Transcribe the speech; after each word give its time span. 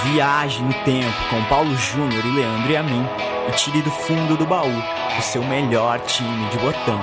Viaje 0.00 0.62
no 0.62 0.72
tempo 0.84 1.28
com 1.30 1.44
Paulo 1.44 1.76
Júnior 1.76 2.24
e 2.24 2.30
Leandro 2.30 2.72
e 2.72 2.76
a 2.76 2.82
mim 2.82 3.06
e 3.48 3.52
tire 3.52 3.82
do 3.82 3.90
fundo 3.90 4.36
do 4.36 4.46
baú 4.46 4.82
o 5.18 5.22
seu 5.22 5.42
melhor 5.44 6.00
time 6.00 6.48
de 6.48 6.58
botão. 6.58 7.00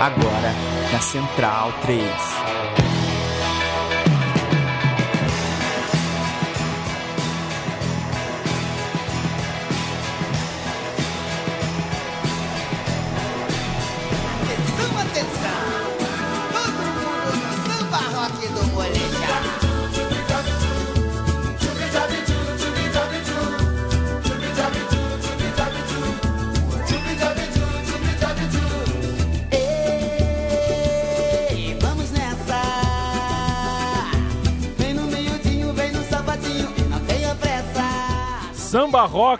Agora 0.00 0.54
na 0.92 1.00
Central 1.00 1.72
3. 1.82 2.43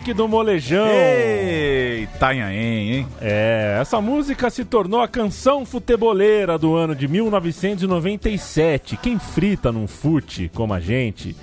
Rock 0.04 0.12
do 0.12 0.28
molejão. 0.28 0.86
Ei, 0.86 2.02
Itanhaém, 2.02 2.92
hein? 2.92 3.06
É, 3.22 3.78
essa 3.80 4.00
música 4.02 4.50
se 4.50 4.62
tornou 4.64 5.00
a 5.00 5.08
canção 5.08 5.64
futeboleira 5.64 6.58
do 6.58 6.76
ano 6.76 6.94
de 6.94 7.08
1997. 7.08 8.98
Quem 8.98 9.18
frita 9.18 9.72
num 9.72 9.86
fute 9.86 10.50
como 10.54 10.74
a 10.74 10.80
gente, 10.80 11.34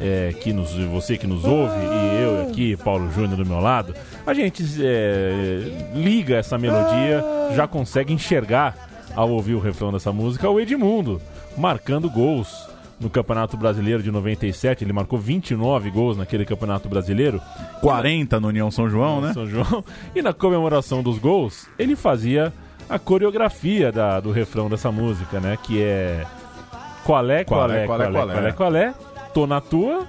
é, 0.00 0.34
que 0.40 0.52
nos, 0.52 0.72
você 0.72 1.16
que 1.16 1.28
nos 1.28 1.44
ouve 1.44 1.76
e 1.76 2.22
eu 2.22 2.48
aqui, 2.48 2.76
Paulo 2.76 3.08
Júnior 3.12 3.36
do 3.36 3.46
meu 3.46 3.60
lado, 3.60 3.94
a 4.26 4.34
gente 4.34 4.64
é, 4.80 5.92
liga 5.94 6.36
essa 6.36 6.58
melodia, 6.58 7.22
já 7.54 7.68
consegue 7.68 8.12
enxergar 8.12 8.88
ao 9.14 9.30
ouvir 9.30 9.54
o 9.54 9.60
refrão 9.60 9.92
dessa 9.92 10.12
música 10.12 10.50
o 10.50 10.58
Edmundo 10.58 11.20
marcando 11.56 12.10
gols 12.10 12.71
no 13.02 13.10
Campeonato 13.10 13.56
Brasileiro 13.56 14.02
de 14.02 14.10
97. 14.10 14.84
Ele 14.84 14.92
marcou 14.92 15.18
29 15.18 15.90
gols 15.90 16.16
naquele 16.16 16.44
Campeonato 16.44 16.88
Brasileiro. 16.88 17.40
40 17.80 18.38
no 18.40 18.48
União 18.48 18.70
São 18.70 18.88
João, 18.88 19.20
né? 19.20 19.32
São 19.34 19.46
João. 19.46 19.84
E 20.14 20.22
na 20.22 20.32
comemoração 20.32 21.02
dos 21.02 21.18
gols, 21.18 21.68
ele 21.78 21.96
fazia 21.96 22.52
a 22.88 22.98
coreografia 22.98 23.90
da- 23.92 24.20
do 24.20 24.30
refrão 24.30 24.68
dessa 24.70 24.90
música, 24.92 25.40
né? 25.40 25.58
Que 25.62 25.82
é. 25.82 26.24
Qual 27.04 27.28
é, 27.30 27.42
qual, 27.44 27.70
é, 27.70 27.84
qual 27.86 28.00
é, 28.00 28.10
qual 28.12 28.30
é, 28.30 28.52
qual 28.52 28.76
é, 28.76 28.94
Tô 29.34 29.46
na 29.46 29.60
tua, 29.60 30.06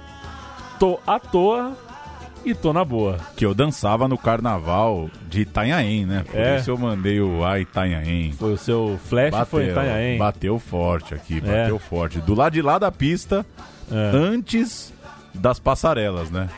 tô 0.78 1.00
à 1.06 1.18
toa 1.18 1.72
e 2.44 2.54
tô 2.54 2.72
na 2.72 2.84
boa. 2.84 3.18
Que 3.36 3.44
eu 3.46 3.54
dançava 3.54 4.06
no 4.08 4.16
carnaval 4.18 5.08
de 5.28 5.42
Itanhaém, 5.42 6.04
né? 6.06 6.24
Por 6.30 6.38
É. 6.38 6.56
isso 6.56 6.70
eu 6.70 6.78
mandei 6.78 7.20
o 7.20 7.44
A 7.44 7.58
Itanhaém. 7.60 8.32
Foi 8.32 8.52
o 8.52 8.58
seu 8.58 8.98
flash, 9.06 9.48
foi 9.48 9.66
em 9.66 9.70
Itanhaém. 9.70 10.18
bateu 10.18 10.58
forte 10.58 11.14
aqui, 11.14 11.38
É. 11.44 11.62
bateu 11.62 11.78
forte. 11.78 12.18
Do 12.20 12.34
lado 12.34 12.52
de 12.52 12.62
lá 12.62 12.78
da 12.78 12.90
pista, 12.92 13.44
É. 13.90 14.10
antes 14.16 14.92
das 15.34 15.58
passarelas, 15.58 16.30
né? 16.30 16.48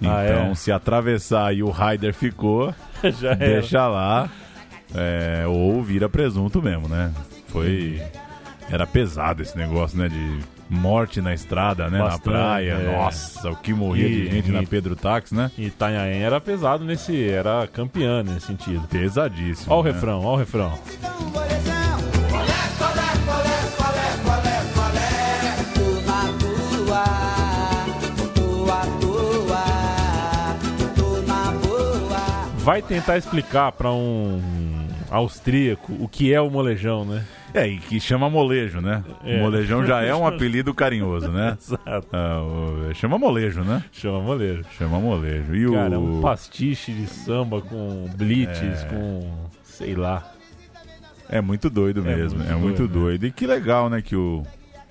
Então, 0.00 0.12
Ah, 0.12 0.50
é? 0.50 0.54
se 0.54 0.70
atravessar 0.72 1.54
e 1.54 1.62
o 1.62 1.70
Raider 1.70 2.12
ficou, 2.14 2.74
deixa 3.38 3.86
lá. 3.88 4.28
é, 4.94 5.44
ou 5.46 5.82
vira 5.82 6.08
presunto 6.08 6.60
mesmo, 6.62 6.88
né? 6.88 7.12
Foi. 7.48 8.00
Era 8.70 8.86
pesado 8.86 9.42
esse 9.42 9.56
negócio, 9.56 9.96
né? 9.98 10.08
De 10.08 10.38
morte 10.68 11.20
na 11.20 11.34
estrada, 11.34 11.88
né? 11.90 11.98
Bastante, 11.98 12.26
na 12.26 12.32
praia. 12.32 12.70
é. 12.72 12.92
Nossa, 12.96 13.50
o 13.50 13.56
que 13.56 13.72
morria 13.72 14.06
E- 14.06 14.10
de 14.24 14.30
gente 14.30 14.50
na 14.50 14.62
e- 14.62 14.66
Pedro 14.66 14.96
Táxi, 14.96 15.34
né? 15.34 15.50
E 15.58 15.66
Itanhaém 15.66 16.22
era 16.22 16.40
pesado 16.40 16.84
nesse. 16.84 17.28
Era 17.28 17.66
campeã 17.66 18.22
nesse 18.22 18.46
sentido. 18.46 18.86
Pesadíssimo. 18.88 19.72
Ó 19.72 19.80
o 19.80 19.82
né? 19.84 19.90
refrão, 19.92 20.24
ó 20.24 20.34
o 20.34 20.36
refrão. 20.36 20.72
Na 21.02 21.10
na. 21.68 21.94
Vai 32.58 32.80
tentar 32.80 33.18
explicar 33.18 33.72
pra 33.72 33.92
um 33.92 34.40
austríaco 35.10 35.92
o 36.00 36.08
que 36.08 36.32
é 36.32 36.40
o 36.40 36.48
molejão, 36.50 37.04
né? 37.04 37.22
É, 37.54 37.68
e 37.68 37.78
que 37.78 38.00
chama 38.00 38.28
molejo, 38.28 38.80
né? 38.80 39.04
É. 39.24 39.40
Molejão 39.40 39.86
já 39.86 40.02
é 40.02 40.12
um 40.14 40.26
apelido 40.26 40.74
carinhoso, 40.74 41.28
né? 41.30 41.56
Exato. 41.60 42.08
Ah, 42.12 42.42
o- 42.42 42.92
chama 42.94 43.16
molejo, 43.16 43.62
né? 43.62 43.84
Chama 43.92 44.20
molejo. 44.20 44.64
Chama 44.76 44.98
molejo. 44.98 45.54
E 45.54 45.70
Cara, 45.72 45.98
o. 46.00 46.18
um 46.18 46.20
pastiche 46.20 46.92
de 46.92 47.06
samba 47.06 47.60
com 47.62 48.08
blitz, 48.16 48.60
É. 48.60 48.88
com. 48.90 49.30
sei 49.62 49.94
lá. 49.94 50.28
É 51.28 51.40
muito 51.40 51.70
doido 51.70 52.00
É 52.00 52.16
mesmo, 52.16 52.38
muito 52.40 52.52
é 52.52 52.54
muito 52.56 52.76
doido, 52.88 52.94
né? 52.96 53.00
doido. 53.04 53.26
E 53.26 53.30
que 53.30 53.46
legal, 53.46 53.88
né, 53.88 54.02
que 54.02 54.14
o 54.16 54.42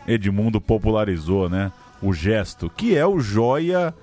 Edmundo 0.07 0.59
popularizou, 0.59 1.49
né? 1.49 1.71
O 2.01 2.11
gesto, 2.13 2.69
que 2.69 2.95
é 2.97 3.05
o 3.05 3.19
joia. 3.19 3.93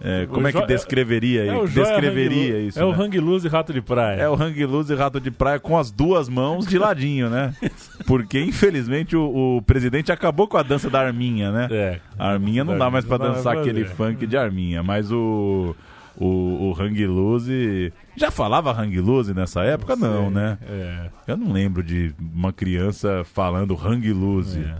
É, 0.00 0.26
como 0.26 0.46
é 0.46 0.52
que 0.52 0.60
jo- 0.60 0.66
descreveria 0.66 1.42
É 1.44 1.46
joia 1.46 1.66
Descreveria 1.68 2.54
hang- 2.56 2.66
isso. 2.68 2.78
É 2.80 2.84
o 2.84 2.90
né? 2.92 3.02
hang 3.04 3.18
loose 3.20 3.46
e 3.46 3.50
rato 3.50 3.72
de 3.72 3.80
praia. 3.80 4.20
É 4.22 4.28
o 4.28 4.34
hang 4.34 4.64
loose 4.66 4.92
e 4.92 4.96
rato 4.96 5.20
de 5.20 5.30
praia 5.30 5.58
com 5.58 5.76
as 5.78 5.90
duas 5.90 6.28
mãos 6.28 6.66
de 6.66 6.78
ladinho, 6.78 7.28
né? 7.28 7.54
Porque, 8.06 8.40
infelizmente, 8.40 9.16
o, 9.16 9.56
o 9.56 9.62
presidente 9.62 10.12
acabou 10.12 10.46
com 10.46 10.56
a 10.56 10.62
dança 10.62 10.88
da 10.88 11.00
arminha, 11.00 11.50
né? 11.50 11.68
É. 11.70 12.00
A 12.18 12.30
arminha 12.30 12.64
não 12.64 12.78
dá 12.78 12.88
mais 12.90 13.04
dá 13.04 13.16
dançar 13.16 13.56
aquele 13.58 13.84
funk 13.84 14.26
de 14.26 14.36
arminha, 14.36 14.82
mas 14.82 15.10
o. 15.10 15.74
O, 16.20 16.70
o 16.70 16.76
hang 16.82 17.06
loose. 17.06 17.92
Já 18.16 18.28
falava 18.28 18.72
hang 18.72 19.00
loose 19.00 19.32
nessa 19.32 19.62
época? 19.62 19.94
Não, 19.94 20.28
né? 20.32 20.58
É. 20.68 21.10
Eu 21.28 21.36
não 21.36 21.52
lembro 21.52 21.80
de 21.80 22.12
uma 22.18 22.52
criança 22.52 23.22
falando 23.24 23.76
hang 23.76 24.12
loose. 24.12 24.58
É. 24.58 24.74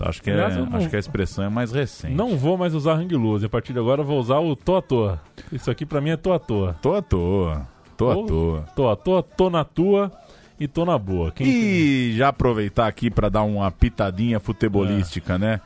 Acho, 0.00 0.22
que 0.22 0.30
é- 0.30 0.34
Aliás, 0.34 0.56
não- 0.56 0.76
acho 0.76 0.88
que 0.90 0.96
a 0.96 0.98
expressão 0.98 1.44
é 1.44 1.48
mais 1.48 1.72
recente. 1.72 2.14
Não 2.14 2.36
vou 2.36 2.56
mais 2.58 2.74
usar 2.74 2.94
hang 2.94 3.14
loose. 3.14 3.46
A 3.46 3.48
partir 3.48 3.72
de 3.72 3.78
agora 3.78 4.02
eu 4.02 4.04
vou 4.04 4.18
usar 4.20 4.38
o 4.40 4.54
tô 4.54 4.76
à 4.76 4.82
toa. 4.82 5.20
Isso 5.50 5.70
aqui 5.70 5.86
pra 5.86 6.00
mim 6.00 6.10
é 6.10 6.16
tô 6.16 6.32
à 6.32 6.38
toa. 6.38 6.76
Tô 6.82 6.94
à 6.94 7.00
toa. 7.02 7.66
Tô 7.96 8.10
à 8.10 8.14
toa. 8.26 8.64
Tô 8.76 8.88
à 8.90 8.96
toa, 8.96 9.22
tô 9.22 9.48
na 9.50 9.64
tua 9.64 10.12
e 10.60 10.68
tô 10.68 10.84
na 10.84 10.98
boa. 10.98 11.30
Quem 11.32 11.46
E 11.46 12.12
já 12.16 12.28
aproveitar 12.28 12.86
aqui 12.86 13.08
pra 13.10 13.28
dar 13.30 13.42
uma 13.42 13.70
pitadinha 13.70 14.38
futebolística, 14.38 15.38
né? 15.38 15.60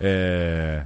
É... 0.00 0.84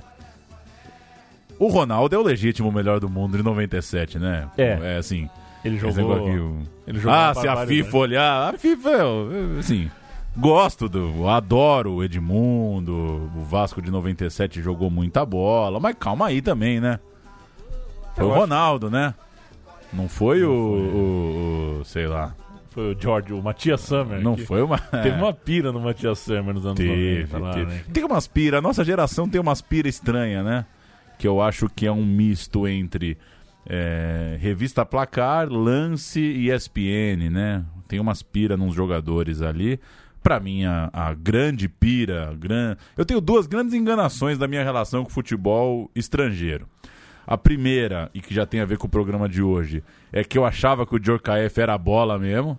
O 1.59 1.69
Ronaldo 1.69 2.15
é 2.15 2.19
o 2.19 2.23
legítimo 2.23 2.71
melhor 2.71 3.01
do 3.01 3.09
mundo 3.09 3.37
de 3.37 3.43
97, 3.43 4.19
né? 4.19 4.49
É. 4.59 4.95
É 4.95 4.97
assim. 4.99 5.29
Ele 5.65 5.79
jogou. 5.79 6.13
aqui, 6.15 6.39
o- 6.39 6.61
Ele 6.87 6.99
jogou 6.99 7.19
Ah, 7.19 7.35
se 7.35 7.49
a. 7.49 7.67
FIFA 7.67 7.97
olhar. 7.97 8.55
A 8.55 8.59
FIFA, 8.59 8.89
eu, 8.91 9.33
eu, 9.33 9.59
assim. 9.59 9.91
Gosto 10.39 10.89
do. 10.89 11.29
Adoro 11.29 11.95
o 11.95 12.05
Edmundo. 12.05 13.31
O 13.35 13.41
Vasco 13.45 13.81
de 13.81 13.91
97 13.91 14.61
jogou 14.61 14.91
muita 14.91 15.25
bola. 15.25 15.81
Mas 15.81 15.97
calma 15.99 16.27
aí 16.27 16.43
também, 16.43 16.81
né? 16.81 16.99
Foi 18.15 18.25
Eu 18.25 18.29
o 18.29 18.33
acho- 18.33 18.41
Ronaldo, 18.41 18.91
né? 18.91 19.15
Não 19.93 20.09
foi, 20.09 20.43
o, 20.45 20.51
o- 20.51 21.79
o- 21.81 21.85
Sei 21.85 22.07
lá. 22.07 22.35
Foi 22.71 22.93
o 22.95 23.01
George, 23.01 23.33
o 23.33 23.43
Matias 23.43 23.81
Summer. 23.81 24.21
Não 24.21 24.37
foi 24.37 24.61
uma. 24.63 24.77
Teve 24.79 25.17
uma 25.19 25.33
pira 25.33 25.73
no 25.73 25.81
Matias 25.81 26.19
Summer 26.19 26.53
nos 26.53 26.67
anos 26.67 26.77
Teve, 26.77 27.21
90 27.33 27.39
lá, 27.39 27.55
teve. 27.55 27.67
né? 27.73 27.85
Tem 27.93 28.05
umas 28.05 28.27
pira, 28.27 28.59
a 28.59 28.63
nossa 28.63 28.85
geração 28.85 29.27
tem 29.27 29.41
umas 29.41 29.63
pira 29.63 29.89
estranha, 29.89 30.43
né? 30.43 30.67
Que 31.19 31.27
eu 31.27 31.41
acho 31.41 31.71
que 31.75 31.87
é 31.87 31.93
um 31.93 32.05
misto 32.05 32.69
entre 32.69 33.17
é, 33.67 34.37
revista 34.39 34.85
Placar, 34.85 35.49
Lance 35.49 36.21
e 36.21 36.51
ESPN, 36.51 37.31
né? 37.31 37.65
Tem 37.89 37.99
umas 37.99 38.23
pira 38.23 38.57
nos 38.59 38.75
jogadores 38.75 39.41
ali. 39.41 39.81
Pra 40.27 40.41
mim, 40.41 40.65
a, 40.65 40.91
a 40.93 41.15
grande 41.15 41.69
pira, 41.69 42.31
a 42.31 42.35
gran... 42.35 42.77
eu 42.97 43.05
tenho 43.05 43.21
duas 43.21 43.47
grandes 43.47 43.73
enganações 43.75 44.37
da 44.37 44.49
minha 44.49 44.65
relação 44.65 45.05
com 45.05 45.09
o 45.09 45.13
futebol 45.13 45.89
estrangeiro. 45.95 46.67
A 47.25 47.39
primeira, 47.39 48.11
e 48.13 48.21
que 48.21 48.35
já 48.35 48.45
tem 48.45 48.59
a 48.61 48.65
ver 48.65 48.77
com 48.77 48.89
o 48.89 48.91
programa 48.91 49.29
de 49.29 49.41
hoje, 49.41 49.85
é 50.13 50.25
que 50.25 50.37
eu 50.37 50.45
achava 50.45 50.85
que 50.85 50.97
o 50.97 50.99
Djorkaeff 50.99 51.61
era 51.61 51.75
a 51.75 51.79
bola 51.79 52.19
mesmo, 52.19 52.59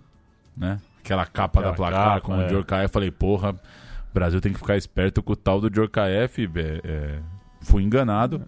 né? 0.56 0.80
Aquela 1.04 1.26
capa 1.26 1.58
Aquela 1.60 1.72
da 1.72 1.76
placar 1.76 2.14
capa, 2.14 2.20
com 2.22 2.38
o 2.38 2.40
é. 2.40 2.46
Djorkaeff. 2.46 2.90
Falei, 2.90 3.10
porra, 3.10 3.50
o 3.50 4.14
Brasil 4.14 4.40
tem 4.40 4.54
que 4.54 4.58
ficar 4.58 4.78
esperto 4.78 5.22
com 5.22 5.34
o 5.34 5.36
tal 5.36 5.60
do 5.60 5.68
Djorkaeff. 5.68 6.50
é, 6.56 6.80
é, 6.82 7.18
fui 7.60 7.82
enganado. 7.82 8.46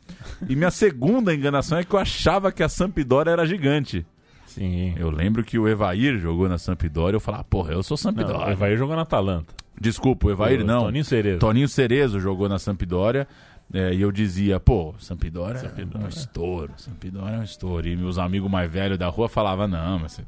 E 0.48 0.56
minha 0.56 0.70
segunda 0.70 1.34
enganação 1.34 1.76
é 1.76 1.84
que 1.84 1.92
eu 1.92 2.00
achava 2.00 2.50
que 2.50 2.62
a 2.62 2.70
Sampdoria 2.70 3.34
era 3.34 3.44
gigante. 3.44 4.06
Sim. 4.50 4.94
Eu 4.96 5.10
lembro 5.10 5.42
que 5.44 5.58
o 5.58 5.68
Evair 5.68 6.18
jogou 6.18 6.48
na 6.48 6.58
Sampdoria. 6.58 7.16
Eu 7.16 7.20
falava, 7.20 7.44
porra, 7.44 7.72
eu 7.72 7.82
sou 7.82 7.94
Não, 7.94 7.98
Sampdoria. 7.98 8.46
o 8.46 8.50
Evair 8.50 8.76
jogou 8.78 8.96
na 8.96 9.02
Atalanta. 9.02 9.54
Desculpa, 9.80 10.26
o 10.26 10.30
Evair 10.30 10.60
O 10.60 10.64
não. 10.64 10.84
Toninho 10.84 11.04
Cerezo. 11.04 11.38
Toninho 11.38 11.68
Cerezo 11.68 12.20
jogou 12.20 12.48
na 12.48 12.58
Sampdoria. 12.58 13.26
é, 13.72 13.94
e 13.94 14.00
eu 14.02 14.10
dizia, 14.12 14.58
pô, 14.60 14.94
Sampdoria, 14.98 15.56
é 15.56 15.58
Sampdoria. 15.68 16.06
um 16.06 16.08
estouro. 16.08 16.72
Sampdoria 16.76 17.36
é 17.36 17.38
um 17.38 17.42
estouro. 17.44 17.88
E 17.88 17.96
meus 17.96 18.18
amigos 18.18 18.50
mais 18.50 18.70
velhos 18.70 18.98
da 18.98 19.08
rua 19.08 19.28
falavam, 19.28 19.68
não, 19.68 19.98
mas 20.00 20.12
você 20.12 20.22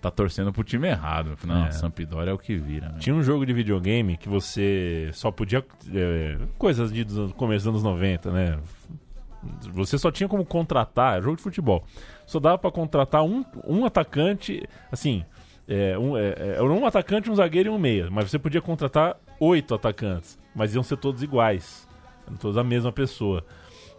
tá 0.00 0.10
torcendo 0.12 0.52
pro 0.52 0.62
time 0.62 0.86
errado. 0.86 1.36
Não, 1.44 1.66
É. 1.66 1.70
Sampdoria 1.72 2.30
é 2.30 2.34
o 2.34 2.38
que 2.38 2.56
vira. 2.56 2.90
Né? 2.90 2.98
Tinha 3.00 3.16
um 3.16 3.22
jogo 3.22 3.44
de 3.44 3.52
videogame 3.52 4.16
que 4.16 4.28
você 4.28 5.10
só 5.12 5.30
podia. 5.32 5.64
é, 5.92 6.36
coisas 6.58 6.92
de, 6.92 7.02
do 7.04 7.32
começo 7.34 7.64
dos 7.64 7.82
anos 7.82 7.82
90, 7.82 8.30
né? 8.30 8.58
você 9.72 9.96
só 9.98 10.10
tinha 10.10 10.28
como 10.28 10.44
contratar, 10.44 11.18
é 11.18 11.22
jogo 11.22 11.36
de 11.36 11.42
futebol, 11.42 11.84
só 12.28 12.38
dava 12.38 12.58
pra 12.58 12.70
contratar 12.70 13.24
um, 13.24 13.42
um 13.66 13.86
atacante, 13.86 14.62
assim, 14.92 15.24
é, 15.66 15.98
um, 15.98 16.14
é, 16.14 16.34
é, 16.36 16.48
era 16.56 16.64
um 16.64 16.86
atacante, 16.86 17.30
um 17.30 17.34
zagueiro 17.34 17.70
e 17.70 17.72
um 17.72 17.78
meia, 17.78 18.08
mas 18.10 18.30
você 18.30 18.38
podia 18.38 18.60
contratar 18.60 19.16
oito 19.40 19.74
atacantes, 19.74 20.38
mas 20.54 20.74
iam 20.74 20.82
ser 20.82 20.98
todos 20.98 21.22
iguais, 21.22 21.88
eram 22.26 22.36
todos 22.36 22.58
a 22.58 22.62
mesma 22.62 22.92
pessoa. 22.92 23.42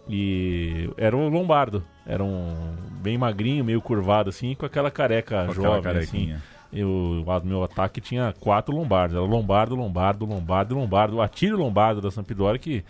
E 0.08 0.90
era 0.96 1.18
o 1.18 1.28
Lombardo, 1.28 1.84
era 2.06 2.24
um 2.24 2.76
bem 3.02 3.18
magrinho, 3.18 3.66
meio 3.66 3.82
curvado 3.82 4.30
assim, 4.30 4.54
com 4.54 4.66
aquela 4.66 4.92
careca 4.92 5.46
Com 5.46 5.52
aquela 5.52 5.54
jovem 5.56 5.80
assim. 5.80 5.84
carequinha. 5.84 6.44
E 6.72 6.84
o 6.84 7.26
meu 7.44 7.64
ataque 7.64 8.00
tinha 8.00 8.32
quatro 8.40 8.76
Lombardos. 8.76 9.18
Era 9.18 9.26
Lombardo, 9.26 9.76
Lombardo, 9.76 10.26
Lombardo, 10.26 10.76
Lombardo. 10.76 11.16
O 11.18 11.22
Atílio 11.22 11.58
Lombardo 11.58 12.00
da 12.00 12.12
Sampdoria, 12.12 12.60
que 12.60 12.84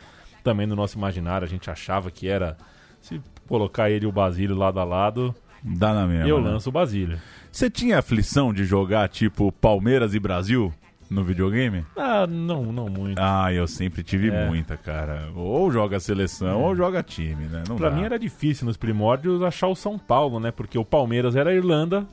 também 0.43 0.67
no 0.67 0.75
nosso 0.75 0.97
imaginário 0.97 1.45
a 1.45 1.49
gente 1.49 1.69
achava 1.69 2.11
que 2.11 2.27
era. 2.27 2.57
Se 2.99 3.21
colocar 3.49 3.89
ele 3.89 4.05
e 4.05 4.07
o 4.07 4.11
Basílio 4.11 4.55
lado 4.55 4.79
a 4.79 4.83
lado, 4.85 5.35
Dá 5.61 5.93
na 5.93 6.07
mesma. 6.07 6.27
eu 6.29 6.39
né? 6.39 6.51
lanço 6.51 6.69
o 6.69 6.71
Basílio. 6.71 7.19
Você 7.51 7.69
tinha 7.69 7.97
aflição 7.99 8.53
de 8.53 8.63
jogar 8.63 9.09
tipo 9.09 9.51
Palmeiras 9.51 10.13
e 10.13 10.19
Brasil 10.19 10.71
no 11.09 11.23
videogame? 11.23 11.83
Ah, 11.97 12.27
não, 12.27 12.71
não 12.71 12.87
muito. 12.87 13.17
Ah, 13.19 13.51
eu 13.51 13.67
sempre 13.67 14.03
tive 14.03 14.29
É. 14.29 14.45
muita, 14.47 14.77
cara. 14.77 15.29
Ou 15.35 15.69
joga 15.71 15.99
seleção 15.99 16.61
ou 16.61 16.75
joga 16.75 17.01
time, 17.03 17.45
né? 17.45 17.63
Não 17.67 17.75
Pra 17.75 17.89
dá. 17.89 17.95
mim 17.95 18.03
era 18.03 18.19
difícil 18.19 18.67
nos 18.67 18.77
primórdios 18.77 19.41
achar 19.41 19.67
o 19.67 19.75
São 19.75 19.97
Paulo, 19.97 20.39
né? 20.39 20.51
Porque 20.51 20.77
o 20.77 20.85
Palmeiras 20.85 21.35
era 21.35 21.49
a 21.49 21.53
Irlanda, 21.53 22.05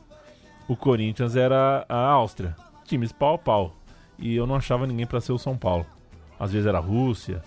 o 0.66 0.74
Corinthians 0.74 1.36
era 1.36 1.84
a 1.88 1.96
Áustria. 1.98 2.56
Times 2.86 3.12
pau 3.12 3.34
a 3.34 3.38
pau. 3.38 3.76
E 4.18 4.34
eu 4.34 4.46
não 4.46 4.54
achava 4.56 4.86
ninguém 4.86 5.06
pra 5.06 5.20
ser 5.20 5.32
o 5.32 5.38
São 5.38 5.56
Paulo. 5.56 5.84
Às 6.40 6.52
vezes 6.52 6.66
era 6.66 6.78
a 6.78 6.80
Rússia. 6.80 7.42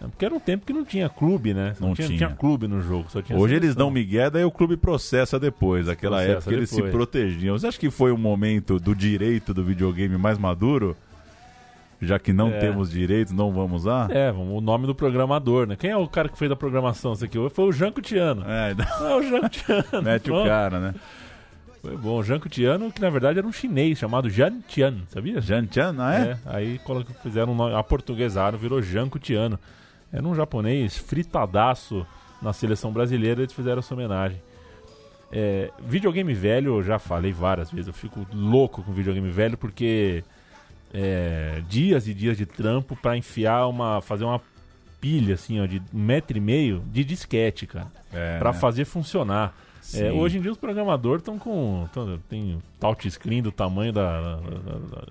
Porque 0.00 0.24
era 0.24 0.34
um 0.34 0.38
tempo 0.40 0.64
que 0.64 0.72
não 0.72 0.84
tinha 0.84 1.08
clube, 1.08 1.52
né? 1.52 1.74
Não 1.80 1.92
tinha, 1.94 2.06
tinha. 2.08 2.28
clube 2.30 2.68
no 2.68 2.80
jogo. 2.80 3.06
Tinha 3.22 3.36
Hoje 3.38 3.54
eles 3.54 3.70
seleção. 3.72 3.86
dão 3.86 3.90
migué, 3.90 4.30
daí 4.30 4.44
o 4.44 4.50
clube 4.50 4.76
processa 4.76 5.38
depois. 5.40 5.88
Aquela 5.88 6.18
Processa 6.18 6.38
época 6.38 6.54
eles 6.54 6.70
se 6.70 6.76
depois. 6.76 6.92
protegiam. 6.92 7.58
Você 7.58 7.66
acha 7.66 7.78
que 7.78 7.90
foi 7.90 8.12
o 8.12 8.18
momento 8.18 8.78
do 8.78 8.94
direito 8.94 9.52
do 9.52 9.64
videogame 9.64 10.16
mais 10.16 10.38
maduro? 10.38 10.96
Já 12.00 12.16
que 12.16 12.32
não 12.32 12.48
É. 12.50 12.58
temos 12.60 12.92
direitos, 12.92 13.32
não 13.32 13.50
vamos 13.50 13.82
usar? 13.82 14.08
É, 14.14 14.30
o 14.30 14.60
nome 14.60 14.86
do 14.86 14.94
programador, 14.94 15.66
né? 15.66 15.74
Quem 15.74 15.90
é 15.90 15.96
o 15.96 16.06
cara 16.06 16.28
que 16.28 16.38
fez 16.38 16.48
a 16.48 16.54
programação 16.54 17.12
isso 17.14 17.24
aqui? 17.24 17.36
Foi 17.50 17.64
o 17.64 17.72
Janko 17.72 18.00
Tiano. 18.00 18.44
É, 18.46 18.70
É 19.00 19.14
o 19.16 19.22
Janko 19.22 19.48
Tiano. 19.48 19.84
mete 20.04 20.30
o 20.30 20.44
cara, 20.44 20.78
né? 20.78 20.94
Foi 21.82 21.96
bom. 21.96 22.18
O 22.18 22.22
Janko 22.22 22.48
Tiano, 22.48 22.92
que 22.92 23.00
na 23.00 23.10
verdade 23.10 23.38
era 23.38 23.46
um 23.46 23.50
chinês 23.52 23.98
chamado 23.98 24.30
Jan 24.30 24.60
Tian, 24.68 24.98
sabia? 25.08 25.40
Jan 25.40 25.66
Chan, 25.68 25.96
ah, 25.98 26.14
é? 26.14 26.20
É, 26.30 26.38
aí 26.46 26.80
fizeram 27.22 27.52
um 27.52 27.56
nome, 27.56 27.74
aportuguesaram, 27.74 28.56
virou 28.56 28.80
Janko 28.80 29.18
Tiano. 29.18 29.58
Era 30.12 30.26
um 30.26 30.34
japonês 30.34 30.96
fritadaço 30.96 32.06
na 32.40 32.52
seleção 32.52 32.92
brasileira, 32.92 33.40
eles 33.42 33.52
fizeram 33.52 33.80
essa 33.80 33.92
homenagem. 33.94 34.40
É, 35.30 35.70
videogame 35.80 36.32
velho, 36.32 36.76
eu 36.78 36.82
já 36.82 36.98
falei 36.98 37.32
várias 37.32 37.70
vezes, 37.70 37.86
eu 37.88 37.92
fico 37.92 38.26
louco 38.32 38.82
com 38.82 38.92
videogame 38.92 39.28
velho 39.30 39.58
porque 39.58 40.24
é, 40.94 41.62
dias 41.68 42.08
e 42.08 42.14
dias 42.14 42.36
de 42.38 42.46
trampo 42.46 42.96
pra 42.96 43.16
enfiar 43.16 43.66
uma. 43.66 44.00
fazer 44.00 44.24
uma 44.24 44.40
pilha 45.00 45.34
assim, 45.34 45.60
ó, 45.60 45.66
de 45.66 45.80
um 45.94 45.98
metro 46.02 46.36
e 46.38 46.40
meio 46.40 46.82
de 46.90 47.04
disquete, 47.04 47.66
cara. 47.66 47.86
É, 48.12 48.38
Pra 48.38 48.52
né? 48.52 48.58
fazer 48.58 48.84
funcionar. 48.84 49.54
É, 49.94 50.10
hoje 50.12 50.38
em 50.38 50.40
dia 50.40 50.50
os 50.50 50.58
programadores 50.58 51.20
estão 51.22 51.38
com. 51.38 51.86
tão- 51.92 52.18
tem 52.28 52.58
touchscreen 52.80 53.42
do 53.42 53.52
tamanho 53.52 53.92
da, 53.92 54.20
da, 54.20 54.38
da- 54.38 55.06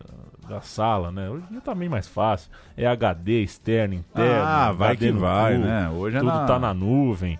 da 0.48 0.62
sala, 0.62 1.12
né? 1.12 1.30
Hoje 1.30 1.44
em 1.52 1.60
tá 1.60 1.74
bem 1.76 1.90
mais 1.90 2.08
fácil. 2.08 2.50
É 2.76 2.86
HD 2.88 3.42
externo, 3.44 3.94
interno. 3.96 4.44
Ah, 4.46 4.72
vai 4.72 4.92
HD 4.92 5.08
que 5.08 5.12
vai, 5.18 5.58
né? 5.58 5.90
Hoje 5.90 6.18
é 6.18 6.20
Tudo 6.20 6.32
na- 6.32 6.46
tá 6.46 6.60
na 6.60 6.74
nuvem. 6.74 7.38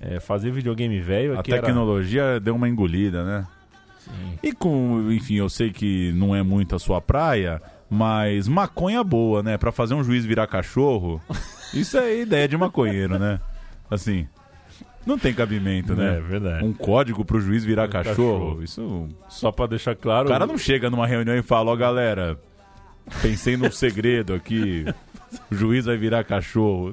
É, 0.00 0.18
fazer 0.20 0.50
videogame 0.50 1.00
velho 1.00 1.36
A 1.36 1.40
aqui 1.40 1.52
era- 1.52 1.62
tecnologia 1.62 2.40
deu 2.40 2.56
uma 2.56 2.68
engolida, 2.68 3.24
né? 3.24 3.46
Sim. 3.98 4.38
E 4.42 4.52
com, 4.52 5.10
enfim, 5.12 5.34
eu 5.36 5.48
sei 5.48 5.70
que 5.70 6.12
não 6.14 6.34
é 6.34 6.42
muito 6.42 6.74
a 6.74 6.78
sua 6.78 7.00
praia, 7.00 7.62
mas 7.88 8.48
maconha 8.48 9.04
boa, 9.04 9.42
né? 9.44 9.56
Pra 9.56 9.70
fazer 9.70 9.94
um 9.94 10.02
juiz 10.02 10.24
virar 10.24 10.46
cachorro. 10.48 11.20
Isso 11.72 11.96
é 11.96 12.20
ideia 12.20 12.48
de 12.48 12.56
maconheiro, 12.56 13.16
né? 13.18 13.38
Assim, 13.90 14.26
não 15.06 15.18
tem 15.18 15.32
cabimento, 15.34 15.94
né? 15.94 16.18
É 16.18 16.20
verdade. 16.20 16.64
Um 16.64 16.72
código 16.72 17.24
pro 17.24 17.40
juiz 17.40 17.64
virar 17.64 17.88
cachorro. 17.88 18.14
cachorro. 18.14 18.62
Isso. 18.62 19.08
Só 19.28 19.50
pra 19.52 19.66
deixar 19.66 19.94
claro. 19.96 20.26
O 20.26 20.30
cara 20.30 20.46
não 20.46 20.56
chega 20.58 20.88
numa 20.90 21.06
reunião 21.06 21.36
e 21.36 21.42
fala, 21.42 21.70
ó, 21.70 21.76
galera, 21.76 22.38
pensei 23.20 23.56
num 23.56 23.70
segredo 23.70 24.34
aqui. 24.34 24.84
O 25.50 25.54
juiz 25.54 25.84
vai 25.86 25.96
virar 25.96 26.24
cachorro. 26.24 26.92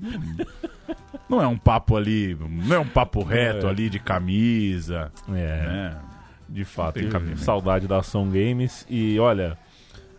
Não 1.27 1.41
é 1.41 1.47
um 1.47 1.57
papo 1.57 1.95
ali, 1.95 2.35
não 2.65 2.75
é 2.75 2.79
um 2.79 2.87
papo 2.87 3.21
reto 3.23 3.67
É. 3.67 3.69
ali 3.69 3.89
de 3.89 3.99
camisa, 3.99 5.11
É, 5.29 5.31
né? 5.33 5.97
de 6.47 6.65
fato. 6.65 6.99
Saudade 7.37 7.87
da 7.87 7.99
Ação 7.99 8.25
Games. 8.29 8.85
E 8.89 9.19
olha. 9.19 9.57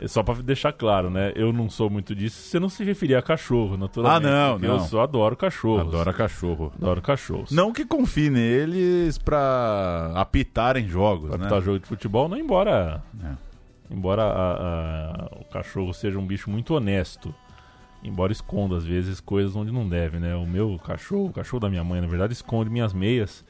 É 0.00 0.08
Só 0.08 0.22
pra 0.22 0.34
deixar 0.34 0.72
claro, 0.72 1.10
né? 1.10 1.32
Eu 1.36 1.52
não 1.52 1.68
sou 1.68 1.90
muito 1.90 2.14
disso. 2.14 2.40
Você 2.40 2.58
não 2.58 2.68
se 2.68 2.82
referia 2.82 3.18
a 3.18 3.22
cachorro, 3.22 3.76
naturalmente. 3.76 4.26
Ah, 4.26 4.30
não, 4.30 4.58
não. 4.58 4.68
Eu 4.74 4.80
só 4.80 5.02
adoro 5.02 5.36
cachorros. 5.36 5.88
Adora 5.88 6.12
cachorro. 6.12 6.72
Adoro 6.76 7.02
cachorros. 7.02 7.50
Não 7.50 7.72
que 7.72 7.84
confie 7.84 8.30
neles 8.30 9.18
pra 9.18 10.12
apitarem 10.14 10.88
jogos, 10.88 11.28
Pra 11.28 11.38
né? 11.38 11.44
botar 11.44 11.60
jogo 11.60 11.78
de 11.78 11.86
futebol, 11.86 12.28
não 12.28 12.36
embora. 12.36 13.02
É. 13.22 13.50
Embora 13.94 14.22
a- 14.22 14.54
a- 14.54 15.28
o 15.40 15.44
cachorro 15.52 15.92
seja 15.92 16.18
um 16.18 16.26
bicho 16.26 16.48
muito 16.48 16.74
honesto. 16.74 17.34
Embora 18.02 18.32
esconda, 18.32 18.76
às 18.76 18.84
vezes, 18.84 19.20
coisas 19.20 19.54
onde 19.54 19.70
não 19.70 19.86
deve, 19.86 20.18
né? 20.18 20.34
O 20.34 20.46
meu 20.46 20.78
cachorro, 20.82 21.26
o 21.26 21.32
cachorro 21.32 21.60
da 21.60 21.68
minha 21.68 21.84
mãe, 21.84 22.00
na 22.00 22.06
verdade, 22.06 22.32
esconde 22.32 22.70
minhas 22.70 22.94
meias. 22.94 23.44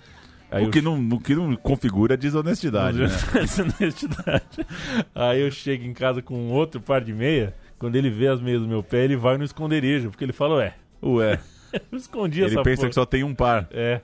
Aí 0.50 0.64
O 0.64 0.66
eu 0.66 0.70
que, 0.70 0.82
não, 0.82 0.98
o 1.12 1.20
que 1.20 1.34
não 1.34 1.54
configura 1.56 2.14
é 2.14 2.16
desonestidade, 2.16 2.98
né? 2.98 3.08
Desonestidade. 3.32 4.66
Aí 5.14 5.40
eu 5.40 5.50
chego 5.50 5.84
em 5.84 5.92
casa 5.92 6.20
com 6.20 6.34
um 6.34 6.52
outro 6.52 6.80
par 6.80 7.00
de 7.00 7.12
meia. 7.12 7.54
Quando 7.78 7.96
ele 7.96 8.10
vê 8.10 8.28
as 8.28 8.40
meias 8.40 8.60
do 8.60 8.68
meu 8.68 8.82
pé, 8.82 9.04
ele 9.04 9.16
vai 9.16 9.38
no 9.38 9.44
esconderijo. 9.44 10.10
Porque 10.10 10.24
ele 10.24 10.32
fala, 10.32 10.56
ué, 10.56 10.74
Ué, 11.02 11.38
eu 11.90 11.96
escondi 11.96 12.40
ele 12.40 12.52
essa 12.52 12.62
pensa 12.62 12.76
porra. 12.78 12.88
que 12.88 12.94
só 12.94 13.06
tem 13.06 13.22
um 13.24 13.34
par. 13.34 13.66
É, 13.70 14.00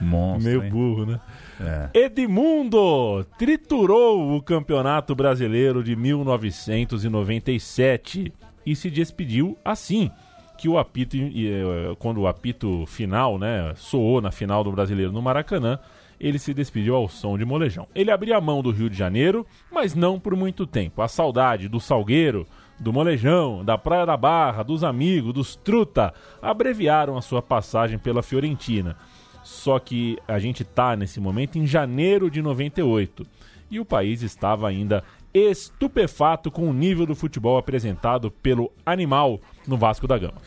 Monstro, 0.00 0.50
meio 0.50 0.64
hein? 0.64 0.70
burro, 0.70 1.06
né? 1.06 1.20
É. 1.60 1.88
Edmundo 2.06 3.24
triturou 3.38 4.36
o 4.36 4.42
Campeonato 4.42 5.14
Brasileiro 5.14 5.84
de 5.84 5.94
1997 5.94 8.32
e 8.66 8.74
se 8.74 8.90
despediu 8.90 9.56
assim 9.64 10.10
que 10.56 10.68
o 10.68 10.78
apito 10.78 11.16
eh, 11.16 11.94
quando 11.98 12.20
o 12.20 12.26
apito 12.26 12.84
final, 12.86 13.38
né, 13.38 13.72
soou 13.76 14.20
na 14.20 14.30
final 14.30 14.62
do 14.62 14.72
Brasileiro 14.72 15.12
no 15.12 15.20
Maracanã, 15.20 15.78
ele 16.18 16.38
se 16.38 16.54
despediu 16.54 16.94
ao 16.94 17.08
som 17.08 17.36
de 17.36 17.44
molejão. 17.44 17.86
Ele 17.94 18.10
abria 18.10 18.36
a 18.36 18.40
mão 18.40 18.62
do 18.62 18.70
Rio 18.70 18.88
de 18.88 18.96
Janeiro, 18.96 19.46
mas 19.70 19.94
não 19.94 20.18
por 20.18 20.34
muito 20.36 20.66
tempo. 20.66 21.02
A 21.02 21.08
saudade 21.08 21.68
do 21.68 21.80
Salgueiro, 21.80 22.46
do 22.78 22.92
Molejão, 22.92 23.64
da 23.64 23.76
Praia 23.76 24.06
da 24.06 24.16
Barra, 24.16 24.62
dos 24.62 24.82
amigos, 24.82 25.32
dos 25.32 25.56
truta, 25.56 26.14
abreviaram 26.40 27.16
a 27.16 27.22
sua 27.22 27.42
passagem 27.42 27.98
pela 27.98 28.22
Fiorentina. 28.22 28.96
Só 29.42 29.78
que 29.78 30.18
a 30.26 30.38
gente 30.38 30.64
tá 30.64 30.96
nesse 30.96 31.20
momento 31.20 31.58
em 31.58 31.66
janeiro 31.66 32.30
de 32.30 32.40
98 32.40 33.26
e 33.70 33.78
o 33.78 33.84
país 33.84 34.22
estava 34.22 34.68
ainda 34.68 35.04
estupefato 35.34 36.50
com 36.50 36.70
o 36.70 36.72
nível 36.72 37.04
do 37.04 37.14
futebol 37.14 37.58
apresentado 37.58 38.30
pelo 38.30 38.72
animal 38.86 39.40
no 39.66 39.76
Vasco 39.76 40.06
da 40.06 40.16
Gama. 40.16 40.40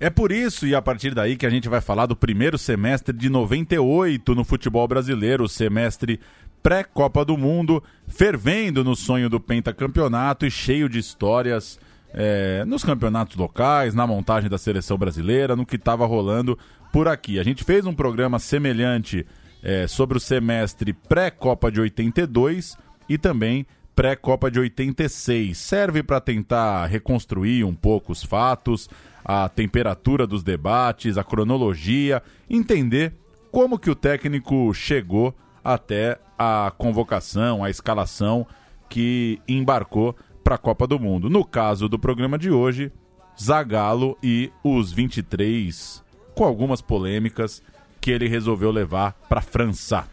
É 0.00 0.10
por 0.10 0.32
isso 0.32 0.66
e 0.66 0.74
a 0.74 0.82
partir 0.82 1.14
daí 1.14 1.36
que 1.36 1.46
a 1.46 1.50
gente 1.50 1.68
vai 1.68 1.80
falar 1.80 2.06
do 2.06 2.16
primeiro 2.16 2.58
semestre 2.58 3.16
de 3.16 3.28
98 3.28 4.34
no 4.34 4.44
futebol 4.44 4.88
brasileiro, 4.88 5.44
o 5.44 5.48
semestre 5.48 6.18
pré-Copa 6.62 7.24
do 7.24 7.36
Mundo, 7.36 7.82
fervendo 8.08 8.82
no 8.82 8.96
sonho 8.96 9.28
do 9.28 9.38
pentacampeonato 9.38 10.46
e 10.46 10.50
cheio 10.50 10.88
de 10.88 10.98
histórias 10.98 11.78
é, 12.12 12.64
nos 12.64 12.82
campeonatos 12.82 13.36
locais, 13.36 13.94
na 13.94 14.06
montagem 14.06 14.48
da 14.48 14.56
seleção 14.56 14.96
brasileira, 14.96 15.54
no 15.54 15.66
que 15.66 15.76
estava 15.76 16.06
rolando 16.06 16.58
por 16.92 17.06
aqui. 17.06 17.38
A 17.38 17.42
gente 17.42 17.64
fez 17.64 17.84
um 17.84 17.94
programa 17.94 18.38
semelhante 18.38 19.26
é, 19.62 19.86
sobre 19.86 20.16
o 20.16 20.20
semestre 20.20 20.92
pré-Copa 20.92 21.70
de 21.70 21.80
82 21.80 22.78
e 23.08 23.18
também 23.18 23.66
pré-Copa 23.94 24.50
de 24.50 24.58
86. 24.58 25.56
Serve 25.56 26.02
para 26.02 26.20
tentar 26.20 26.86
reconstruir 26.86 27.64
um 27.64 27.74
pouco 27.74 28.12
os 28.12 28.22
fatos, 28.22 28.88
a 29.24 29.48
temperatura 29.48 30.26
dos 30.26 30.42
debates, 30.42 31.16
a 31.16 31.24
cronologia, 31.24 32.22
entender 32.48 33.14
como 33.50 33.78
que 33.78 33.90
o 33.90 33.94
técnico 33.94 34.72
chegou 34.74 35.34
até 35.62 36.18
a 36.38 36.72
convocação, 36.76 37.62
a 37.62 37.70
escalação 37.70 38.46
que 38.88 39.40
embarcou 39.48 40.14
para 40.42 40.56
a 40.56 40.58
Copa 40.58 40.86
do 40.86 40.98
Mundo. 40.98 41.30
No 41.30 41.44
caso 41.44 41.88
do 41.88 41.98
programa 41.98 42.38
de 42.38 42.50
hoje, 42.50 42.92
Zagallo 43.40 44.18
e 44.22 44.52
os 44.62 44.92
23 44.92 46.04
com 46.34 46.44
algumas 46.44 46.80
polêmicas 46.80 47.62
que 48.00 48.10
ele 48.10 48.28
resolveu 48.28 48.70
levar 48.70 49.12
para 49.28 49.38
a 49.38 49.42
França. 49.42 50.06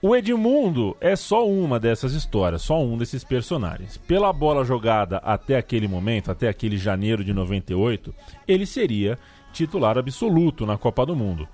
O 0.00 0.14
Edmundo 0.14 0.96
é 1.00 1.16
só 1.16 1.44
uma 1.44 1.80
dessas 1.80 2.12
histórias, 2.12 2.62
só 2.62 2.80
um 2.80 2.96
desses 2.96 3.24
personagens. 3.24 3.96
Pela 3.96 4.32
bola 4.32 4.64
jogada 4.64 5.16
até 5.16 5.58
aquele 5.58 5.88
momento, 5.88 6.30
até 6.30 6.48
aquele 6.48 6.76
janeiro 6.76 7.24
de 7.24 7.32
98, 7.32 8.14
ele 8.46 8.64
seria 8.64 9.18
titular 9.52 9.98
absoluto 9.98 10.64
na 10.64 10.78
Copa 10.78 11.04
do 11.04 11.16
Mundo. 11.16 11.48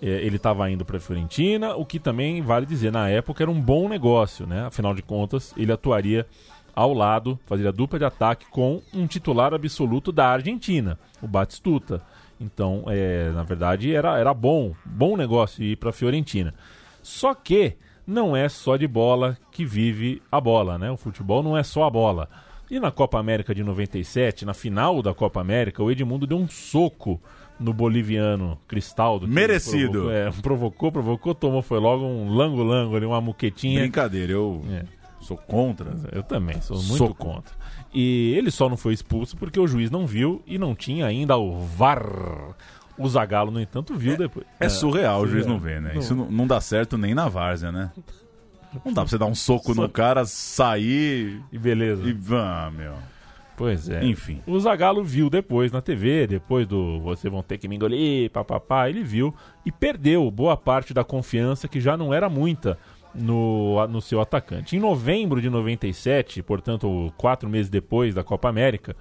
É, 0.00 0.06
ele 0.06 0.36
estava 0.36 0.70
indo 0.70 0.86
para 0.86 0.96
a 0.96 1.00
Fiorentina, 1.00 1.74
o 1.76 1.84
que 1.84 1.98
também 1.98 2.40
vale 2.40 2.64
dizer, 2.64 2.90
na 2.90 3.10
época 3.10 3.44
era 3.44 3.50
um 3.50 3.60
bom 3.60 3.90
negócio, 3.90 4.46
né? 4.46 4.64
Afinal 4.64 4.94
de 4.94 5.02
contas, 5.02 5.52
ele 5.54 5.70
atuaria 5.70 6.26
ao 6.74 6.94
lado, 6.94 7.38
fazia 7.44 7.70
dupla 7.70 7.98
de 7.98 8.06
ataque 8.06 8.46
com 8.50 8.80
um 8.94 9.06
titular 9.06 9.52
absoluto 9.52 10.10
da 10.10 10.28
Argentina, 10.28 10.98
o 11.20 11.28
Batistuta. 11.28 12.00
Então, 12.40 12.84
é, 12.88 13.30
na 13.32 13.42
verdade, 13.42 13.94
era, 13.94 14.18
era 14.18 14.32
bom, 14.32 14.74
bom 14.82 15.14
negócio 15.14 15.62
ir 15.62 15.76
para 15.76 15.90
a 15.90 15.92
Fiorentina. 15.92 16.54
Só 17.02 17.34
que 17.34 17.76
não 18.06 18.36
é 18.36 18.48
só 18.48 18.76
de 18.76 18.86
bola 18.86 19.36
que 19.50 19.64
vive 19.64 20.20
a 20.30 20.40
bola, 20.40 20.78
né? 20.78 20.90
O 20.90 20.96
futebol 20.96 21.42
não 21.42 21.56
é 21.56 21.62
só 21.62 21.84
a 21.84 21.90
bola. 21.90 22.28
E 22.70 22.80
na 22.80 22.90
Copa 22.90 23.18
América 23.18 23.54
de 23.54 23.62
97, 23.62 24.44
na 24.44 24.54
final 24.54 25.02
da 25.02 25.12
Copa 25.14 25.40
América, 25.40 25.82
o 25.82 25.90
Edmundo 25.90 26.26
deu 26.26 26.38
um 26.38 26.48
soco 26.48 27.20
no 27.60 27.72
boliviano 27.72 28.58
Cristaldo. 28.66 29.28
Merecido. 29.28 29.90
Provocou, 29.92 30.12
é, 30.12 30.30
provocou, 30.42 30.92
provocou, 30.92 31.34
tomou, 31.34 31.62
foi 31.62 31.78
logo 31.78 32.04
um 32.04 32.34
lango-lango 32.34 32.96
ali, 32.96 33.04
uma 33.06 33.20
muquetinha. 33.20 33.80
Brincadeira, 33.80 34.32
eu 34.32 34.62
É. 34.70 34.84
sou 35.20 35.36
contra. 35.36 35.94
Eu 36.10 36.22
também, 36.22 36.60
sou 36.62 36.82
muito 36.82 37.14
contra. 37.14 37.54
E 37.94 38.32
ele 38.36 38.50
só 38.50 38.68
não 38.70 38.76
foi 38.76 38.94
expulso 38.94 39.36
porque 39.36 39.60
o 39.60 39.66
juiz 39.66 39.90
não 39.90 40.06
viu 40.06 40.42
e 40.46 40.56
não 40.58 40.74
tinha 40.74 41.04
ainda 41.06 41.36
o 41.36 41.60
VAR. 41.60 42.02
O 42.98 43.08
Zagallo, 43.08 43.50
no 43.50 43.60
entanto, 43.60 43.94
viu 43.94 44.16
depois. 44.16 44.46
É 44.60 44.68
surreal 44.68 45.22
o 45.22 45.26
juiz 45.26 45.44
surreal. 45.44 45.58
não 45.58 45.64
ver, 45.64 45.80
né? 45.80 45.92
Não. 45.94 46.00
Isso 46.00 46.14
não, 46.14 46.30
não 46.30 46.46
dá 46.46 46.60
certo 46.60 46.98
nem 46.98 47.14
na 47.14 47.28
várzea, 47.28 47.72
né? 47.72 47.90
Não 48.84 48.92
dá 48.92 49.02
pra 49.02 49.10
você 49.10 49.18
dar 49.18 49.26
um 49.26 49.34
soco 49.34 49.74
no 49.74 49.88
cara, 49.88 50.24
sair 50.24 51.42
E 51.52 51.58
beleza. 51.58 52.02
e... 52.08 52.16
Ah, 52.34 52.70
meu. 52.74 52.94
Pois 53.56 53.88
é. 53.88 54.02
Enfim. 54.04 54.40
O 54.46 54.58
Zagallo 54.58 55.04
viu 55.04 55.28
depois 55.28 55.70
na 55.70 55.80
TV, 55.80 56.26
depois 56.26 56.66
do 56.66 57.00
vocês 57.00 57.30
vão 57.30 57.42
ter 57.42 57.58
que 57.58 57.68
me 57.68 57.76
engolir, 57.76 58.30
papapá, 58.30 58.88
ele 58.88 59.04
viu 59.04 59.34
e 59.64 59.70
perdeu 59.70 60.30
boa 60.30 60.56
parte 60.56 60.94
da 60.94 61.04
confiança 61.04 61.68
que 61.68 61.80
já 61.80 61.96
não 61.96 62.14
era 62.14 62.28
muita 62.28 62.78
no, 63.14 63.86
no 63.88 64.00
seu 64.00 64.20
atacante. 64.20 64.74
Em 64.74 64.80
novembro 64.80 65.40
de 65.40 65.50
97, 65.50 66.42
portanto, 66.42 67.12
quatro 67.16 67.48
meses 67.48 67.70
depois 67.70 68.14
da 68.14 68.24
Copa 68.24 68.48
América, 68.48 68.96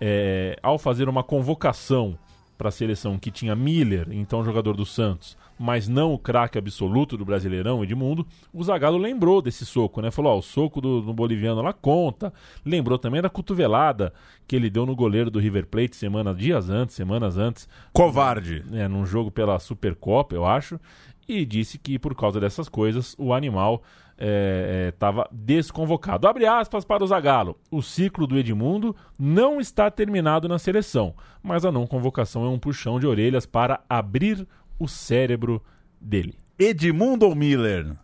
é, 0.00 0.58
ao 0.62 0.78
fazer 0.78 1.08
uma 1.08 1.22
convocação 1.22 2.18
para 2.56 2.68
a 2.68 2.72
seleção 2.72 3.18
que 3.18 3.30
tinha 3.30 3.54
Miller, 3.54 4.08
então 4.10 4.44
jogador 4.44 4.76
do 4.76 4.86
Santos, 4.86 5.36
mas 5.58 5.88
não 5.88 6.12
o 6.12 6.18
craque 6.18 6.58
absoluto 6.58 7.16
do 7.16 7.24
Brasileirão, 7.24 7.82
Edmundo, 7.82 8.26
o 8.52 8.62
Zagallo 8.62 8.98
lembrou 8.98 9.40
desse 9.40 9.64
soco, 9.64 10.00
né? 10.00 10.10
Falou, 10.10 10.34
ó, 10.34 10.38
o 10.38 10.42
soco 10.42 10.80
do, 10.80 11.00
do 11.00 11.14
boliviano 11.14 11.62
lá 11.62 11.72
conta. 11.72 12.32
Lembrou 12.64 12.98
também 12.98 13.22
da 13.22 13.30
cotovelada 13.30 14.12
que 14.46 14.54
ele 14.54 14.70
deu 14.70 14.84
no 14.84 14.94
goleiro 14.94 15.30
do 15.30 15.38
River 15.38 15.66
Plate 15.66 15.96
semana, 15.96 16.34
dias 16.34 16.68
antes, 16.68 16.94
semanas 16.94 17.36
antes, 17.36 17.68
Covarde. 17.92 18.64
né, 18.66 18.86
num 18.86 19.06
jogo 19.06 19.30
pela 19.30 19.58
Supercopa, 19.58 20.34
eu 20.34 20.44
acho, 20.44 20.78
e 21.28 21.44
disse 21.44 21.78
que 21.78 21.98
por 21.98 22.14
causa 22.14 22.38
dessas 22.38 22.68
coisas 22.68 23.14
o 23.18 23.32
animal 23.32 23.82
estava 24.18 25.28
desconvocado. 25.30 26.26
Abre 26.26 26.46
aspas 26.46 26.84
para 26.84 27.04
o 27.04 27.06
Zagallo. 27.06 27.58
O 27.70 27.82
ciclo 27.82 28.26
do 28.26 28.38
Edmundo 28.38 28.96
não 29.18 29.60
está 29.60 29.90
terminado 29.90 30.48
na 30.48 30.58
seleção, 30.58 31.14
mas 31.42 31.64
a 31.64 31.72
não 31.72 31.86
convocação 31.86 32.44
é 32.44 32.48
um 32.48 32.58
puxão 32.58 32.98
de 32.98 33.06
orelhas 33.06 33.44
para 33.46 33.80
abrir 33.88 34.46
o 34.78 34.88
cérebro 34.88 35.62
dele. 36.00 36.34
Edmundo 36.58 37.26
ou 37.26 37.34
Miller? 37.34 37.94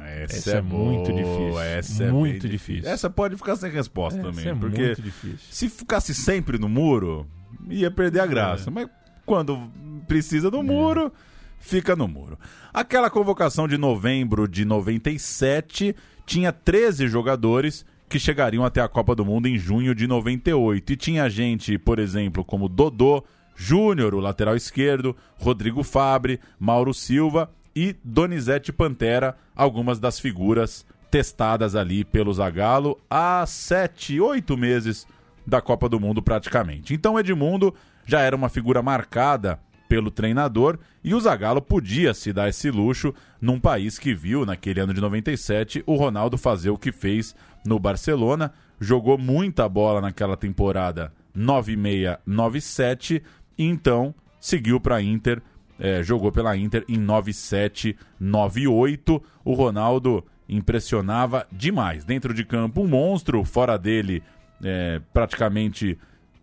Essa, 0.00 0.36
Essa 0.36 0.50
é, 0.52 0.58
é 0.58 0.62
muito 0.62 1.12
difícil. 1.12 1.60
Essa 1.60 2.04
é 2.04 2.10
Muito 2.10 2.42
bem 2.42 2.50
difícil. 2.52 2.88
Essa 2.90 3.10
pode 3.10 3.36
ficar 3.36 3.56
sem 3.56 3.70
resposta 3.70 4.20
Essa 4.20 4.28
também. 4.30 4.48
é 4.48 4.54
porque 4.54 4.86
muito 4.86 5.02
difícil. 5.02 5.38
se 5.50 5.68
ficasse 5.68 6.14
sempre 6.14 6.56
no 6.56 6.68
muro, 6.68 7.26
ia 7.68 7.90
perder 7.90 8.20
a 8.20 8.24
É. 8.24 8.28
graça. 8.28 8.70
Mas 8.70 8.88
quando 9.26 9.58
precisa 10.06 10.50
do 10.52 10.62
muro, 10.62 11.12
fica 11.58 11.94
no 11.94 12.08
muro. 12.08 12.38
Aquela 12.72 13.10
convocação 13.10 13.66
de 13.66 13.76
novembro 13.76 14.48
de 14.48 14.64
97 14.64 15.94
tinha 16.26 16.52
13 16.52 17.08
jogadores 17.08 17.84
que 18.08 18.18
chegariam 18.18 18.64
até 18.64 18.80
a 18.80 18.88
Copa 18.88 19.14
do 19.14 19.24
Mundo 19.24 19.48
em 19.48 19.58
junho 19.58 19.94
de 19.94 20.06
98. 20.06 20.92
E 20.92 20.96
tinha 20.96 21.28
gente, 21.28 21.76
por 21.78 21.98
exemplo, 21.98 22.44
como 22.44 22.68
Dodô, 22.68 23.22
Júnior, 23.54 24.14
o 24.14 24.20
lateral 24.20 24.56
esquerdo, 24.56 25.16
Rodrigo 25.36 25.82
Fabre, 25.82 26.40
Mauro 26.58 26.94
Silva 26.94 27.50
e 27.74 27.94
Donizete 28.04 28.72
Pantera, 28.72 29.36
algumas 29.54 29.98
das 29.98 30.18
figuras 30.18 30.86
testadas 31.10 31.74
ali 31.74 32.04
pelo 32.04 32.32
Zagallo 32.32 32.98
há 33.10 33.44
sete, 33.46 34.20
oito 34.20 34.56
meses 34.56 35.06
da 35.46 35.60
Copa 35.60 35.88
do 35.88 35.98
Mundo 35.98 36.22
praticamente. 36.22 36.94
Então 36.94 37.18
Edmundo 37.18 37.74
já 38.06 38.20
era 38.20 38.36
uma 38.36 38.48
figura 38.48 38.82
marcada 38.82 39.58
pelo 39.88 40.10
treinador 40.10 40.78
e 41.02 41.14
o 41.14 41.20
Zagallo 41.20 41.62
podia 41.62 42.12
se 42.12 42.30
dar 42.32 42.48
esse 42.48 42.70
luxo 42.70 43.14
num 43.40 43.58
país 43.58 43.98
que 43.98 44.14
viu 44.14 44.44
naquele 44.44 44.80
ano 44.80 44.92
de 44.92 45.00
97 45.00 45.82
o 45.86 45.94
Ronaldo 45.94 46.36
fazer 46.36 46.68
o 46.70 46.78
que 46.78 46.92
fez 46.92 47.34
no 47.64 47.78
Barcelona, 47.78 48.52
jogou 48.80 49.18
muita 49.18 49.68
bola 49.68 50.00
naquela 50.00 50.36
temporada 50.36 51.12
96-97 51.36 53.22
e 53.56 53.64
então 53.64 54.12
seguiu 54.40 54.80
para 54.80 54.96
a 54.96 55.02
Inter, 55.02 55.40
eh, 55.78 56.02
jogou 56.02 56.32
pela 56.32 56.56
Inter 56.56 56.84
em 56.88 56.98
97-98. 56.98 59.22
O 59.44 59.52
Ronaldo 59.54 60.24
impressionava 60.48 61.46
demais. 61.52 62.04
Dentro 62.04 62.32
de 62.32 62.44
campo, 62.44 62.82
um 62.82 62.88
monstro, 62.88 63.44
fora 63.44 63.76
dele, 63.76 64.22
eh, 64.62 65.00
praticamente 65.12 65.98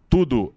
tudo 0.09 0.53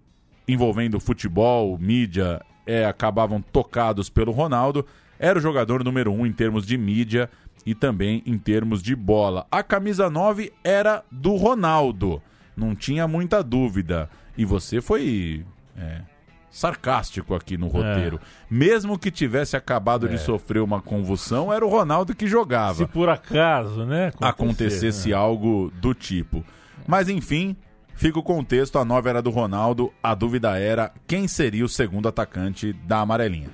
envolvendo 0.46 1.00
futebol, 1.00 1.78
mídia, 1.78 2.42
é, 2.68 2.84
acabavam 2.84 3.40
tocados 3.40 4.10
pelo 4.10 4.30
Ronaldo. 4.30 4.84
Era 5.18 5.38
o 5.38 5.42
jogador 5.42 5.82
número 5.82 6.12
um 6.12 6.26
em 6.26 6.32
termos 6.32 6.66
de 6.66 6.76
mídia 6.76 7.30
e 7.64 7.74
também 7.74 8.22
em 8.26 8.36
termos 8.38 8.82
de 8.82 8.94
bola. 8.94 9.46
A 9.50 9.62
camisa 9.62 10.10
9 10.10 10.52
era 10.62 11.02
do 11.10 11.34
Ronaldo, 11.34 12.22
não 12.54 12.74
tinha 12.74 13.08
muita 13.08 13.42
dúvida. 13.42 14.10
E 14.36 14.44
você 14.44 14.80
foi 14.82 15.44
é, 15.76 16.02
sarcástico 16.50 17.34
aqui 17.34 17.56
no 17.56 17.68
roteiro. 17.68 18.20
Mesmo 18.50 18.98
que 18.98 19.10
tivesse 19.10 19.56
acabado 19.56 20.08
de 20.08 20.18
sofrer 20.18 20.60
uma 20.60 20.80
convulsão, 20.80 21.52
era 21.52 21.64
o 21.64 21.68
Ronaldo 21.68 22.14
que 22.14 22.26
jogava 22.26 22.74
Se 22.74 22.86
por 22.86 23.08
acaso, 23.08 23.84
né? 23.86 24.08
acontecer, 24.08 24.26
acontecesse 24.26 25.08
né? 25.08 25.14
algo 25.14 25.72
do 25.80 25.94
tipo. 25.94 26.44
Mas 26.86 27.08
enfim, 27.08 27.56
fica 27.98 28.18
o 28.18 28.22
contexto, 28.22 28.78
a 28.78 28.84
nova 28.84 29.10
era 29.10 29.20
do 29.20 29.28
Ronaldo, 29.28 29.92
a 30.00 30.14
dúvida 30.14 30.56
era 30.56 30.92
quem 31.06 31.26
seria 31.26 31.64
o 31.64 31.68
segundo 31.68 32.08
atacante 32.08 32.72
da 32.72 33.00
amarelinha. 33.00 33.50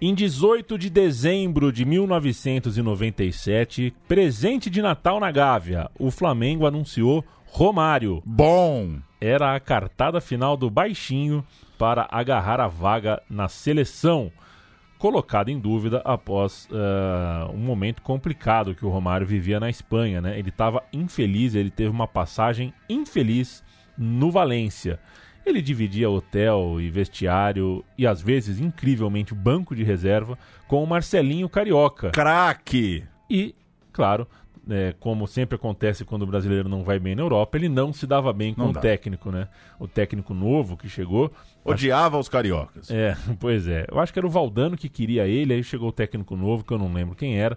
Em 0.00 0.14
18 0.14 0.78
de 0.78 0.88
dezembro 0.88 1.72
de 1.72 1.84
1997, 1.84 3.92
presente 4.06 4.70
de 4.70 4.80
Natal 4.80 5.18
na 5.18 5.32
Gávea, 5.32 5.90
o 5.98 6.12
Flamengo 6.12 6.64
anunciou 6.64 7.24
Romário. 7.46 8.22
Bom, 8.24 8.98
Era 9.20 9.56
a 9.56 9.60
cartada 9.60 10.20
final 10.20 10.56
do 10.56 10.70
Baixinho 10.70 11.44
para 11.76 12.06
agarrar 12.08 12.60
a 12.60 12.68
vaga 12.68 13.20
na 13.28 13.48
seleção, 13.48 14.30
colocado 14.96 15.48
em 15.48 15.58
dúvida 15.58 16.00
após 16.04 16.68
ah, 16.70 17.50
um 17.52 17.58
momento 17.58 18.00
complicado 18.02 18.76
que 18.76 18.86
o 18.86 18.90
Romário 18.90 19.26
vivia 19.26 19.58
na 19.58 19.68
Espanha. 19.68 20.20
Né? 20.20 20.38
Ele 20.38 20.50
estava 20.50 20.84
infeliz, 20.92 21.56
ele 21.56 21.70
teve 21.70 21.90
uma 21.90 22.06
passagem 22.06 22.72
infeliz 22.88 23.64
no 23.98 24.30
Valência. 24.30 24.98
Ele 25.44 25.60
dividia 25.62 26.10
hotel 26.10 26.80
e 26.80 26.90
vestiário 26.90 27.84
e 27.96 28.06
às 28.06 28.20
vezes, 28.20 28.60
incrivelmente, 28.60 29.34
banco 29.34 29.74
de 29.74 29.82
reserva 29.82 30.38
com 30.66 30.82
o 30.82 30.86
Marcelinho 30.86 31.48
Carioca. 31.48 32.10
craque. 32.10 33.04
E, 33.30 33.54
claro, 33.92 34.28
é, 34.68 34.94
como 35.00 35.26
sempre 35.26 35.56
acontece 35.56 36.04
quando 36.04 36.22
o 36.22 36.26
brasileiro 36.26 36.68
não 36.68 36.84
vai 36.84 36.98
bem 36.98 37.14
na 37.14 37.22
Europa, 37.22 37.56
ele 37.56 37.68
não 37.68 37.92
se 37.94 38.06
dava 38.06 38.30
bem 38.32 38.52
com 38.52 38.60
Não 38.62 38.70
o 38.70 38.72
dá. 38.74 38.80
técnico, 38.80 39.30
né? 39.30 39.48
O 39.78 39.88
técnico 39.88 40.34
novo 40.34 40.76
que 40.76 40.88
chegou. 40.88 41.32
Odiava 41.64 42.18
os 42.18 42.28
cariocas. 42.28 42.90
É, 42.90 43.16
pois 43.40 43.66
é. 43.66 43.86
Eu 43.90 43.98
acho 43.98 44.12
que 44.12 44.18
era 44.18 44.26
o 44.26 44.30
Valdano 44.30 44.76
que 44.76 44.88
queria 44.90 45.26
ele, 45.26 45.54
aí 45.54 45.64
chegou 45.64 45.88
o 45.88 45.92
técnico 45.92 46.36
novo, 46.36 46.62
que 46.62 46.72
eu 46.72 46.78
não 46.78 46.92
lembro 46.92 47.14
quem 47.16 47.38
era, 47.38 47.56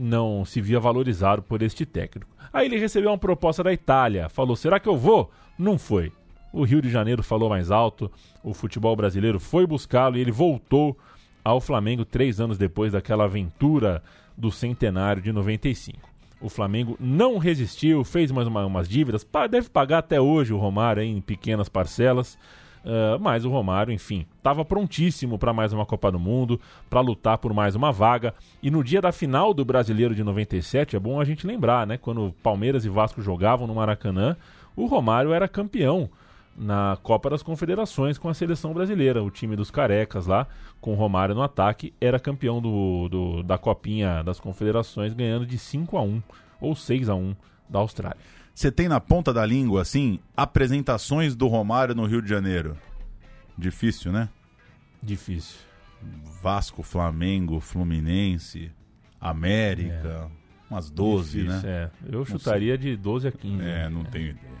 não 0.00 0.44
se 0.44 0.60
via 0.60 0.80
valorizado 0.80 1.42
por 1.42 1.60
este 1.62 1.84
técnico. 1.84 2.30
Aí 2.52 2.66
ele 2.66 2.78
recebeu 2.78 3.10
uma 3.10 3.18
proposta 3.18 3.62
da 3.62 3.72
Itália, 3.72 4.28
falou: 4.28 4.56
será 4.56 4.80
que 4.80 4.88
eu 4.88 4.96
vou? 4.96 5.30
Não 5.58 5.76
foi. 5.78 6.10
O 6.52 6.64
Rio 6.64 6.80
de 6.82 6.88
Janeiro 6.90 7.22
falou 7.22 7.48
mais 7.48 7.70
alto, 7.70 8.10
o 8.42 8.52
futebol 8.54 8.96
brasileiro 8.96 9.38
foi 9.38 9.66
buscá-lo 9.66 10.16
e 10.16 10.20
ele 10.20 10.32
voltou 10.32 10.96
ao 11.44 11.60
Flamengo 11.60 12.04
três 12.04 12.40
anos 12.40 12.58
depois 12.58 12.92
daquela 12.92 13.24
aventura 13.24 14.02
do 14.36 14.50
centenário 14.50 15.22
de 15.22 15.30
95. 15.32 16.08
O 16.40 16.48
Flamengo 16.48 16.96
não 16.98 17.36
resistiu, 17.38 18.02
fez 18.02 18.32
mais 18.32 18.48
uma- 18.48 18.64
umas 18.66 18.88
dívidas, 18.88 19.26
deve 19.50 19.68
pagar 19.68 19.98
até 19.98 20.20
hoje 20.20 20.52
o 20.54 20.58
Romário 20.58 21.02
em 21.02 21.20
pequenas 21.20 21.68
parcelas. 21.68 22.38
Ah, 22.84 23.18
mas 23.20 23.44
o 23.44 23.50
Romário, 23.50 23.92
enfim, 23.92 24.26
estava 24.36 24.64
prontíssimo 24.64 25.38
para 25.38 25.52
mais 25.52 25.72
uma 25.72 25.86
Copa 25.86 26.10
do 26.10 26.18
Mundo, 26.18 26.60
para 26.88 27.00
lutar 27.00 27.38
por 27.38 27.52
mais 27.52 27.74
uma 27.74 27.92
vaga. 27.92 28.34
E 28.62 28.70
no 28.70 28.82
dia 28.82 29.00
da 29.00 29.12
final 29.12 29.52
do 29.52 29.64
Brasileiro 29.64 30.14
de 30.14 30.24
97, 30.24 30.96
é 30.96 30.98
bom 30.98 31.20
a 31.20 31.24
gente 31.24 31.46
lembrar, 31.46 31.86
né? 31.86 31.96
Quando 31.96 32.34
Palmeiras 32.42 32.84
e 32.84 32.88
Vasco 32.88 33.22
jogavam 33.22 33.66
no 33.66 33.74
Maracanã, 33.74 34.36
o 34.76 34.86
Romário 34.86 35.32
era 35.32 35.48
campeão 35.48 36.08
na 36.56 36.98
Copa 37.02 37.30
das 37.30 37.42
Confederações 37.42 38.18
com 38.18 38.28
a 38.28 38.34
seleção 38.34 38.74
brasileira. 38.74 39.22
O 39.22 39.30
time 39.30 39.56
dos 39.56 39.70
carecas 39.70 40.26
lá, 40.26 40.46
com 40.80 40.92
o 40.92 40.96
Romário 40.96 41.34
no 41.34 41.42
ataque, 41.42 41.94
era 42.00 42.18
campeão 42.18 42.60
do, 42.60 43.08
do 43.08 43.42
da 43.42 43.56
Copinha 43.56 44.22
das 44.22 44.40
Confederações, 44.40 45.14
ganhando 45.14 45.46
de 45.46 45.58
5 45.58 45.96
a 45.96 46.02
1 46.02 46.22
ou 46.60 46.74
6 46.74 47.08
a 47.08 47.14
1 47.14 47.34
da 47.68 47.78
Austrália. 47.78 48.20
Você 48.60 48.70
tem 48.70 48.90
na 48.90 49.00
ponta 49.00 49.32
da 49.32 49.46
língua, 49.46 49.80
assim, 49.80 50.20
apresentações 50.36 51.34
do 51.34 51.46
Romário 51.48 51.94
no 51.94 52.04
Rio 52.04 52.20
de 52.20 52.28
Janeiro. 52.28 52.76
Difícil, 53.56 54.12
né? 54.12 54.28
Difícil. 55.02 55.56
Vasco, 56.42 56.82
Flamengo, 56.82 57.58
Fluminense, 57.58 58.70
América, 59.18 60.30
umas 60.70 60.90
12, 60.90 61.40
Difícil, 61.40 61.62
né? 61.62 61.62
é. 61.64 61.90
Eu 62.14 62.22
chutaria 62.26 62.76
de 62.76 62.98
12 62.98 63.28
a 63.28 63.32
15. 63.32 63.64
É, 63.64 63.88
não 63.88 64.04
tenho 64.04 64.28
ideia. 64.28 64.52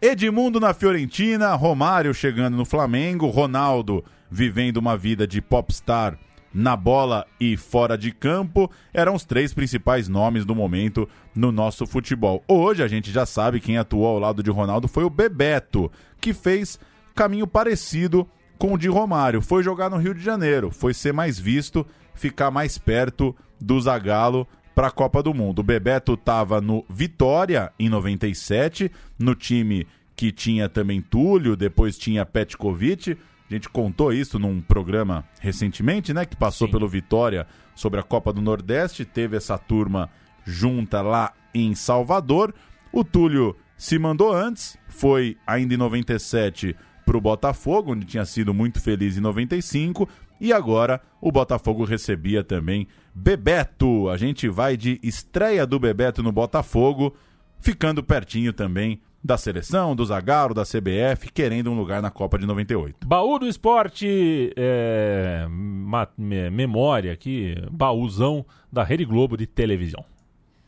Edmundo 0.00 0.60
na 0.60 0.72
Fiorentina, 0.72 1.52
Romário 1.56 2.14
chegando 2.14 2.56
no 2.56 2.64
Flamengo, 2.64 3.26
Ronaldo 3.26 4.04
vivendo 4.30 4.76
uma 4.76 4.96
vida 4.96 5.26
de 5.26 5.42
popstar 5.42 6.16
na 6.52 6.76
bola 6.76 7.26
e 7.38 7.56
fora 7.56 7.96
de 7.96 8.10
campo, 8.10 8.70
eram 8.92 9.14
os 9.14 9.24
três 9.24 9.54
principais 9.54 10.08
nomes 10.08 10.44
do 10.44 10.54
momento 10.54 11.08
no 11.34 11.52
nosso 11.52 11.86
futebol. 11.86 12.42
Hoje 12.48 12.82
a 12.82 12.88
gente 12.88 13.10
já 13.10 13.24
sabe 13.24 13.60
quem 13.60 13.78
atuou 13.78 14.06
ao 14.06 14.18
lado 14.18 14.42
de 14.42 14.50
Ronaldo 14.50 14.88
foi 14.88 15.04
o 15.04 15.10
Bebeto, 15.10 15.90
que 16.20 16.34
fez 16.34 16.78
caminho 17.14 17.46
parecido 17.46 18.28
com 18.58 18.74
o 18.74 18.78
de 18.78 18.88
Romário. 18.88 19.40
Foi 19.40 19.62
jogar 19.62 19.88
no 19.90 19.96
Rio 19.96 20.14
de 20.14 20.22
Janeiro, 20.22 20.70
foi 20.70 20.92
ser 20.92 21.12
mais 21.12 21.38
visto, 21.38 21.86
ficar 22.14 22.50
mais 22.50 22.76
perto 22.78 23.34
do 23.60 23.80
Zagallo 23.80 24.46
para 24.74 24.88
a 24.88 24.90
Copa 24.90 25.22
do 25.22 25.34
Mundo. 25.34 25.60
O 25.60 25.64
Bebeto 25.64 26.14
estava 26.14 26.60
no 26.60 26.84
Vitória 26.88 27.72
em 27.78 27.88
97, 27.88 28.90
no 29.18 29.34
time 29.34 29.86
que 30.16 30.30
tinha 30.30 30.68
também 30.68 31.00
Túlio, 31.00 31.56
depois 31.56 31.96
tinha 31.96 32.26
Petkovic. 32.26 33.16
A 33.50 33.54
gente 33.54 33.68
contou 33.68 34.12
isso 34.12 34.38
num 34.38 34.60
programa 34.60 35.24
recentemente, 35.40 36.14
né? 36.14 36.24
Que 36.24 36.36
passou 36.36 36.68
Sim. 36.68 36.72
pelo 36.72 36.88
Vitória 36.88 37.48
sobre 37.74 37.98
a 37.98 38.02
Copa 38.02 38.32
do 38.32 38.40
Nordeste. 38.40 39.04
Teve 39.04 39.36
essa 39.36 39.58
turma 39.58 40.08
junta 40.44 41.02
lá 41.02 41.32
em 41.52 41.74
Salvador. 41.74 42.54
O 42.92 43.02
Túlio 43.02 43.56
se 43.76 43.98
mandou 43.98 44.32
antes, 44.32 44.78
foi 44.88 45.36
ainda 45.44 45.74
em 45.74 45.76
97 45.76 46.76
para 47.04 47.16
o 47.16 47.20
Botafogo, 47.20 47.92
onde 47.92 48.06
tinha 48.06 48.24
sido 48.24 48.54
muito 48.54 48.80
feliz 48.80 49.16
em 49.16 49.20
95. 49.20 50.08
E 50.40 50.52
agora 50.52 51.00
o 51.20 51.32
Botafogo 51.32 51.84
recebia 51.84 52.44
também 52.44 52.86
Bebeto. 53.12 54.08
A 54.08 54.16
gente 54.16 54.48
vai 54.48 54.76
de 54.76 55.00
estreia 55.02 55.66
do 55.66 55.80
Bebeto 55.80 56.22
no 56.22 56.30
Botafogo, 56.30 57.16
ficando 57.58 58.00
pertinho 58.00 58.52
também 58.52 59.00
da 59.22 59.36
seleção, 59.36 59.94
do 59.94 60.04
Zagallo, 60.04 60.54
da 60.54 60.62
CBF, 60.64 61.30
querendo 61.32 61.70
um 61.70 61.76
lugar 61.76 62.00
na 62.00 62.10
Copa 62.10 62.38
de 62.38 62.46
98. 62.46 63.06
Baú 63.06 63.38
do 63.38 63.46
esporte, 63.46 64.52
é, 64.56 65.46
ma- 65.50 66.08
me- 66.16 66.50
memória 66.50 67.12
aqui, 67.12 67.54
baúzão 67.70 68.44
da 68.72 68.82
Rede 68.82 69.04
Globo 69.04 69.36
de 69.36 69.46
televisão. 69.46 70.04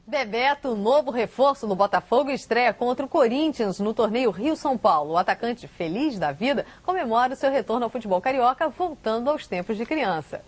Bebeto, 0.06 0.74
novo 0.74 1.10
reforço 1.10 1.66
no 1.66 1.74
Botafogo, 1.74 2.30
estreia 2.30 2.74
contra 2.74 3.06
o 3.06 3.08
Corinthians 3.08 3.80
no 3.80 3.94
torneio 3.94 4.30
Rio-São 4.30 4.76
Paulo. 4.76 5.12
O 5.12 5.16
atacante 5.16 5.66
feliz 5.66 6.18
da 6.18 6.32
vida 6.32 6.66
comemora 6.82 7.32
o 7.32 7.36
seu 7.36 7.50
retorno 7.50 7.84
ao 7.84 7.90
futebol 7.90 8.20
carioca, 8.20 8.68
voltando 8.68 9.30
aos 9.30 9.46
tempos 9.46 9.76
de 9.78 9.86
criança. 9.86 10.42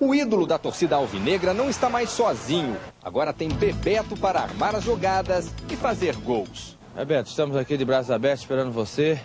O 0.00 0.14
ídolo 0.14 0.46
da 0.46 0.58
torcida 0.58 0.96
alvinegra 0.96 1.54
não 1.54 1.70
está 1.70 1.88
mais 1.88 2.10
sozinho. 2.10 2.76
Agora 3.02 3.32
tem 3.32 3.48
Bebeto 3.48 4.16
para 4.16 4.40
armar 4.40 4.74
as 4.76 4.84
jogadas 4.84 5.52
e 5.70 5.74
fazer 5.76 6.14
gols. 6.16 6.77
Bebeto, 6.98 7.30
estamos 7.30 7.56
aqui 7.56 7.76
de 7.76 7.84
braços 7.84 8.10
abertos 8.10 8.40
esperando 8.40 8.72
você. 8.72 9.20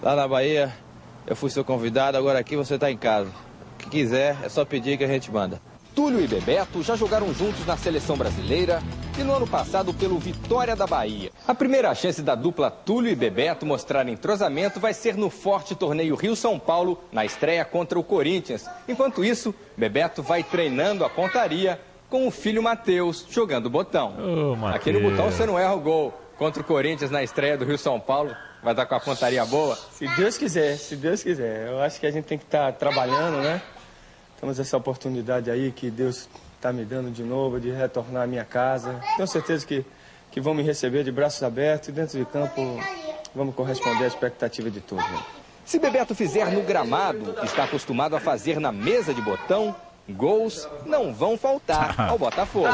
Lá 0.00 0.14
na 0.14 0.28
Bahia 0.28 0.72
eu 1.26 1.34
fui 1.34 1.50
seu 1.50 1.64
convidado, 1.64 2.16
agora 2.16 2.38
aqui 2.38 2.54
você 2.54 2.76
está 2.76 2.92
em 2.92 2.96
casa. 2.96 3.28
O 3.74 3.78
que 3.78 3.90
quiser 3.90 4.36
é 4.40 4.48
só 4.48 4.64
pedir 4.64 4.96
que 4.96 5.02
a 5.02 5.08
gente 5.08 5.28
manda. 5.28 5.60
Túlio 5.96 6.20
e 6.20 6.28
Bebeto 6.28 6.80
já 6.80 6.94
jogaram 6.94 7.34
juntos 7.34 7.66
na 7.66 7.76
seleção 7.76 8.16
brasileira 8.16 8.80
e 9.18 9.24
no 9.24 9.34
ano 9.34 9.48
passado 9.48 9.92
pelo 9.92 10.16
Vitória 10.16 10.76
da 10.76 10.86
Bahia. 10.86 11.32
A 11.44 11.52
primeira 11.52 11.92
chance 11.92 12.22
da 12.22 12.36
dupla 12.36 12.70
Túlio 12.70 13.10
e 13.10 13.16
Bebeto 13.16 13.66
mostrarem 13.66 14.14
entrosamento 14.14 14.78
vai 14.78 14.94
ser 14.94 15.16
no 15.16 15.28
forte 15.28 15.74
torneio 15.74 16.14
Rio-São 16.14 16.56
Paulo, 16.56 17.00
na 17.10 17.24
estreia 17.24 17.64
contra 17.64 17.98
o 17.98 18.04
Corinthians. 18.04 18.70
Enquanto 18.86 19.24
isso, 19.24 19.52
Bebeto 19.76 20.22
vai 20.22 20.44
treinando 20.44 21.04
a 21.04 21.10
pontaria 21.10 21.80
com 22.08 22.28
o 22.28 22.30
filho 22.30 22.62
Matheus 22.62 23.26
jogando 23.28 23.68
botão. 23.68 24.14
Ô, 24.16 24.54
Matheus. 24.54 24.76
Aquele 24.76 25.00
botão 25.00 25.32
você 25.32 25.44
não 25.44 25.58
erra 25.58 25.74
o 25.74 25.80
gol. 25.80 26.27
Contra 26.38 26.62
o 26.62 26.64
Corinthians 26.64 27.10
na 27.10 27.20
estreia 27.22 27.58
do 27.58 27.64
Rio-São 27.64 27.98
Paulo, 27.98 28.34
vai 28.62 28.72
estar 28.72 28.86
com 28.86 28.94
a 28.94 29.00
pontaria 29.00 29.44
boa. 29.44 29.76
Se 29.92 30.06
Deus 30.16 30.38
quiser, 30.38 30.76
se 30.76 30.94
Deus 30.94 31.20
quiser. 31.20 31.66
Eu 31.66 31.82
acho 31.82 31.98
que 31.98 32.06
a 32.06 32.10
gente 32.12 32.26
tem 32.26 32.38
que 32.38 32.44
estar 32.44 32.72
trabalhando, 32.74 33.38
né? 33.42 33.60
Temos 34.40 34.60
essa 34.60 34.76
oportunidade 34.76 35.50
aí 35.50 35.72
que 35.72 35.90
Deus 35.90 36.28
está 36.54 36.72
me 36.72 36.84
dando 36.84 37.10
de 37.10 37.24
novo 37.24 37.58
de 37.58 37.72
retornar 37.72 38.22
à 38.22 38.26
minha 38.26 38.44
casa. 38.44 39.00
Tenho 39.16 39.26
certeza 39.26 39.66
que, 39.66 39.84
que 40.30 40.40
vão 40.40 40.54
me 40.54 40.62
receber 40.62 41.02
de 41.02 41.10
braços 41.10 41.42
abertos 41.42 41.88
e 41.88 41.92
dentro 41.92 42.16
de 42.16 42.24
campo 42.24 42.80
vamos 43.34 43.52
corresponder 43.56 44.04
à 44.04 44.06
expectativa 44.06 44.70
de 44.70 44.80
todos. 44.80 45.04
né? 45.10 45.18
Se 45.64 45.80
Bebeto 45.80 46.14
fizer 46.14 46.52
no 46.52 46.62
gramado, 46.62 47.34
que 47.34 47.46
está 47.46 47.64
acostumado 47.64 48.14
a 48.14 48.20
fazer 48.20 48.60
na 48.60 48.70
mesa 48.70 49.12
de 49.12 49.20
botão, 49.20 49.74
gols 50.08 50.68
não 50.86 51.12
vão 51.12 51.36
faltar 51.36 52.00
ao 52.08 52.16
Botafogo. 52.16 52.68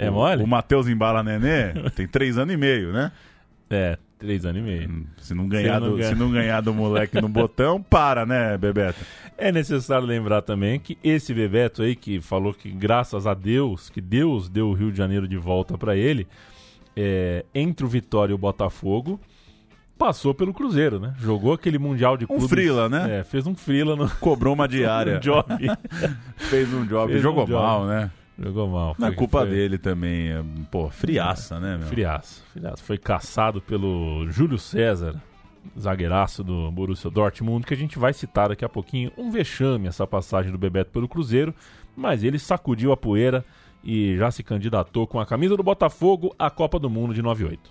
É 0.00 0.10
O- 0.10 0.14
mole? 0.14 0.42
O 0.42 0.46
Matheus 0.46 0.88
Embala 0.88 1.22
Nenê 1.22 1.72
tem 1.94 2.06
três 2.06 2.38
anos 2.38 2.54
e 2.54 2.56
meio, 2.56 2.92
né? 2.92 3.12
É, 3.68 3.98
três 4.18 4.44
anos 4.46 4.60
e 4.60 4.64
meio. 4.64 5.06
Se 5.18 5.34
não 5.34 5.46
ganhar, 5.48 5.74
Se 5.74 5.80
não 5.80 5.96
do, 5.96 6.02
se 6.02 6.14
não 6.14 6.30
ganhar 6.32 6.60
do 6.60 6.72
moleque 6.74 7.20
no 7.20 7.28
botão, 7.28 7.82
para, 7.82 8.24
né, 8.26 8.56
Bebeto? 8.58 8.98
É 9.38 9.52
necessário 9.52 10.06
lembrar 10.06 10.42
também 10.42 10.78
que 10.80 10.98
esse 11.04 11.32
Bebeto 11.32 11.82
aí, 11.82 11.94
que 11.94 12.20
falou 12.20 12.52
que 12.52 12.70
graças 12.70 13.26
a 13.26 13.34
Deus, 13.34 13.88
que 13.90 14.00
Deus 14.00 14.48
deu 14.48 14.68
o 14.68 14.72
Rio 14.74 14.90
de 14.90 14.98
Janeiro 14.98 15.28
de 15.28 15.36
volta 15.36 15.78
pra 15.78 15.94
ele, 15.96 16.26
é, 16.96 17.44
entre 17.54 17.84
o 17.86 17.88
Vitória 17.88 18.32
e 18.32 18.34
o 18.34 18.38
Botafogo, 18.38 19.20
passou 19.96 20.34
pelo 20.34 20.52
Cruzeiro, 20.52 20.98
né? 20.98 21.14
Jogou 21.18 21.52
aquele 21.52 21.78
Mundial 21.78 22.16
de 22.16 22.26
Clubes. 22.26 22.48
frila, 22.48 22.88
né? 22.88 23.20
É, 23.20 23.24
fez 23.24 23.46
um 23.46 23.54
frila 23.54 23.94
no 23.96 24.08
Cobrou 24.16 24.52
uma 24.54 24.66
diária. 24.68 25.14
no 25.14 25.20
job. 25.20 25.46
Fez 26.36 26.72
um 26.74 26.84
job. 26.86 27.12
Fez 27.12 27.20
um 27.20 27.22
Jogou 27.22 27.46
job. 27.46 27.62
mal, 27.62 27.86
né? 27.86 28.10
Jogou 28.42 28.68
mal. 28.68 28.96
Não 28.98 29.08
é 29.08 29.12
culpa 29.12 29.40
foi- 29.40 29.50
dele 29.50 29.76
também. 29.78 30.30
é, 30.30 30.42
Pô, 30.70 30.88
friaça, 30.88 31.60
né, 31.60 31.76
meu? 31.76 31.86
Friaço, 31.86 32.42
friaço. 32.52 32.82
Foi 32.82 32.96
caçado 32.96 33.60
pelo 33.60 34.26
Júlio 34.30 34.58
César, 34.58 35.20
zagueiraço 35.78 36.42
do 36.42 36.70
Borussia 36.70 37.10
Dortmund, 37.10 37.66
que 37.66 37.74
a 37.74 37.76
gente 37.76 37.98
vai 37.98 38.12
citar 38.14 38.48
daqui 38.48 38.64
a 38.64 38.68
pouquinho. 38.68 39.12
Um 39.18 39.30
vexame 39.30 39.88
essa 39.88 40.06
passagem 40.06 40.50
do 40.50 40.56
Bebeto 40.58 40.90
pelo 40.90 41.06
Cruzeiro, 41.06 41.54
mas 41.94 42.24
ele 42.24 42.38
sacudiu 42.38 42.92
a 42.92 42.96
poeira 42.96 43.44
e 43.84 44.16
já 44.16 44.30
se 44.30 44.42
candidatou 44.42 45.06
com 45.06 45.20
a 45.20 45.26
camisa 45.26 45.56
do 45.56 45.62
Botafogo 45.62 46.34
à 46.38 46.48
Copa 46.50 46.78
do 46.78 46.88
Mundo 46.88 47.12
de 47.12 47.20
98. 47.20 47.70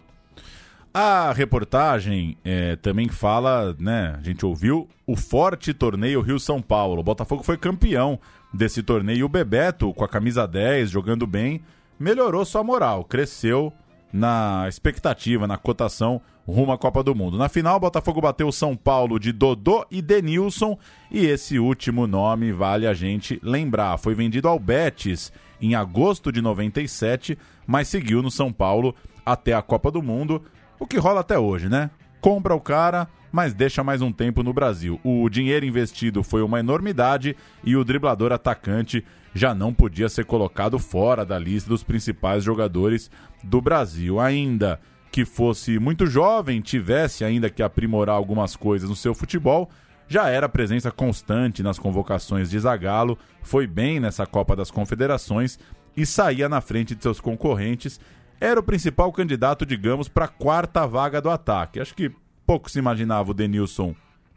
A 0.93 1.31
reportagem 1.33 2.35
é, 2.43 2.75
também 2.75 3.07
fala, 3.09 3.75
né? 3.79 4.15
A 4.19 4.23
gente 4.23 4.43
ouviu 4.45 4.87
o 5.05 5.15
forte 5.15 5.71
torneio 5.73 6.21
Rio-São 6.21 6.61
Paulo. 6.61 7.01
O 7.01 7.03
Botafogo 7.03 7.43
foi 7.43 7.57
campeão 7.57 8.19
desse 8.53 8.83
torneio. 8.83 9.25
O 9.25 9.29
Bebeto, 9.29 9.93
com 9.93 10.03
a 10.03 10.07
camisa 10.07 10.47
10, 10.47 10.89
jogando 10.89 11.25
bem, 11.27 11.61
melhorou 11.99 12.43
sua 12.45 12.63
moral, 12.63 13.03
cresceu 13.03 13.73
na 14.11 14.65
expectativa, 14.67 15.47
na 15.47 15.57
cotação 15.57 16.21
rumo 16.49 16.71
à 16.71 16.77
Copa 16.77 17.03
do 17.03 17.13
Mundo. 17.15 17.37
Na 17.37 17.47
final, 17.47 17.77
o 17.77 17.79
Botafogo 17.79 18.21
bateu 18.21 18.47
o 18.47 18.53
São 18.53 18.75
Paulo 18.75 19.19
de 19.19 19.31
Dodô 19.31 19.85
e 19.89 20.01
Denilson. 20.01 20.77
E 21.11 21.25
esse 21.25 21.59
último 21.59 22.07
nome 22.07 22.51
vale 22.51 22.87
a 22.87 22.93
gente 22.93 23.39
lembrar. 23.43 23.97
Foi 23.97 24.15
vendido 24.15 24.47
ao 24.47 24.59
Betis 24.59 25.31
em 25.61 25.75
agosto 25.75 26.31
de 26.31 26.41
97, 26.41 27.37
mas 27.67 27.87
seguiu 27.87 28.21
no 28.21 28.31
São 28.31 28.51
Paulo 28.51 28.95
até 29.25 29.53
a 29.53 29.61
Copa 29.61 29.91
do 29.91 30.01
Mundo. 30.01 30.43
O 30.79 30.87
que 30.87 30.97
rola 30.97 31.21
até 31.21 31.37
hoje, 31.37 31.69
né? 31.69 31.91
Compra 32.19 32.55
o 32.55 32.61
cara, 32.61 33.07
mas 33.31 33.53
deixa 33.53 33.83
mais 33.83 34.01
um 34.01 34.11
tempo 34.11 34.43
no 34.43 34.53
Brasil. 34.53 34.99
O 35.03 35.29
dinheiro 35.29 35.65
investido 35.65 36.23
foi 36.23 36.41
uma 36.41 36.59
enormidade 36.59 37.35
e 37.63 37.75
o 37.75 37.83
driblador 37.83 38.31
atacante 38.31 39.03
já 39.33 39.53
não 39.53 39.73
podia 39.73 40.09
ser 40.09 40.25
colocado 40.25 40.79
fora 40.79 41.25
da 41.25 41.37
lista 41.37 41.69
dos 41.69 41.83
principais 41.83 42.43
jogadores 42.43 43.11
do 43.43 43.61
Brasil. 43.61 44.19
Ainda 44.19 44.79
que 45.11 45.25
fosse 45.25 45.79
muito 45.79 46.05
jovem, 46.05 46.61
tivesse 46.61 47.23
ainda 47.23 47.49
que 47.49 47.63
aprimorar 47.63 48.15
algumas 48.15 48.55
coisas 48.55 48.89
no 48.89 48.95
seu 48.95 49.13
futebol, 49.13 49.69
já 50.07 50.27
era 50.29 50.49
presença 50.49 50.91
constante 50.91 51.61
nas 51.61 51.77
convocações 51.77 52.49
de 52.49 52.59
Zagallo, 52.59 53.17
foi 53.43 53.67
bem 53.67 53.99
nessa 53.99 54.25
Copa 54.25 54.55
das 54.55 54.71
Confederações 54.71 55.59
e 55.95 56.05
saía 56.05 56.49
na 56.49 56.61
frente 56.61 56.95
de 56.95 57.03
seus 57.03 57.21
concorrentes. 57.21 57.99
Era 58.41 58.59
o 58.59 58.63
principal 58.63 59.11
candidato, 59.11 59.65
digamos, 59.65 60.07
para 60.07 60.25
a 60.25 60.29
quarta 60.29 60.87
vaga 60.87 61.21
do 61.21 61.29
ataque. 61.29 61.79
Acho 61.79 61.93
que 61.93 62.11
pouco 62.49 62.67
se 62.67 62.79
imaginava 62.79 63.29
o 63.29 63.33
Denilson 63.35 63.93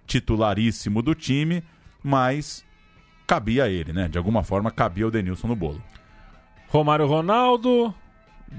titularíssimo 0.07 1.01
do 1.01 1.15
time, 1.15 1.65
mas 2.03 2.63
cabia 3.27 3.65
a 3.65 3.71
ele, 3.71 3.91
né? 3.91 4.07
De 4.07 4.19
alguma 4.19 4.45
forma 4.45 4.71
cabia 4.71 5.09
o 5.09 5.11
Denilson 5.11 5.49
no 5.49 5.57
bolo. 5.57 5.83
Romário 6.69 7.07
Ronaldo 7.07 7.95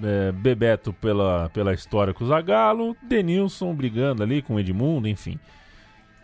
é, 0.01 0.31
Bebeto 0.31 0.91
pela, 0.91 1.51
pela 1.53 1.71
história 1.71 2.15
com 2.15 2.23
o 2.23 2.27
Zagallo, 2.27 2.97
Denilson 3.03 3.75
brigando 3.75 4.23
ali 4.23 4.41
com 4.41 4.55
o 4.55 4.59
Edmundo, 4.59 5.07
enfim. 5.07 5.37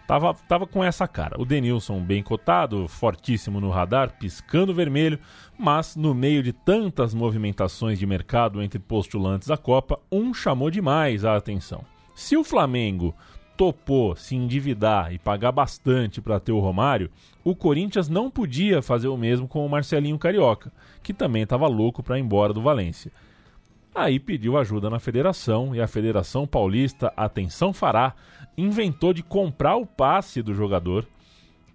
Tava, 0.08 0.34
tava 0.34 0.66
com 0.66 0.84
essa 0.84 1.08
cara. 1.08 1.40
O 1.40 1.46
Denilson 1.46 2.00
bem 2.00 2.24
cotado, 2.24 2.88
fortíssimo 2.88 3.62
no 3.62 3.70
radar, 3.70 4.18
piscando 4.18 4.74
vermelho, 4.74 5.20
mas 5.56 5.96
no 5.96 6.16
meio 6.16 6.42
de 6.42 6.52
tantas 6.52 7.14
movimentações 7.14 8.00
de 8.00 8.08
mercado 8.08 8.60
entre 8.64 8.80
postulantes 8.80 9.48
da 9.48 9.56
Copa, 9.56 10.00
um 10.12 10.34
chamou 10.34 10.72
demais 10.72 11.24
a 11.24 11.36
atenção. 11.36 11.86
Se 12.20 12.36
o 12.36 12.44
Flamengo 12.44 13.16
topou 13.56 14.14
se 14.14 14.36
endividar 14.36 15.14
e 15.14 15.18
pagar 15.18 15.54
bastante 15.54 16.20
para 16.20 16.38
ter 16.38 16.52
o 16.52 16.60
Romário, 16.60 17.10
o 17.46 17.56
Corinthians 17.56 18.10
não 18.10 18.30
podia 18.30 18.82
fazer 18.82 19.08
o 19.08 19.16
mesmo 19.16 19.48
com 19.48 19.66
o 19.66 19.70
Marcelinho 19.70 20.20
Carioca, 20.20 20.70
que 21.02 21.14
também 21.14 21.44
estava 21.44 21.66
louco 21.66 22.04
para 22.04 22.20
ir 22.20 22.22
embora 22.22 22.52
do 22.52 22.62
Valência. 22.62 23.10
Aí 23.96 24.20
pediu 24.20 24.58
ajuda 24.58 24.90
na 24.90 25.00
federação 25.00 25.74
e 25.74 25.80
a 25.80 25.88
Federação 25.88 26.46
Paulista, 26.46 27.12
atenção 27.16 27.72
fará, 27.72 28.14
inventou 28.58 29.14
de 29.14 29.24
comprar 29.24 29.78
o 29.78 29.86
passe 29.86 30.42
do 30.42 30.54
jogador 30.54 31.08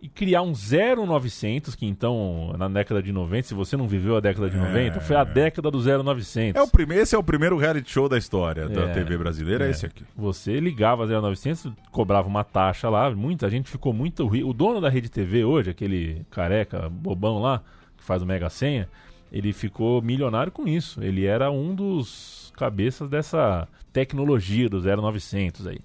e 0.05 0.09
criar 0.11 0.43
um 0.43 0.53
0900, 0.53 1.75
que 1.75 1.87
então, 1.87 2.55
na 2.59 2.69
década 2.69 3.03
de 3.03 3.11
90, 3.11 3.49
se 3.49 3.55
você 3.55 3.75
não 3.75 3.89
viveu 3.89 4.19
a 4.19 4.21
década 4.21 4.51
de 4.51 4.57
90, 4.59 5.01
foi 5.01 5.17
a 5.17 5.25
década 5.25 5.71
do 5.71 5.79
0900. 5.81 6.61
É 6.61 6.63
o 6.63 6.69
primeiro, 6.69 7.03
esse 7.03 7.15
é 7.15 7.19
o 7.19 7.23
primeiro 7.23 7.57
reality 7.57 7.91
show 7.91 8.07
da 8.07 8.19
história 8.19 8.69
da 8.69 8.83
É, 8.83 8.93
TV 8.93 9.17
brasileira, 9.17 9.65
é, 9.65 9.69
é. 9.69 9.71
esse 9.71 9.87
aqui. 9.87 10.05
Você 10.15 10.61
ligava 10.61 11.07
0900, 11.07 11.73
cobrava 11.91 12.29
uma 12.29 12.45
taxa 12.45 12.91
lá, 12.91 13.11
muita 13.13 13.49
gente 13.49 13.71
ficou 13.71 13.95
muito 13.95 14.27
rico. 14.27 14.47
O 14.47 14.53
dono 14.53 14.79
da 14.79 14.91
Rede 14.91 15.09
TV 15.09 15.43
hoje, 15.43 15.71
aquele 15.71 16.27
careca 16.31 16.87
bobão 16.91 17.41
lá, 17.41 17.63
que 17.97 18.05
faz 18.05 18.21
o 18.21 18.27
Mega 18.27 18.51
Senha, 18.51 18.87
ele 19.33 19.55
ficou 19.55 20.03
milionário 20.03 20.53
com 20.53 20.69
isso. 20.69 21.03
Ele 21.03 21.25
era 21.25 21.51
um 21.51 21.75
dos 21.75 22.53
cabeças 22.59 23.09
dessa 23.09 23.67
tecnologia 23.91 24.69
do 24.69 24.83
0900 24.83 25.67
aí. 25.67 25.79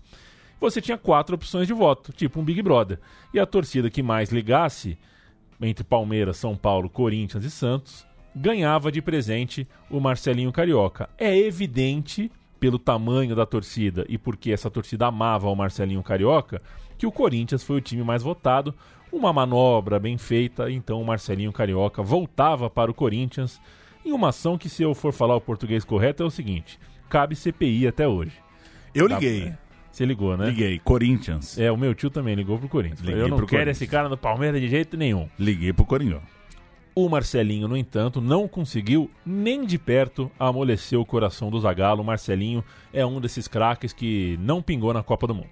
Você 0.59 0.81
tinha 0.81 0.97
quatro 0.97 1.35
opções 1.35 1.67
de 1.67 1.73
voto, 1.73 2.11
tipo 2.11 2.39
um 2.39 2.43
Big 2.43 2.61
Brother. 2.61 2.99
E 3.33 3.39
a 3.39 3.45
torcida 3.45 3.89
que 3.89 4.03
mais 4.03 4.31
ligasse, 4.31 4.97
entre 5.61 5.83
Palmeiras, 5.83 6.37
São 6.37 6.55
Paulo, 6.55 6.89
Corinthians 6.89 7.43
e 7.43 7.51
Santos, 7.51 8.05
ganhava 8.35 8.91
de 8.91 9.01
presente 9.01 9.67
o 9.89 9.99
Marcelinho 9.99 10.51
Carioca. 10.51 11.09
É 11.17 11.37
evidente, 11.37 12.31
pelo 12.59 12.77
tamanho 12.77 13.35
da 13.35 13.45
torcida 13.45 14.05
e 14.09 14.17
porque 14.17 14.51
essa 14.51 14.69
torcida 14.69 15.07
amava 15.07 15.49
o 15.49 15.55
Marcelinho 15.55 16.03
Carioca, 16.03 16.61
que 16.97 17.07
o 17.07 17.11
Corinthians 17.11 17.63
foi 17.63 17.77
o 17.77 17.81
time 17.81 18.03
mais 18.03 18.21
votado. 18.21 18.75
Uma 19.11 19.33
manobra 19.33 19.97
bem 19.97 20.17
feita, 20.17 20.69
então 20.69 21.01
o 21.01 21.05
Marcelinho 21.05 21.53
Carioca 21.53 22.03
voltava 22.03 22.69
para 22.69 22.91
o 22.91 22.93
Corinthians 22.93 23.59
em 24.05 24.11
uma 24.11 24.29
ação 24.29 24.57
que, 24.57 24.69
se 24.69 24.83
eu 24.83 24.93
for 24.93 25.11
falar 25.11 25.35
o 25.35 25.41
português 25.41 25.83
correto, 25.83 26.21
é 26.21 26.25
o 26.25 26.29
seguinte: 26.29 26.79
cabe 27.09 27.35
CPI 27.35 27.87
até 27.87 28.07
hoje. 28.07 28.33
Eu 28.93 29.07
liguei, 29.07 29.53
Você 29.91 30.05
ligou, 30.05 30.37
né? 30.37 30.49
liguei. 30.49 30.79
Corinthians. 30.79 31.57
É, 31.57 31.71
o 31.71 31.77
meu 31.77 31.93
tio 31.93 32.09
também 32.09 32.35
ligou 32.35 32.57
pro 32.57 32.69
Corinthians. 32.69 33.01
Liguei 33.01 33.21
eu 33.21 33.27
não 33.27 33.37
quero 33.37 33.47
Corinthians. 33.47 33.77
esse 33.77 33.87
cara 33.87 34.07
no 34.07 34.17
Palmeiras 34.17 34.61
de 34.61 34.67
jeito 34.69 34.95
nenhum. 34.95 35.27
Liguei 35.37 35.73
pro 35.73 35.85
Coringão. 35.85 36.21
O 36.95 37.07
Marcelinho, 37.07 37.67
no 37.67 37.77
entanto, 37.77 38.19
não 38.19 38.47
conseguiu 38.47 39.09
nem 39.25 39.65
de 39.65 39.77
perto 39.77 40.29
amolecer 40.37 40.99
o 40.99 41.05
coração 41.05 41.49
do 41.49 41.59
Zagallo. 41.59 42.01
O 42.01 42.05
Marcelinho 42.05 42.63
é 42.91 43.05
um 43.05 43.21
desses 43.21 43.47
craques 43.47 43.93
que 43.93 44.37
não 44.41 44.61
pingou 44.61 44.93
na 44.93 45.01
Copa 45.01 45.25
do 45.25 45.33
Mundo. 45.35 45.49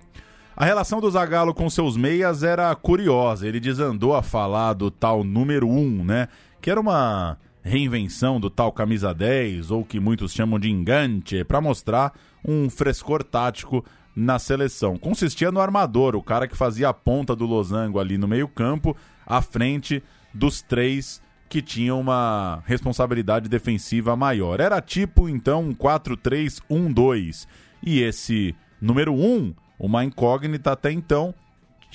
A 0.55 0.65
relação 0.65 0.99
do 0.99 1.09
Zagallo 1.09 1.53
com 1.53 1.69
seus 1.69 1.95
meias 1.95 2.43
era 2.43 2.73
curiosa. 2.75 3.47
Ele 3.47 3.59
desandou 3.59 4.15
a 4.15 4.23
falar 4.23 4.73
do 4.73 4.89
tal 4.89 5.23
número 5.23 5.69
1, 5.69 6.03
né? 6.03 6.27
Que 6.59 6.71
era 6.71 6.79
uma 6.79 7.37
reinvenção 7.61 8.39
do 8.39 8.49
tal 8.49 8.71
camisa 8.71 9.13
10, 9.13 9.71
ou 9.71 9.85
que 9.85 9.99
muitos 9.99 10.33
chamam 10.33 10.57
de 10.57 10.69
engante, 10.69 11.43
para 11.43 11.61
mostrar 11.61 12.13
um 12.43 12.69
frescor 12.69 13.23
tático 13.23 13.85
na 14.17 14.39
seleção. 14.39 14.97
Consistia 14.97 15.51
no 15.51 15.61
armador, 15.61 16.15
o 16.15 16.23
cara 16.23 16.47
que 16.47 16.57
fazia 16.57 16.89
a 16.89 16.93
ponta 16.93 17.35
do 17.35 17.45
losango 17.45 17.99
ali 17.99 18.17
no 18.17 18.27
meio-campo, 18.27 18.97
à 19.23 19.43
frente 19.43 20.03
dos 20.33 20.59
três 20.59 21.21
que 21.47 21.61
tinham 21.61 21.99
uma 21.99 22.63
responsabilidade 22.65 23.47
defensiva 23.47 24.15
maior. 24.15 24.59
Era 24.59 24.81
tipo, 24.81 25.29
então, 25.29 25.65
um 25.65 25.75
4-3-1-2. 25.75 27.47
E 27.83 28.01
esse 28.01 28.55
número 28.81 29.13
1, 29.13 29.53
uma 29.77 30.03
incógnita 30.03 30.71
até 30.71 30.91
então, 30.91 31.31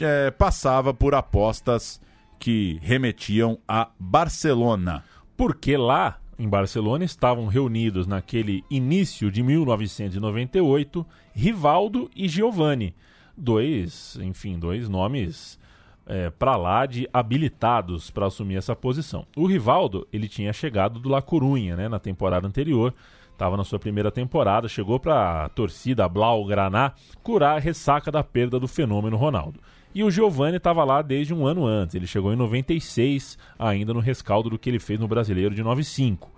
é, 0.00 0.30
passava 0.30 0.94
por 0.94 1.16
apostas 1.16 2.00
que 2.38 2.78
remetiam 2.82 3.58
a 3.66 3.90
Barcelona. 3.98 5.02
Porque 5.36 5.76
lá, 5.76 6.20
em 6.42 6.48
Barcelona, 6.48 7.04
estavam 7.04 7.46
reunidos 7.46 8.06
naquele 8.06 8.64
início 8.68 9.30
de 9.30 9.42
1998 9.42 11.06
Rivaldo 11.32 12.10
e 12.16 12.28
Giovanni. 12.28 12.94
Dois, 13.36 14.18
enfim, 14.20 14.58
dois 14.58 14.88
nomes 14.88 15.58
é, 16.04 16.30
para 16.30 16.56
lá 16.56 16.84
de 16.84 17.08
habilitados 17.12 18.10
para 18.10 18.26
assumir 18.26 18.56
essa 18.56 18.74
posição. 18.74 19.24
O 19.36 19.46
Rivaldo, 19.46 20.06
ele 20.12 20.28
tinha 20.28 20.52
chegado 20.52 20.98
do 20.98 21.08
La 21.08 21.22
Corunha, 21.22 21.76
né, 21.76 21.88
na 21.88 22.00
temporada 22.00 22.46
anterior, 22.46 22.92
estava 23.30 23.56
na 23.56 23.62
sua 23.62 23.78
primeira 23.78 24.10
temporada, 24.10 24.68
chegou 24.68 24.98
para 24.98 25.44
a 25.44 25.48
torcida 25.48 26.08
Blaugrana 26.08 26.92
curar 27.22 27.56
a 27.56 27.60
ressaca 27.60 28.10
da 28.10 28.24
perda 28.24 28.58
do 28.58 28.66
fenômeno 28.66 29.16
Ronaldo. 29.16 29.60
E 29.94 30.02
o 30.02 30.10
Giovani 30.10 30.56
estava 30.56 30.84
lá 30.84 31.02
desde 31.02 31.34
um 31.34 31.46
ano 31.46 31.66
antes, 31.66 31.94
ele 31.94 32.06
chegou 32.06 32.32
em 32.32 32.36
96, 32.36 33.36
ainda 33.58 33.92
no 33.92 34.00
rescaldo 34.00 34.48
do 34.48 34.58
que 34.58 34.70
ele 34.70 34.78
fez 34.78 34.98
no 34.98 35.06
Brasileiro 35.06 35.54
de 35.54 35.62
95. 35.62 36.30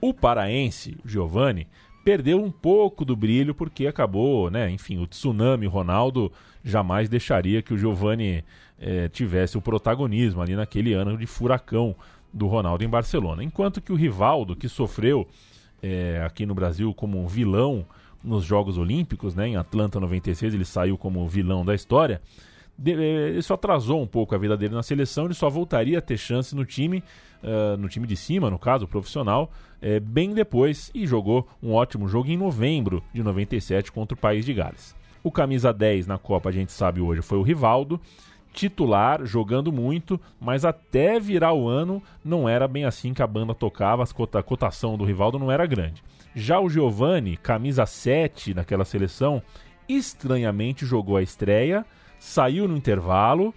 O 0.00 0.12
paraense, 0.12 0.96
Giovani, 1.04 1.68
perdeu 2.04 2.42
um 2.42 2.50
pouco 2.50 3.04
do 3.04 3.14
brilho 3.14 3.54
porque 3.54 3.86
acabou, 3.86 4.50
né? 4.50 4.68
Enfim, 4.70 4.98
o 4.98 5.06
tsunami 5.06 5.66
Ronaldo 5.66 6.32
jamais 6.64 7.08
deixaria 7.08 7.62
que 7.62 7.72
o 7.72 7.78
Giovani 7.78 8.44
eh, 8.80 9.08
tivesse 9.08 9.56
o 9.56 9.62
protagonismo 9.62 10.42
ali 10.42 10.56
naquele 10.56 10.92
ano 10.92 11.16
de 11.16 11.26
furacão 11.26 11.94
do 12.32 12.48
Ronaldo 12.48 12.82
em 12.82 12.88
Barcelona. 12.88 13.44
Enquanto 13.44 13.80
que 13.80 13.92
o 13.92 13.96
Rivaldo, 13.96 14.56
que 14.56 14.68
sofreu 14.68 15.28
eh, 15.80 16.20
aqui 16.26 16.44
no 16.44 16.54
Brasil 16.54 16.92
como 16.92 17.22
um 17.22 17.28
vilão 17.28 17.86
nos 18.24 18.44
Jogos 18.44 18.78
Olímpicos, 18.78 19.34
né? 19.34 19.48
Em 19.48 19.56
Atlanta 19.56 20.00
96 20.00 20.54
ele 20.54 20.64
saiu 20.64 20.98
como 20.98 21.26
vilão 21.28 21.64
da 21.64 21.74
história. 21.74 22.20
Isso 23.36 23.52
atrasou 23.54 24.02
um 24.02 24.06
pouco 24.06 24.34
a 24.34 24.38
vida 24.38 24.56
dele 24.56 24.74
na 24.74 24.82
seleção, 24.82 25.26
ele 25.26 25.34
só 25.34 25.48
voltaria 25.48 25.98
a 25.98 26.02
ter 26.02 26.16
chance 26.16 26.54
no 26.54 26.64
time, 26.64 27.02
eh, 27.42 27.76
no 27.76 27.88
time 27.88 28.06
de 28.06 28.16
cima, 28.16 28.50
no 28.50 28.58
caso, 28.58 28.88
profissional, 28.88 29.50
eh, 29.80 30.00
bem 30.00 30.34
depois 30.34 30.90
e 30.94 31.06
jogou 31.06 31.48
um 31.62 31.72
ótimo 31.72 32.08
jogo 32.08 32.30
em 32.30 32.36
novembro 32.36 33.02
de 33.12 33.22
97 33.22 33.92
contra 33.92 34.14
o 34.14 34.18
País 34.18 34.44
de 34.44 34.52
Gales. 34.54 34.96
O 35.22 35.30
camisa 35.30 35.72
10 35.72 36.06
na 36.06 36.18
Copa, 36.18 36.48
a 36.48 36.52
gente 36.52 36.72
sabe 36.72 37.00
hoje, 37.00 37.22
foi 37.22 37.38
o 37.38 37.42
Rivaldo, 37.42 38.00
titular, 38.52 39.24
jogando 39.24 39.72
muito, 39.72 40.20
mas 40.40 40.64
até 40.64 41.18
virar 41.18 41.52
o 41.52 41.68
ano 41.68 42.02
não 42.24 42.48
era 42.48 42.68
bem 42.68 42.84
assim 42.84 43.14
que 43.14 43.22
a 43.22 43.26
banda 43.26 43.54
tocava, 43.54 44.04
a 44.04 44.42
cotação 44.42 44.96
do 44.96 45.04
Rivaldo 45.04 45.38
não 45.38 45.50
era 45.50 45.66
grande. 45.66 46.02
Já 46.34 46.60
o 46.60 46.68
Giovani, 46.68 47.36
camisa 47.36 47.86
7 47.86 48.54
naquela 48.54 48.84
seleção, 48.84 49.42
estranhamente 49.88 50.86
jogou 50.86 51.16
a 51.16 51.22
estreia, 51.22 51.84
saiu 52.22 52.68
no 52.68 52.76
intervalo 52.76 53.52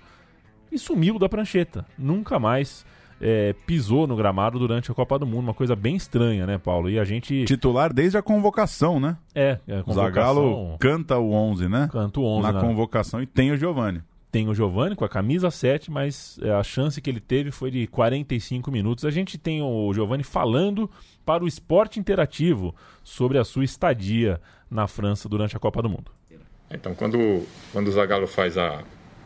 e 0.71 0.77
sumiu 0.79 1.19
da 1.19 1.29
prancheta. 1.29 1.85
Nunca 1.97 2.39
mais 2.39 2.85
é, 3.21 3.53
pisou 3.65 4.07
no 4.07 4.15
gramado 4.15 4.57
durante 4.59 4.91
a 4.91 4.93
Copa 4.93 5.17
do 5.19 5.25
Mundo. 5.25 5.43
Uma 5.45 5.53
coisa 5.53 5.75
bem 5.75 5.95
estranha, 5.95 6.45
né, 6.47 6.57
Paulo? 6.57 6.89
E 6.89 6.97
a 6.99 7.05
gente. 7.05 7.45
Titular 7.45 7.93
desde 7.93 8.17
a 8.17 8.21
convocação, 8.21 8.99
né? 8.99 9.17
É, 9.33 9.59
é 9.67 9.77
a 9.77 9.81
O 9.81 9.83
convocação- 9.83 9.95
Zagallo 10.03 10.77
canta 10.79 11.17
o 11.17 11.31
11, 11.31 11.69
né? 11.69 11.87
Canta 11.91 12.19
o 12.19 12.25
11 12.25 12.41
Na 12.47 12.53
na- 12.53 12.59
convocação 12.61 13.21
e 13.21 13.25
tem 13.27 13.51
o 13.51 13.57
Giovani. 13.57 14.01
tem 14.31 14.49
o 14.49 14.53
Giovani 14.53 14.95
com 14.97 15.05
a 15.05 15.09
camisa 15.09 15.49
7, 15.49 15.89
mas 15.89 16.37
é, 16.41 16.51
a 16.51 16.61
chance 16.63 16.99
que 16.99 17.09
ele 17.09 17.21
teve 17.21 17.51
foi 17.51 17.71
de 17.71 17.87
45 17.87 18.69
minutos. 18.69 19.05
A 19.05 19.11
gente 19.11 19.37
tem 19.37 19.61
o 19.61 19.93
Giovani 19.93 20.23
falando 20.23 20.89
para 21.25 21.41
o 21.43 21.47
esporte 21.47 21.99
interativo 22.01 22.75
sobre 23.01 23.37
a 23.37 23.45
sua 23.45 23.63
estadia 23.63 24.41
na 24.69 24.87
França 24.87 25.29
durante 25.29 25.55
a 25.55 25.59
Copa 25.59 25.81
do 25.81 25.89
Mundo. 25.89 26.11
Então, 26.71 26.93
quando, 26.95 27.45
quando 27.71 27.87
o 27.87 27.91
Zagallo 27.91 28.27
faz 28.27 28.57
a, 28.57 28.83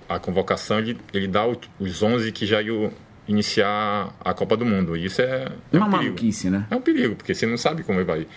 a 0.08 0.20
convocação, 0.20 0.80
ele, 0.80 0.98
ele 1.14 1.28
dá 1.28 1.48
o- 1.48 1.60
os 1.80 2.04
11 2.04 2.32
que 2.32 2.46
já 2.46 2.62
iam 2.62 2.92
iniciar 3.28 4.14
a 4.20 4.34
Copa 4.34 4.58
do 4.58 4.66
Mundo. 4.66 4.96
E 4.98 5.06
isso 5.06 5.22
é, 5.22 5.52
é 5.72 5.78
Uma 5.78 5.88
um 5.88 5.92
perigo. 5.92 6.06
maluquice, 6.16 6.50
né? 6.50 6.68
É 6.70 6.76
um 6.76 6.82
perigo, 6.82 7.16
porque 7.16 7.34
você 7.34 7.46
não 7.46 7.58
sabe 7.58 7.84
como 7.84 8.00
ele 8.00 8.06
vai 8.06 8.28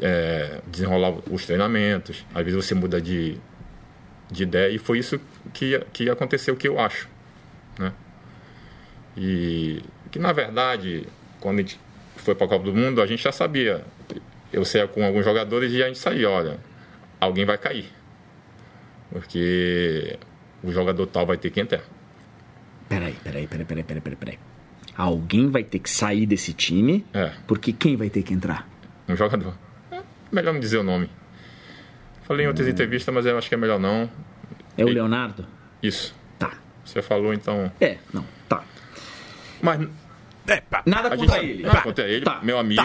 é, 0.00 0.60
desenrolar 0.66 1.14
os 1.30 1.46
treinamentos. 1.46 2.24
Às 2.34 2.44
vezes 2.44 2.64
você 2.64 2.74
muda 2.74 3.00
de, 3.00 3.36
de 4.30 4.42
ideia 4.42 4.72
e 4.74 4.78
foi 4.78 4.98
isso 4.98 5.20
que, 5.52 5.78
que 5.92 6.10
aconteceu, 6.10 6.56
que 6.56 6.68
eu 6.68 6.78
acho. 6.78 7.08
Né? 7.78 7.92
E 9.16 9.82
que, 10.10 10.18
na 10.18 10.32
verdade, 10.32 11.06
quando 11.40 11.58
a 11.58 11.62
gente 11.62 11.80
foi 12.16 12.34
para 12.34 12.46
a 12.46 12.48
Copa 12.48 12.64
do 12.64 12.74
Mundo, 12.74 13.00
a 13.00 13.06
gente 13.06 13.22
já 13.22 13.32
sabia. 13.32 13.84
Eu 14.52 14.64
saía 14.64 14.86
com 14.88 15.04
alguns 15.04 15.24
jogadores 15.24 15.72
e 15.72 15.82
a 15.82 15.86
gente 15.86 15.98
saía, 15.98 16.28
olha, 16.28 16.58
alguém 17.20 17.44
vai 17.44 17.58
cair. 17.58 17.90
Porque 19.10 20.18
o 20.62 20.70
jogador 20.70 21.06
tal 21.06 21.26
vai 21.26 21.36
ter 21.36 21.50
que 21.50 21.60
entrar. 21.60 21.82
Peraí, 22.88 23.14
peraí, 23.22 23.46
peraí, 23.46 23.64
peraí, 23.64 23.84
peraí, 23.84 24.00
peraí, 24.02 24.16
peraí. 24.16 24.38
Alguém 24.96 25.48
vai 25.50 25.64
ter 25.64 25.78
que 25.78 25.90
sair 25.90 26.26
desse 26.26 26.52
time, 26.52 27.04
É. 27.14 27.32
porque 27.46 27.72
quem 27.72 27.96
vai 27.96 28.10
ter 28.10 28.22
que 28.22 28.34
entrar? 28.34 28.68
um 29.08 29.16
jogador. 29.16 29.54
É 29.90 30.00
melhor 30.30 30.52
não 30.52 30.60
dizer 30.60 30.78
o 30.78 30.84
nome. 30.84 31.10
Falei 32.22 32.44
em 32.44 32.48
outras 32.48 32.68
entrevistas, 32.68 33.12
mas 33.12 33.26
eu 33.26 33.36
acho 33.36 33.48
que 33.48 33.54
é 33.56 33.58
melhor 33.58 33.80
não. 33.80 34.08
É 34.78 34.84
o 34.84 34.88
Leonardo? 34.88 35.44
Isso. 35.82 36.14
Tá. 36.38 36.52
Você 36.84 37.02
falou, 37.02 37.34
então. 37.34 37.72
É, 37.80 37.98
não, 38.14 38.24
tá. 38.48 38.62
Mas. 39.60 39.88
Nada 40.86 41.08
a 41.08 41.16
contra 41.16 41.40
gente- 41.40 41.50
ele. 41.50 41.62
Nada 41.62 41.80
contra 41.82 42.08
ele, 42.08 42.24
meu 42.42 42.58
amigo. 42.58 42.82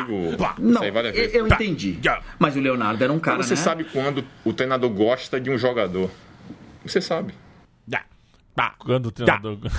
Não, 0.60 0.82
sei 0.82 0.92
várias 0.92 1.16
eu, 1.16 1.24
eu 1.26 1.48
entendi. 1.48 2.00
Mas 2.38 2.56
o 2.56 2.60
Leonardo 2.60 3.04
era 3.04 3.12
um 3.12 3.20
cara, 3.20 3.42
Você 3.44 3.56
né? 3.56 3.60
sabe 3.62 3.84
quando 3.86 4.24
o 4.44 4.54
treinador 4.54 4.90
gosta 4.90 5.40
de 5.40 5.50
um 5.50 5.58
jogador. 5.58 6.10
Você 6.86 7.02
sabe. 7.02 7.34
Quando 8.80 9.08
o 9.08 9.12
treinador. 9.12 9.58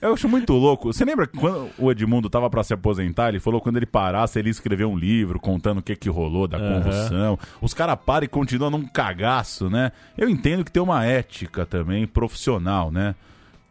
Eu 0.00 0.14
acho 0.14 0.28
muito 0.28 0.52
louco. 0.52 0.92
Você 0.92 1.04
lembra 1.04 1.26
que 1.26 1.38
quando 1.38 1.70
o 1.78 1.90
Edmundo 1.90 2.28
tava 2.28 2.50
pra 2.50 2.62
se 2.62 2.74
aposentar, 2.74 3.28
ele 3.30 3.40
falou 3.40 3.60
que 3.60 3.64
quando 3.64 3.76
ele 3.78 3.86
parasse, 3.86 4.38
ele 4.38 4.48
ia 4.48 4.50
escrever 4.50 4.84
um 4.84 4.96
livro 4.96 5.38
contando 5.40 5.78
o 5.78 5.82
que 5.82 5.94
que 5.96 6.08
rolou 6.10 6.46
da 6.48 6.58
convulsão. 6.58 7.38
Os 7.60 7.72
caras 7.72 7.96
param 8.04 8.24
e 8.24 8.28
continuam 8.28 8.70
num 8.70 8.86
cagaço, 8.86 9.70
né? 9.70 9.92
Eu 10.18 10.28
entendo 10.28 10.64
que 10.64 10.70
tem 10.72 10.82
uma 10.82 11.04
ética 11.06 11.64
também 11.64 12.06
profissional, 12.06 12.90
né? 12.90 13.14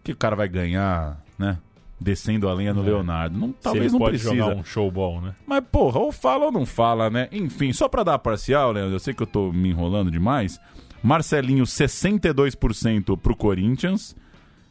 Que 0.04 0.14
o 0.14 0.16
cara 0.16 0.36
vai 0.36 0.48
ganhar, 0.48 1.18
né? 1.38 1.58
Descendo 2.04 2.50
a 2.50 2.54
lenha 2.54 2.74
no 2.74 2.82
É. 2.82 2.86
Leonardo. 2.86 3.38
Não, 3.38 3.52
talvez 3.52 3.92
não 3.94 4.00
pode 4.00 4.18
precisa. 4.18 4.34
jogar 4.36 4.56
um 4.56 4.64
showball, 4.64 5.22
né? 5.22 5.36
Mas, 5.46 5.64
porra, 5.72 6.00
ou 6.00 6.12
fala 6.12 6.46
ou 6.46 6.52
não 6.52 6.66
fala, 6.66 7.12
né? 7.12 7.28
Enfim, 7.32 7.72
só 7.72 7.88
pra 7.88 8.02
dar 8.04 8.18
parcial, 8.18 8.72
Leandro, 8.72 8.96
eu 8.96 9.00
sei 9.00 9.14
que 9.14 9.22
eu 9.22 9.28
tô 9.28 9.52
me 9.54 9.70
enrolando 9.70 10.10
demais. 10.10 10.60
Marcelinho, 11.04 11.64
62% 11.64 13.16
pro 13.18 13.36
Corinthians, 13.36 14.16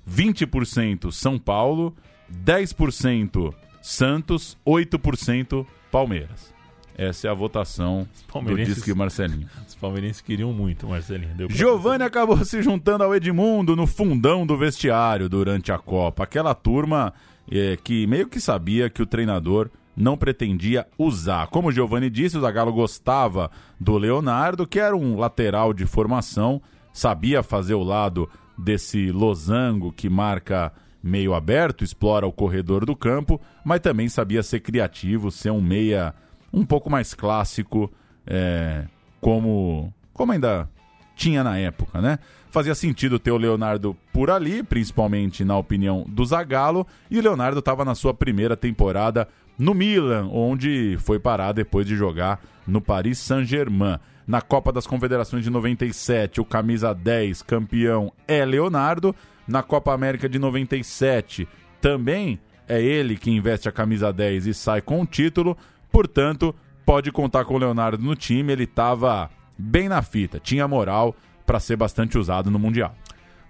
20% 0.08 1.12
São 1.12 1.38
Paulo, 1.38 1.94
10% 2.32 3.54
Santos, 3.80 4.56
8% 4.66 5.64
Palmeiras. 5.90 6.52
Essa 7.00 7.28
é 7.28 7.30
a 7.30 7.34
votação 7.34 8.06
do 8.44 8.56
Disque 8.56 8.92
Marcelinho. 8.92 9.48
Os 9.66 9.74
palmeirenses 9.74 10.20
queriam 10.20 10.52
muito, 10.52 10.86
Marcelinho. 10.86 11.34
Deu 11.34 11.48
Giovanni 11.48 12.04
acabou 12.04 12.44
se 12.44 12.60
juntando 12.60 13.02
ao 13.02 13.14
Edmundo 13.14 13.74
no 13.74 13.86
fundão 13.86 14.44
do 14.44 14.54
vestiário 14.54 15.26
durante 15.26 15.72
a 15.72 15.78
Copa. 15.78 16.24
Aquela 16.24 16.54
turma 16.54 17.14
eh, 17.50 17.78
que 17.82 18.06
meio 18.06 18.28
que 18.28 18.38
sabia 18.38 18.90
que 18.90 19.00
o 19.00 19.06
treinador 19.06 19.70
não 19.96 20.14
pretendia 20.14 20.86
usar. 20.98 21.46
Como 21.46 21.68
o 21.68 21.72
Giovanni 21.72 22.10
disse, 22.10 22.36
o 22.36 22.40
Zagallo 22.42 22.70
gostava 22.70 23.50
do 23.80 23.96
Leonardo, 23.96 24.66
que 24.66 24.78
era 24.78 24.94
um 24.94 25.18
lateral 25.18 25.72
de 25.72 25.86
formação, 25.86 26.60
sabia 26.92 27.42
fazer 27.42 27.72
o 27.72 27.82
lado 27.82 28.28
desse 28.58 29.10
losango 29.10 29.90
que 29.90 30.10
marca 30.10 30.70
meio 31.02 31.32
aberto, 31.32 31.82
explora 31.82 32.26
o 32.26 32.32
corredor 32.32 32.84
do 32.84 32.94
campo, 32.94 33.40
mas 33.64 33.80
também 33.80 34.06
sabia 34.06 34.42
ser 34.42 34.60
criativo, 34.60 35.30
ser 35.30 35.50
um 35.50 35.62
meia 35.62 36.14
um 36.52 36.64
pouco 36.64 36.90
mais 36.90 37.14
clássico, 37.14 37.90
é, 38.26 38.84
como, 39.20 39.92
como 40.12 40.32
ainda 40.32 40.68
tinha 41.14 41.44
na 41.44 41.58
época, 41.58 42.00
né? 42.00 42.18
Fazia 42.50 42.74
sentido 42.74 43.18
ter 43.18 43.30
o 43.30 43.36
Leonardo 43.36 43.96
por 44.12 44.30
ali, 44.30 44.62
principalmente 44.62 45.44
na 45.44 45.56
opinião 45.56 46.04
do 46.08 46.24
Zagallo, 46.24 46.86
e 47.10 47.18
o 47.18 47.22
Leonardo 47.22 47.60
estava 47.60 47.84
na 47.84 47.94
sua 47.94 48.12
primeira 48.12 48.56
temporada 48.56 49.28
no 49.58 49.74
Milan, 49.74 50.28
onde 50.32 50.96
foi 51.00 51.18
parar 51.18 51.52
depois 51.52 51.86
de 51.86 51.94
jogar 51.94 52.40
no 52.66 52.80
Paris 52.80 53.18
Saint-Germain. 53.18 53.98
Na 54.26 54.40
Copa 54.40 54.72
das 54.72 54.86
Confederações 54.86 55.44
de 55.44 55.50
97, 55.50 56.40
o 56.40 56.44
camisa 56.44 56.94
10 56.94 57.42
campeão 57.42 58.12
é 58.26 58.44
Leonardo. 58.44 59.14
Na 59.46 59.62
Copa 59.62 59.92
América 59.92 60.28
de 60.28 60.38
97, 60.38 61.46
também 61.80 62.40
é 62.68 62.80
ele 62.80 63.16
que 63.16 63.30
investe 63.30 63.68
a 63.68 63.72
camisa 63.72 64.12
10 64.12 64.46
e 64.46 64.54
sai 64.54 64.80
com 64.80 65.02
o 65.02 65.06
título. 65.06 65.56
Portanto, 65.90 66.54
pode 66.84 67.10
contar 67.12 67.44
com 67.44 67.54
o 67.54 67.58
Leonardo 67.58 68.02
no 68.02 68.14
time. 68.14 68.52
Ele 68.52 68.64
estava 68.64 69.30
bem 69.58 69.88
na 69.88 70.02
fita, 70.02 70.40
tinha 70.40 70.66
moral 70.66 71.14
para 71.44 71.60
ser 71.60 71.76
bastante 71.76 72.16
usado 72.16 72.50
no 72.50 72.58
Mundial. 72.58 72.94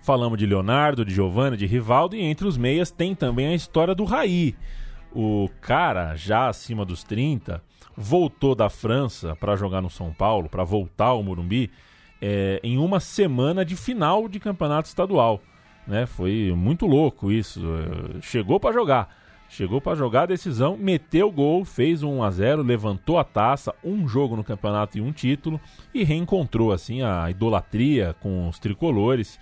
Falamos 0.03 0.38
de 0.38 0.46
Leonardo, 0.46 1.05
de 1.05 1.14
Giovanni, 1.14 1.57
de 1.57 1.66
Rivaldo 1.66 2.16
e 2.16 2.22
entre 2.22 2.46
os 2.46 2.57
meias 2.57 2.90
tem 2.90 3.14
também 3.14 3.48
a 3.48 3.55
história 3.55 3.94
do 3.94 4.05
Raí. 4.05 4.57
O 5.12 5.48
cara, 5.61 6.16
já 6.16 6.48
acima 6.48 6.85
dos 6.85 7.05
30, 7.05 7.62
voltou 7.96 8.55
da 8.55 8.70
França 8.70 9.37
para 9.37 9.57
jogar 9.57 9.83
no 9.83 9.90
São 9.90 10.12
Paulo, 10.12 10.48
para 10.48 10.64
voltar 10.64 11.07
ao 11.07 11.22
Morumbi, 11.22 11.70
é, 12.22 12.61
em 12.62 12.79
uma 12.79 13.00
semana 13.00 13.64
de 13.64 13.76
final 13.76 14.29
de 14.29 14.40
campeonato 14.40 14.88
estadual. 14.88 15.40
Né? 15.87 16.07
Foi 16.07 16.53
muito 16.57 16.87
louco 16.87 17.31
isso. 17.31 17.61
É, 18.16 18.20
Chegou 18.22 18.59
para 18.59 18.72
jogar. 18.72 19.19
Chegou 19.51 19.81
para 19.81 19.97
jogar 19.97 20.23
a 20.23 20.27
decisão, 20.27 20.77
meteu 20.77 21.27
o 21.27 21.33
gol, 21.33 21.65
fez 21.65 22.05
um 22.05 22.19
1 22.19 22.23
a 22.23 22.31
0 22.31 22.63
levantou 22.63 23.19
a 23.19 23.25
taça, 23.25 23.75
um 23.83 24.07
jogo 24.07 24.37
no 24.37 24.45
campeonato 24.45 24.97
e 24.97 25.01
um 25.01 25.11
título, 25.11 25.61
e 25.93 26.05
reencontrou 26.05 26.71
assim 26.71 27.03
a 27.03 27.29
idolatria 27.29 28.15
com 28.21 28.49
os 28.49 28.61
tricolores 28.61 29.41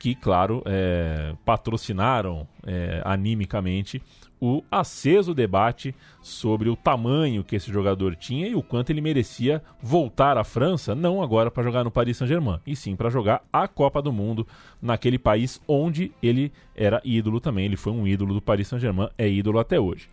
que, 0.00 0.16
claro, 0.16 0.64
é, 0.66 1.32
patrocinaram 1.44 2.46
é, 2.66 3.00
animicamente 3.04 4.02
o 4.40 4.62
aceso 4.70 5.34
debate 5.34 5.94
sobre 6.22 6.68
o 6.68 6.76
tamanho 6.76 7.42
que 7.44 7.56
esse 7.56 7.72
jogador 7.72 8.14
tinha 8.16 8.46
e 8.46 8.54
o 8.54 8.62
quanto 8.62 8.90
ele 8.90 9.00
merecia 9.00 9.62
voltar 9.82 10.36
à 10.38 10.44
França, 10.44 10.94
não 10.94 11.22
agora 11.22 11.50
para 11.50 11.62
jogar 11.62 11.84
no 11.84 11.90
Paris 11.90 12.16
Saint-Germain, 12.16 12.60
e 12.66 12.76
sim 12.76 12.94
para 12.94 13.10
jogar 13.10 13.42
a 13.52 13.66
Copa 13.66 14.00
do 14.02 14.12
Mundo 14.12 14.46
naquele 14.80 15.18
país 15.18 15.60
onde 15.66 16.12
ele 16.22 16.52
era 16.76 17.00
ídolo 17.04 17.40
também. 17.40 17.64
Ele 17.64 17.76
foi 17.76 17.92
um 17.92 18.06
ídolo 18.06 18.34
do 18.34 18.40
Paris 18.40 18.68
Saint-Germain, 18.68 19.08
é 19.18 19.28
ídolo 19.28 19.58
até 19.58 19.78
hoje. 19.80 20.08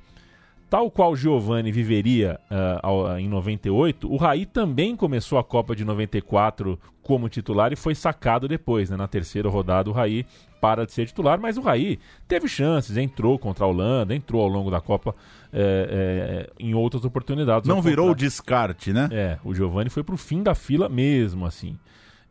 Tal 0.68 0.90
qual 0.90 1.16
Giovanni 1.16 1.72
viveria 1.72 2.40
ao- 2.82 3.20
em 3.20 3.30
98, 3.30 4.12
o 4.12 4.18
Raí 4.18 4.46
também 4.48 4.96
começou 4.96 5.38
a 5.38 5.44
Copa 5.44 5.76
de 5.76 5.86
94 5.86 6.80
como 7.04 7.30
titular 7.30 7.72
e 7.72 7.76
foi 7.76 7.94
sacado 7.94 8.48
depois, 8.48 8.90
né? 8.90 8.98
Na 8.98 9.08
terceira 9.08 9.48
rodada 9.48 9.92
o 9.92 9.94
Raí 9.94 10.26
para 10.62 10.86
de 10.86 10.92
ser 10.92 11.06
titular, 11.06 11.40
mas 11.40 11.58
o 11.58 11.62
Raí 11.62 12.00
teve 12.28 12.48
chances, 12.48 12.98
entrou 12.98 13.38
contra 13.38 13.66
a 13.66 13.68
Holanda, 13.68 14.16
entrou 14.16 14.42
ao 14.42 14.48
longo 14.48 14.72
da 14.72 14.82
Copa 14.82 15.16
eh, 15.54 16.48
eh, 16.50 16.54
em 16.60 16.74
outras 16.74 17.06
oportunidades. 17.06 17.68
Não 17.68 17.82
virou 17.82 18.12
o 18.12 18.16
descarte, 18.16 18.92
né? 18.92 19.08
É, 19.12 19.38
o 19.44 19.54
Giovanni 19.54 19.90
foi 19.90 20.04
pro 20.04 20.18
fim 20.18 20.42
da 20.44 20.56
fila 20.56 20.90
mesmo, 20.90 21.46
assim. 21.46 21.78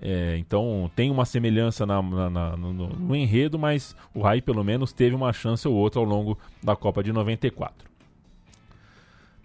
É, 0.01 0.37
então 0.39 0.91
tem 0.95 1.11
uma 1.11 1.25
semelhança 1.25 1.87
na- 1.87 2.03
na- 2.03 2.29
na- 2.31 2.57
no, 2.57 2.73
no- 2.73 2.89
no 2.89 3.17
enredo, 3.17 3.59
mas 3.59 3.95
o 4.13 4.21
Raí 4.21 4.43
pelo 4.43 4.63
menos 4.65 4.93
teve 4.93 5.15
uma 5.15 5.33
chance 5.33 5.67
ou 5.67 5.75
outra 5.75 6.01
ao 6.01 6.05
longo 6.05 6.37
da 6.63 6.75
Copa 6.77 7.03
de 7.03 7.13
94. 7.13 7.89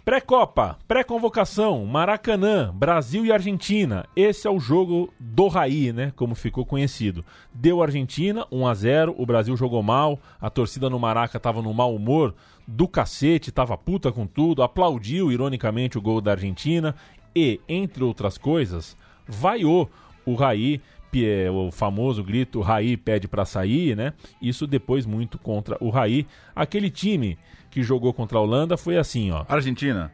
Pré-Copa, 0.09 0.75
pré-convocação, 0.87 1.85
Maracanã, 1.85 2.73
Brasil 2.73 3.27
e 3.27 3.31
Argentina. 3.31 4.07
Esse 4.15 4.47
é 4.47 4.49
o 4.49 4.59
jogo 4.59 5.13
do 5.19 5.47
Raí, 5.47 5.93
né? 5.93 6.11
Como 6.15 6.33
ficou 6.33 6.65
conhecido. 6.65 7.23
Deu 7.53 7.83
Argentina, 7.83 8.43
1 8.51 8.67
a 8.67 8.73
0 8.73 9.15
o 9.19 9.23
Brasil 9.23 9.55
jogou 9.55 9.83
mal, 9.83 10.19
a 10.41 10.49
torcida 10.49 10.89
no 10.89 10.97
Maraca 10.97 11.39
tava 11.39 11.61
no 11.61 11.71
mau 11.75 11.93
humor 11.93 12.33
do 12.67 12.87
cacete, 12.87 13.51
tava 13.51 13.77
puta 13.77 14.11
com 14.11 14.25
tudo, 14.25 14.63
aplaudiu 14.63 15.31
ironicamente 15.31 15.99
o 15.99 16.01
gol 16.01 16.19
da 16.21 16.31
Argentina 16.31 16.95
e, 17.35 17.61
entre 17.69 18.03
outras 18.03 18.35
coisas, 18.35 18.97
vaiou 19.27 19.87
o 20.25 20.33
Raí, 20.33 20.81
é, 21.17 21.51
o 21.51 21.71
famoso 21.71 22.23
grito 22.23 22.61
Raí 22.61 22.97
pede 22.97 23.27
pra 23.27 23.45
sair, 23.45 23.95
né? 23.95 24.13
Isso 24.41 24.65
depois 24.65 25.05
muito 25.05 25.37
contra 25.37 25.77
o 25.79 25.91
Raí. 25.91 26.25
Aquele 26.55 26.89
time 26.89 27.37
que 27.69 27.83
jogou 27.83 28.13
contra 28.13 28.37
a 28.37 28.41
Holanda 28.41 28.77
foi 28.77 28.97
assim, 28.97 29.31
ó. 29.31 29.45
Argentina. 29.47 30.11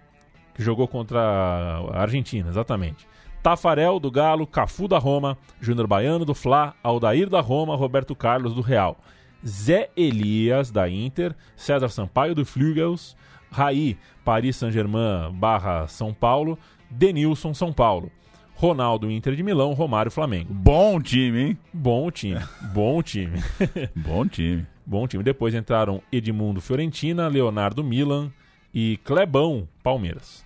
Que 0.54 0.64
jogou 0.64 0.88
contra 0.88 1.20
a 1.20 2.02
Argentina, 2.02 2.50
exatamente. 2.50 3.08
Tafarel 3.44 4.00
do 4.00 4.10
Galo, 4.10 4.48
Cafu 4.48 4.88
da 4.88 4.98
Roma, 4.98 5.38
Júnior 5.62 5.86
Baiano 5.86 6.26
do 6.26 6.34
Fla, 6.34 6.74
Aldair 6.82 7.30
da 7.30 7.42
Roma, 7.42 7.76
Roberto 7.76 8.16
Carlos 8.16 8.54
do 8.54 8.62
Real. 8.62 8.98
Zé 9.46 9.90
Elias 9.96 10.72
da 10.72 10.90
Inter, 10.90 11.36
César 11.56 11.90
Sampaio 11.90 12.34
do 12.34 12.44
Flügels, 12.44 13.16
Raí, 13.52 13.98
Paris 14.24 14.56
Saint-Germain 14.56 15.32
barra 15.32 15.88
São 15.88 16.14
Paulo, 16.14 16.58
Denilson 16.90 17.54
São 17.54 17.72
Paulo. 17.72 18.12
Ronaldo 18.56 19.12
Inter 19.12 19.36
de 19.36 19.44
Milão, 19.44 19.74
Romário 19.74 20.10
Flamengo. 20.10 20.54
Bom 20.54 21.00
time, 21.00 21.40
hein? 21.40 21.58
Bom 21.74 22.10
time, 22.10 22.40
bom 22.74 23.02
time. 23.04 23.44
Bom 23.96 24.26
time. 24.26 24.66
Bom 24.86 25.08
time. 25.08 25.24
Depois 25.24 25.54
entraram 25.54 26.02
Edmundo 26.12 26.62
Fiorentina, 26.62 27.28
Leonardo 27.28 27.84
Milan 27.84 28.32
e 28.74 29.00
Clebão 29.04 29.68
Palmeiras. 29.82 30.46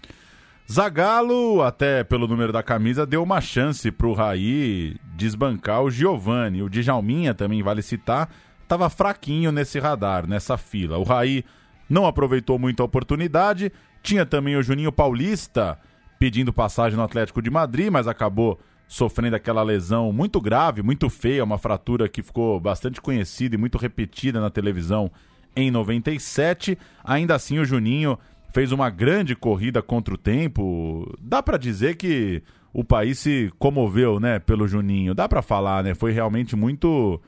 Zagallo, 0.72 1.64
até 1.64 2.04
pelo 2.04 2.28
número 2.28 2.54
da 2.54 2.62
camisa, 2.62 3.06
deu 3.06 3.24
uma 3.24 3.42
chance 3.42 3.92
pro 3.92 4.14
Raí 4.14 4.96
desbancar 5.16 5.82
o 5.82 5.90
Giovani. 5.90 6.62
O 6.62 6.70
Djalminha 6.70 7.34
também 7.34 7.64
vale 7.64 7.82
citar, 7.82 8.30
tava 8.68 8.88
fraquinho 8.88 9.52
nesse 9.52 9.80
radar, 9.80 10.28
nessa 10.28 10.58
fila. 10.58 11.00
O 11.00 11.04
Raí 11.04 11.44
não 11.90 12.06
aproveitou 12.06 12.60
muito 12.60 12.84
a 12.84 12.86
oportunidade. 12.86 13.72
Tinha 14.04 14.26
também 14.28 14.56
o 14.56 14.62
Juninho 14.62 14.92
Paulista 14.92 15.80
pedindo 16.20 16.54
passagem 16.54 16.96
no 16.96 17.04
Atlético 17.04 17.42
de 17.42 17.50
Madrid, 17.50 17.90
mas 17.90 18.08
acabou 18.08 18.60
sofrendo 18.90 19.36
aquela 19.36 19.62
lesão 19.62 20.12
muito 20.12 20.42
grave, 20.42 20.82
muito 20.82 21.12
feia, 21.12 21.44
uma 21.44 21.60
fratura 21.60 22.10
que 22.10 22.24
ficou 22.24 22.60
bastante 22.60 23.00
conhecida 23.00 23.54
e 23.54 23.58
muito 23.58 23.78
repetida 23.78 24.42
na 24.42 24.50
televisão 24.50 25.12
em 25.56 25.70
97. 25.70 26.76
Ainda 27.04 27.36
assim, 27.36 27.60
o 27.60 27.66
Juninho 27.66 28.18
fez 28.52 28.72
uma 28.72 28.90
grande 28.90 29.36
corrida 29.36 29.80
contra 29.80 30.16
o 30.16 30.18
tempo. 30.18 31.16
Dá 31.22 31.44
pra 31.44 31.56
dizer 31.56 31.98
que 31.98 32.42
o 32.74 32.84
país 32.84 33.20
se 33.20 33.54
comoveu, 33.60 34.20
né, 34.20 34.40
pelo 34.40 34.68
Juninho. 34.68 35.14
Dá 35.14 35.30
pra 35.30 35.44
falar, 35.44 35.84
né? 35.84 35.94
Foi 35.94 36.12
realmente 36.12 36.56
muito 36.56 37.22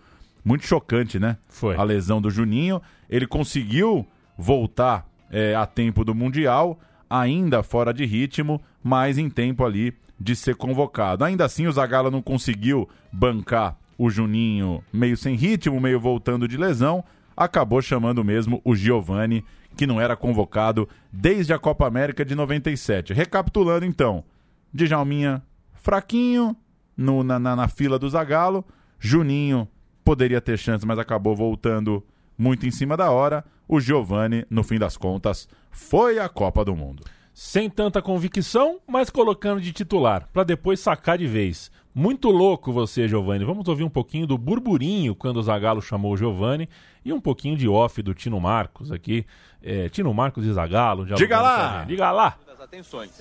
muito 0.43 0.65
chocante, 0.65 1.19
né? 1.19 1.37
Foi. 1.47 1.75
A 1.75 1.83
lesão 1.83 2.19
do 2.19 2.31
Juninho. 2.31 2.81
Ele 3.07 3.27
conseguiu 3.27 4.07
voltar 4.35 5.07
é, 5.29 5.53
a 5.53 5.67
tempo 5.67 6.03
do 6.03 6.15
Mundial, 6.15 6.79
ainda 7.07 7.61
fora 7.61 7.93
de 7.93 8.03
ritmo, 8.03 8.59
mas 8.83 9.19
em 9.19 9.29
tempo 9.29 9.63
ali 9.63 9.93
de 10.21 10.35
ser 10.35 10.55
convocado. 10.55 11.23
Ainda 11.23 11.45
assim, 11.45 11.67
o 11.67 11.71
Zagallo 11.71 12.11
não 12.11 12.21
conseguiu 12.21 12.87
bancar 13.11 13.75
o 13.97 14.09
Juninho 14.09 14.83
meio 14.93 15.17
sem 15.17 15.35
ritmo, 15.35 15.79
meio 15.79 15.99
voltando 15.99 16.47
de 16.47 16.57
lesão. 16.57 17.03
Acabou 17.35 17.81
chamando 17.81 18.23
mesmo 18.23 18.61
o 18.63 18.75
Giovani, 18.75 19.43
que 19.75 19.87
não 19.87 19.99
era 19.99 20.15
convocado 20.15 20.87
desde 21.11 21.53
a 21.53 21.59
Copa 21.59 21.87
América 21.87 22.23
de 22.23 22.35
97. 22.35 23.13
Recapitulando 23.13 23.85
então, 23.85 24.23
Djalminha 24.71 25.41
fraquinho 25.73 26.55
no, 26.95 27.23
na, 27.23 27.39
na, 27.39 27.55
na 27.55 27.67
fila 27.67 27.97
do 27.97 28.09
Zagallo, 28.09 28.63
Juninho 28.99 29.67
poderia 30.03 30.39
ter 30.39 30.57
chance, 30.57 30.85
mas 30.85 30.99
acabou 30.99 31.35
voltando 31.35 32.05
muito 32.37 32.67
em 32.67 32.71
cima 32.71 32.95
da 32.95 33.09
hora. 33.09 33.43
O 33.67 33.79
Giovani, 33.79 34.45
no 34.49 34.63
fim 34.63 34.77
das 34.77 34.97
contas, 34.97 35.47
foi 35.71 36.19
a 36.19 36.29
Copa 36.29 36.63
do 36.63 36.75
Mundo. 36.75 37.03
Sem 37.33 37.69
tanta 37.69 38.01
convicção, 38.01 38.79
mas 38.87 39.09
colocando 39.09 39.61
de 39.61 39.71
titular, 39.71 40.27
para 40.33 40.43
depois 40.43 40.79
sacar 40.79 41.17
de 41.17 41.27
vez. 41.27 41.71
Muito 41.93 42.29
louco 42.29 42.71
você, 42.71 43.07
Giovani. 43.07 43.43
Vamos 43.43 43.67
ouvir 43.67 43.83
um 43.83 43.89
pouquinho 43.89 44.27
do 44.27 44.37
burburinho 44.37 45.15
quando 45.15 45.37
o 45.37 45.43
Zagallo 45.43 45.81
chamou 45.81 46.13
o 46.13 46.17
Giovani 46.17 46.69
e 47.03 47.11
um 47.11 47.19
pouquinho 47.19 47.57
de 47.57 47.67
off 47.67 48.01
do 48.01 48.13
Tino 48.13 48.39
Marcos 48.39 48.91
aqui. 48.91 49.25
É, 49.61 49.89
Tino 49.89 50.13
Marcos 50.13 50.45
e 50.45 50.53
Zagallo. 50.53 51.05
Diga 51.05 51.41
lá! 51.41 51.83
Diga 51.83 52.11
lá! 52.11 52.37
atenções. 52.61 53.11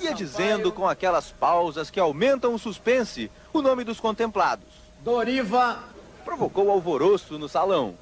Ia 0.00 0.14
dizendo 0.14 0.72
com 0.72 0.88
aquelas 0.88 1.30
pausas 1.30 1.90
que 1.90 1.98
aumentam 1.98 2.54
o 2.54 2.58
suspense 2.58 3.30
o 3.52 3.60
nome 3.60 3.84
dos 3.84 4.00
contemplados. 4.00 4.66
Doriva. 5.02 5.82
Provocou 6.24 6.70
alvoroço 6.70 7.38
no 7.38 7.48
salão. 7.48 7.94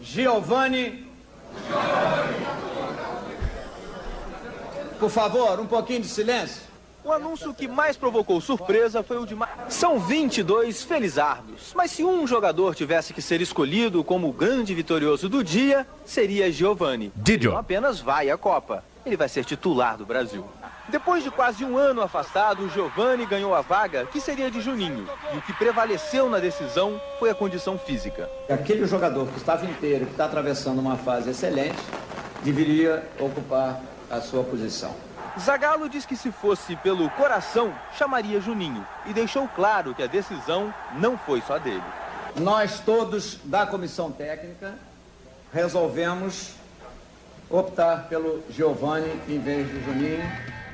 Giovanni. 0.00 1.06
Por 4.98 5.10
favor, 5.10 5.60
um 5.60 5.66
pouquinho 5.66 6.00
de 6.00 6.08
silêncio. 6.08 6.62
O 7.04 7.12
anúncio 7.12 7.54
que 7.54 7.68
mais 7.68 7.96
provocou 7.96 8.40
surpresa 8.40 9.02
foi 9.02 9.16
o 9.16 9.24
de. 9.24 9.36
São 9.68 9.98
22 9.98 10.82
felizardos, 10.82 11.72
mas 11.74 11.92
se 11.92 12.04
um 12.04 12.26
jogador 12.26 12.74
tivesse 12.74 13.14
que 13.14 13.22
ser 13.22 13.40
escolhido 13.40 14.02
como 14.02 14.28
o 14.28 14.32
grande 14.32 14.74
vitorioso 14.74 15.28
do 15.28 15.42
dia, 15.44 15.86
seria 16.04 16.50
Giovani. 16.50 17.12
Didio. 17.14 17.52
Não 17.52 17.58
apenas 17.58 18.00
vai 18.00 18.28
à 18.28 18.36
Copa, 18.36 18.84
ele 19.06 19.16
vai 19.16 19.28
ser 19.28 19.44
titular 19.44 19.96
do 19.96 20.04
Brasil. 20.04 20.44
Depois 20.88 21.22
de 21.22 21.30
quase 21.30 21.64
um 21.64 21.78
ano 21.78 22.02
afastado, 22.02 22.64
o 22.64 22.68
Giovani 22.68 23.24
ganhou 23.24 23.54
a 23.54 23.60
vaga 23.60 24.06
que 24.06 24.20
seria 24.20 24.50
de 24.50 24.60
Juninho. 24.60 25.06
E 25.32 25.38
o 25.38 25.42
que 25.42 25.52
prevaleceu 25.52 26.28
na 26.28 26.38
decisão 26.38 27.00
foi 27.18 27.30
a 27.30 27.34
condição 27.34 27.78
física. 27.78 28.28
Aquele 28.50 28.86
jogador 28.86 29.28
que 29.28 29.36
estava 29.36 29.64
inteiro, 29.64 30.06
que 30.06 30.12
está 30.12 30.24
atravessando 30.24 30.80
uma 30.80 30.96
fase 30.96 31.30
excelente, 31.30 31.78
deveria 32.42 33.06
ocupar 33.20 33.80
a 34.10 34.20
sua 34.20 34.42
posição. 34.44 34.94
Zagallo 35.38 35.88
diz 35.88 36.04
que 36.04 36.16
se 36.16 36.32
fosse 36.32 36.74
pelo 36.76 37.08
coração, 37.10 37.72
chamaria 37.96 38.40
Juninho. 38.40 38.84
E 39.06 39.12
deixou 39.12 39.46
claro 39.48 39.94
que 39.94 40.02
a 40.02 40.06
decisão 40.06 40.72
não 40.98 41.16
foi 41.16 41.40
só 41.42 41.58
dele. 41.58 41.82
Nós 42.36 42.80
todos 42.80 43.38
da 43.44 43.66
comissão 43.66 44.10
técnica 44.10 44.74
resolvemos 45.52 46.54
optar 47.48 48.08
pelo 48.08 48.42
Giovani 48.50 49.10
em 49.28 49.38
vez 49.38 49.66
do 49.68 49.84
Juninho. 49.84 50.24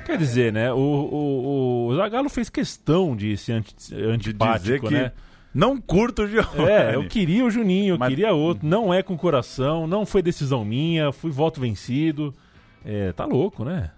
Quer 0.04 0.18
dizer, 0.18 0.52
né? 0.52 0.72
O, 0.72 0.76
o, 0.76 1.86
o 1.88 1.96
Zagallo 1.96 2.28
fez 2.28 2.50
questão 2.50 3.16
de 3.16 3.36
ser 3.36 3.52
anti, 3.52 3.74
antipático, 3.94 4.60
dizer 4.62 4.80
que 4.80 4.94
né? 4.94 5.12
não 5.54 5.80
curto 5.80 6.22
o 6.22 6.28
Giovani. 6.28 6.68
É, 6.68 6.94
eu 6.94 7.06
queria 7.06 7.44
o 7.44 7.50
Juninho, 7.50 7.94
eu 7.94 7.98
Mas- 7.98 8.08
queria 8.08 8.32
outro. 8.32 8.66
Não 8.66 8.92
é 8.92 9.02
com 9.02 9.16
coração, 9.16 9.86
não 9.86 10.04
foi 10.04 10.20
decisão 10.20 10.64
minha, 10.64 11.12
fui 11.12 11.30
voto 11.30 11.60
vencido. 11.60 12.34
É, 12.84 13.12
tá 13.12 13.24
louco, 13.24 13.64
né? 13.64 13.90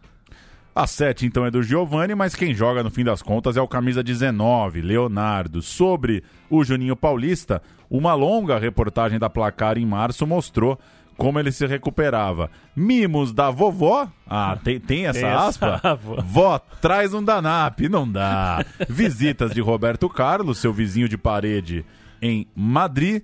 A 0.75 0.87
7 0.87 1.25
então 1.25 1.47
é 1.47 1.51
do 1.51 1.63
Giovani, 1.63 2.15
mas 2.15 2.35
quem 2.35 2.55
joga 2.55 2.83
no 2.83 2.91
fim 2.91 3.03
das 3.03 3.23
contas 3.23 3.57
é 3.57 3.63
o 3.63 3.67
camisa 3.67 4.03
19, 4.03 4.83
Leonardo. 4.83 5.63
Sobre 5.63 6.23
o 6.51 6.63
Juninho 6.63 6.95
Paulista, 6.95 7.63
uma 7.91 8.13
longa 8.13 8.59
reportagem 8.59 9.19
da 9.19 9.31
Placar 9.31 9.79
em 9.79 9.87
março 9.87 10.27
mostrou 10.27 10.79
como 11.17 11.41
ele 11.41 11.51
se 11.51 11.67
recuperava. 11.67 12.51
Mimos 12.77 13.33
da 13.33 13.51
vovó. 13.51 14.07
Ah, 14.29 14.59
tem, 14.63 14.79
tem 14.79 15.07
essa 15.07 15.21
Tem 15.21 15.29
essa 15.31 15.49
aspa? 15.49 15.81
aspa. 15.83 15.99
Vó, 16.23 16.59
traz 16.59 17.15
um 17.15 17.25
danap. 17.25 17.81
Não 17.89 18.07
dá. 18.07 18.63
Visitas 18.87 19.53
de 19.53 19.63
Roberto 19.63 20.11
Carlos, 20.11 20.59
seu 20.59 20.75
vizinho 20.75 21.09
de 21.09 21.17
parede 21.17 21.87
em 22.21 22.47
Madrid, 22.55 23.23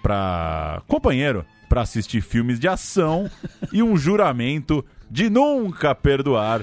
para 0.00 0.80
companheiro 0.86 1.44
para 1.68 1.82
assistir 1.82 2.20
filmes 2.20 2.58
de 2.58 2.68
ação 2.68 3.30
e 3.72 3.82
um 3.82 3.96
juramento 3.96 4.84
de 5.10 5.28
nunca 5.28 5.94
perdoar 5.94 6.62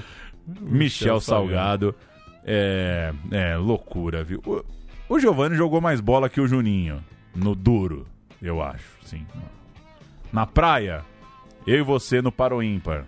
Michel 0.60 1.20
Salgado. 1.20 1.94
É, 2.44 3.12
é 3.30 3.56
loucura, 3.56 4.24
viu? 4.24 4.42
O, 4.46 4.64
o 5.14 5.18
Giovanni 5.18 5.54
jogou 5.54 5.80
mais 5.80 6.00
bola 6.00 6.28
que 6.28 6.40
o 6.40 6.46
Juninho 6.46 7.02
no 7.34 7.54
duro, 7.54 8.06
eu 8.40 8.62
acho, 8.62 8.84
sim. 9.04 9.26
Na 10.32 10.46
praia, 10.46 11.04
eu 11.66 11.78
e 11.78 11.82
você 11.82 12.20
no 12.20 12.32
Paro 12.32 12.62
Ímpar. 12.62 13.04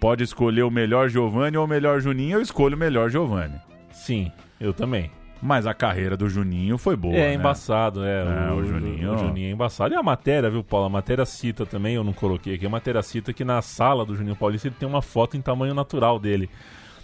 Pode 0.00 0.24
escolher 0.24 0.62
o 0.62 0.70
melhor 0.70 1.08
Giovanni 1.08 1.56
ou 1.56 1.64
o 1.64 1.68
melhor 1.68 2.00
Juninho, 2.00 2.38
eu 2.38 2.42
escolho 2.42 2.74
o 2.74 2.78
melhor 2.78 3.08
Giovanni. 3.08 3.60
Sim, 3.92 4.32
eu 4.58 4.72
também. 4.72 5.10
Mas 5.44 5.66
a 5.66 5.74
carreira 5.74 6.16
do 6.16 6.28
Juninho 6.28 6.78
foi 6.78 6.94
boa, 6.94 7.16
é 7.16 7.30
né? 7.30 7.34
embaçado, 7.34 8.04
é. 8.04 8.22
É, 8.22 8.52
o 8.52 8.64
Juninho. 8.64 9.12
O, 9.12 9.18
Juninho 9.18 9.48
é 9.48 9.50
embaçado. 9.50 9.92
E 9.92 9.96
a 9.96 10.02
matéria, 10.02 10.48
viu, 10.48 10.62
Paulo? 10.62 10.86
A 10.86 10.88
matéria 10.88 11.26
cita 11.26 11.66
também, 11.66 11.96
eu 11.96 12.04
não 12.04 12.12
coloquei 12.12 12.54
aqui. 12.54 12.64
A 12.64 12.70
matéria 12.70 13.02
cita 13.02 13.32
que 13.32 13.44
na 13.44 13.60
sala 13.60 14.06
do 14.06 14.14
Juninho 14.14 14.36
Paulista 14.36 14.68
ele 14.68 14.76
tem 14.78 14.88
uma 14.88 15.02
foto 15.02 15.36
em 15.36 15.40
tamanho 15.40 15.74
natural 15.74 16.20
dele. 16.20 16.48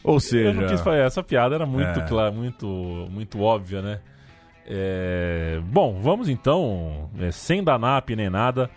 Ou 0.04 0.20
seja... 0.20 0.50
Eu 0.50 0.54
não 0.54 0.68
quis 0.68 0.80
fazer. 0.80 1.00
Essa 1.00 1.20
piada 1.20 1.56
era 1.56 1.66
muito 1.66 1.98
É. 1.98 2.06
clara, 2.06 2.30
muito, 2.30 2.66
muito 3.10 3.40
óbvia, 3.40 3.82
né? 3.82 3.98
É, 4.64 5.60
Bom, 5.64 5.98
vamos 6.00 6.28
então, 6.28 7.10
é, 7.18 7.32
sem 7.32 7.64
danap 7.64 8.08
nem 8.14 8.30
nada, 8.30 8.70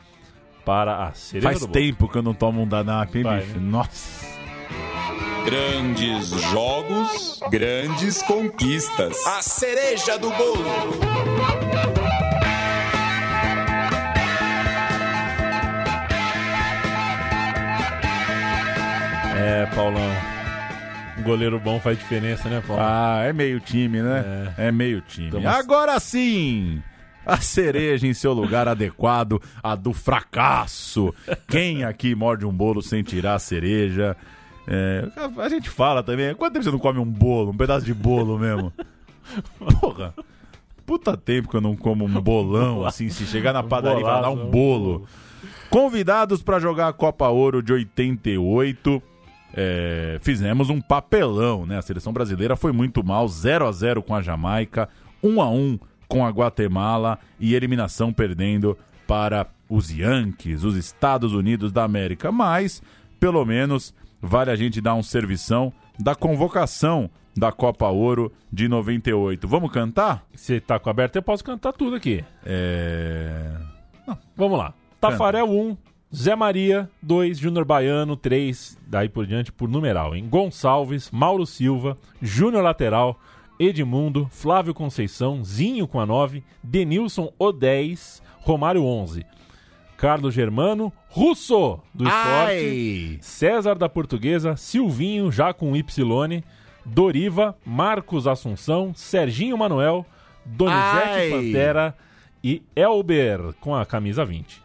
para 0.66 1.06
a 1.08 1.12
cereja 1.14 1.50
Faz 1.50 1.66
tempo 1.68 2.08
que 2.08 2.18
eu 2.18 2.24
não 2.24 2.34
tomo 2.34 2.64
um 2.64 2.68
danap, 2.68 3.14
hein, 3.16 3.24
Vai, 3.24 3.42
bicho? 3.42 3.60
né? 3.60 3.70
Nossa. 3.70 4.41
Grandes 5.46 6.30
jogos, 6.52 7.40
grandes 7.50 8.22
conquistas. 8.24 9.26
A 9.26 9.42
cereja 9.42 10.18
do 10.18 10.30
bolo. 10.32 11.00
É, 19.36 19.66
Paulão. 19.76 20.12
Um 21.18 21.24
goleiro 21.24 21.60
bom 21.60 21.80
faz 21.80 21.98
diferença, 21.98 22.50
né, 22.50 22.62
Paulo? 22.66 22.82
Ah, 22.84 23.22
é 23.24 23.34
meio 23.34 23.60
time, 23.60 24.02
né? 24.02 24.54
É, 24.58 24.72
meio 24.72 25.02
time. 25.02 25.28
Estamos- 25.28 25.48
Agora 25.48 26.00
sim! 26.00 26.82
A 27.24 27.38
cereja 27.38 28.08
em 28.08 28.14
seu 28.16 28.34
lugar 28.34 28.68
adequado, 28.68 29.40
a 29.62 29.76
do 29.76 29.94
fracasso. 29.94 31.14
Quem 31.48 31.84
aqui 31.84 32.16
morde 32.16 32.46
um 32.48 32.52
bolo 32.52 32.82
sem 32.82 33.04
tirar 33.04 33.36
a 33.36 33.40
cereja? 33.40 34.18
É, 34.68 35.08
a 35.38 35.50
gente 35.50 35.70
fala 35.70 36.04
também. 36.04 36.34
Quanto 36.36 36.54
tempo 36.54 36.64
você 36.64 36.72
não 36.72 36.80
come 36.80 37.00
um 37.00 37.06
bolo, 37.06 37.52
um 37.52 37.58
pedaço 37.58 37.86
de 37.86 37.94
bolo 37.94 38.38
mesmo? 38.38 38.72
Porra! 39.80 40.14
Puta 40.86 41.16
tempo 41.16 41.50
que 41.50 41.56
eu 41.56 41.62
não 41.62 41.76
como 41.76 42.04
um 42.04 42.22
bolão, 42.22 42.86
assim, 42.86 43.10
se 43.10 43.26
chegar 43.26 43.54
na 43.54 43.64
padaria 43.64 44.02
e 44.02 44.04
falar, 44.04 44.30
um 44.30 44.36
bolaço, 44.36 44.48
um 44.48 44.52
bolo. 44.52 45.08
Convidados 45.70 46.44
para 46.44 46.60
jogar 46.60 46.90
a 46.90 46.94
Copa 46.94 47.30
Ouro 47.30 47.64
de 47.64 47.72
88. 47.72 49.02
é, 49.54 50.18
fizemos 50.22 50.70
um 50.70 50.82
papelão, 50.82 51.66
né? 51.66 51.78
A 51.78 51.82
seleção 51.82 52.12
brasileira 52.12 52.56
foi 52.56 52.72
muito 52.72 53.04
mal, 53.04 53.28
0 53.28 53.68
a 53.68 53.72
0 53.72 54.04
com 54.04 54.14
a 54.14 54.22
Jamaica, 54.22 54.90
1 55.24 55.42
a 55.42 55.50
1 55.50 55.80
com 56.08 56.26
a 56.26 56.30
Guatemala 56.30 57.18
e 57.40 57.56
eliminação 57.56 58.12
perdendo 58.12 58.78
para 59.08 59.48
os 59.70 59.90
Yankees, 59.90 60.66
os 60.66 60.76
Estados 60.76 61.34
Unidos 61.34 61.72
da 61.72 61.86
América. 61.86 62.32
Mas, 62.34 62.82
pelo 63.18 63.46
menos, 63.46 63.94
vale 64.22 64.52
a 64.52 64.56
gente 64.56 64.80
dar 64.80 64.96
um 64.96 65.04
servição 65.04 65.74
da 65.98 66.16
convocação 66.16 67.10
da 67.36 67.52
Copa 67.52 67.88
Ouro 67.88 68.32
de 68.52 68.68
98. 68.68 69.48
Vamos 69.48 69.72
cantar? 69.72 70.26
Você 70.34 70.60
tá 70.60 70.78
com 70.80 70.90
aberto, 70.90 71.16
eu 71.16 71.24
posso 71.24 71.44
cantar 71.44 71.74
tudo 71.74 71.96
aqui. 71.96 72.24
É. 72.46 73.52
Vamos 74.36 74.58
lá. 74.58 74.74
Tafarel 75.00 75.50
1, 75.50 75.78
Zé 76.14 76.36
Maria 76.36 76.90
2, 77.02 77.38
Júnior 77.38 77.66
Baiano 77.66 78.16
3, 78.16 78.78
daí 78.86 79.08
por 79.08 79.26
diante 79.26 79.52
por 79.52 79.70
numeral, 79.70 80.16
hein? 80.16 80.28
Gonçalves, 80.30 81.10
Mauro 81.10 81.46
Silva, 81.46 81.98
Júnior 82.22 82.64
Lateral, 82.64 83.20
Edmundo, 83.60 84.28
Flávio 84.30 84.74
Conceição, 84.74 85.44
Zinho 85.44 85.88
com 85.88 86.00
a 86.00 86.06
9, 86.06 86.44
Denilson 86.62 87.32
o 87.40 87.52
10, 87.52 88.22
Romário 88.42 88.84
11. 88.84 89.26
Carlos 90.02 90.34
Germano, 90.34 90.92
Russo, 91.10 91.80
do 91.94 92.06
Ai! 92.08 92.58
esporte, 92.58 93.20
César 93.22 93.76
da 93.76 93.88
Portuguesa, 93.88 94.56
Silvinho, 94.56 95.32
já 95.32 95.54
com 95.54 95.76
Y, 95.76 96.44
Doriva, 96.84 97.56
Marcos 97.64 98.26
Assunção, 98.26 98.94
Serginho 98.96 99.56
Manuel, 99.56 100.04
Donizete 100.44 101.08
Ai! 101.08 101.30
Pantera 101.30 101.96
e 102.44 102.64
Elber 102.76 103.54
com 103.60 103.76
a 103.76 103.86
camisa 103.86 104.26
20. 104.26 104.64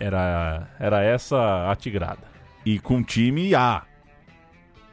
Era, 0.00 0.70
era 0.80 1.04
essa 1.04 1.70
a 1.70 1.76
tigrada. 1.76 2.22
E 2.64 2.78
com 2.78 3.02
time 3.02 3.54
A. 3.54 3.82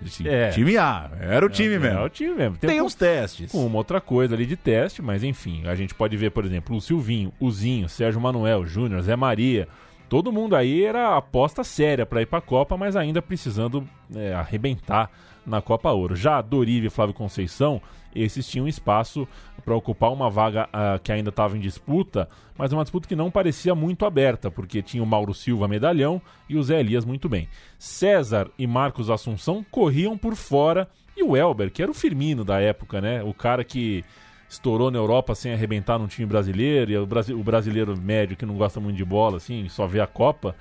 Sim, 0.10 0.28
É. 0.28 0.50
Time 0.50 0.78
A. 0.78 1.10
Era 1.20 1.46
o 1.46 1.50
time 1.50 1.76
É, 1.76 1.80
mesmo. 1.80 2.00
É 2.00 2.04
o 2.04 2.10
time 2.10 2.34
mesmo. 2.36 2.58
Tem 2.58 2.82
um- 2.82 2.86
uns 2.86 2.96
testes. 2.96 3.52
com 3.52 3.66
uma 3.66 3.78
outra 3.78 4.00
coisa 4.02 4.36
ali 4.36 4.46
de 4.46 4.56
teste, 4.56 5.02
mas 5.02 5.24
enfim, 5.24 5.64
a 5.68 5.76
gente 5.76 5.94
pode 5.96 6.16
ver, 6.18 6.32
por 6.32 6.46
exemplo, 6.46 6.76
o 6.76 6.82
Silvinho, 6.82 7.32
o 7.40 7.50
Zinho, 7.52 7.88
Sérgio 7.90 8.20
Manuel, 8.22 8.66
Júnior, 8.66 9.02
Zé 9.02 9.16
Maria. 9.16 9.68
Todo 10.10 10.32
mundo 10.32 10.56
aí 10.56 10.84
era 10.84 11.18
aposta 11.18 11.64
séria 11.64 12.06
para 12.06 12.22
ir 12.22 12.26
para 12.28 12.40
a 12.40 12.42
Copa, 12.42 12.78
mas 12.78 12.96
ainda 12.96 13.22
precisando 13.22 13.88
é, 14.16 14.34
arrebentar 14.34 15.10
na 15.46 15.62
Copa 15.62 15.90
Ouro. 15.92 16.16
Já 16.16 16.40
Doriva 16.42 16.86
e 16.88 16.90
Flávio 16.90 17.16
Conceição, 17.16 17.82
esses 18.16 18.48
tinham 18.48 18.68
espaço 18.68 19.28
para 19.64 19.76
ocupar 19.76 20.12
uma 20.12 20.30
vaga 20.30 20.68
ah, 20.74 21.00
que 21.02 21.12
ainda 21.12 21.30
estava 21.30 21.58
em 21.58 21.60
disputa, 21.60 22.28
mas 22.58 22.74
uma 22.74 22.84
disputa 22.84 23.08
que 23.08 23.16
não 23.16 23.32
parecia 23.32 23.74
muito 23.74 24.06
aberta, 24.06 24.52
porque 24.52 24.82
tinha 24.82 25.02
o 25.02 25.06
Mauro 25.06 25.34
Silva 25.34 25.68
medalhão 25.68 26.22
e 26.50 26.58
o 26.58 26.64
Zé 26.64 26.80
Elias 26.80 27.06
muito 27.06 27.30
bem. 27.30 27.48
César 27.80 28.50
e 28.58 28.68
Marcos 28.68 29.10
Assunção 29.10 29.66
corriam 29.72 30.18
por 30.18 30.36
fora 30.36 30.88
e 31.16 31.24
o 31.24 31.38
Elber, 31.38 31.72
que 31.72 31.82
era 31.82 31.92
o 31.92 31.94
Firmino 31.94 32.44
da 32.44 32.60
época, 32.60 33.00
né? 33.00 33.24
O 33.24 33.34
cara 33.34 33.64
que 33.64 34.04
estourou 34.50 34.92
na 34.92 34.98
Europa 34.98 35.34
sem 35.34 35.54
arrebentar 35.54 35.98
num 35.98 36.08
time 36.08 36.26
brasileiro, 36.28 36.92
e 36.92 36.98
o, 36.98 37.06
brasi- 37.06 37.34
o 37.34 37.44
brasileiro 37.44 37.96
médio 38.00 38.36
que 38.38 38.46
não 38.46 38.56
gosta 38.56 38.80
muito 38.80 38.98
de 38.98 39.06
bola, 39.06 39.38
assim, 39.38 39.68
só 39.70 39.88
vê 39.88 40.00
a 40.00 40.08
Copa, 40.08 40.56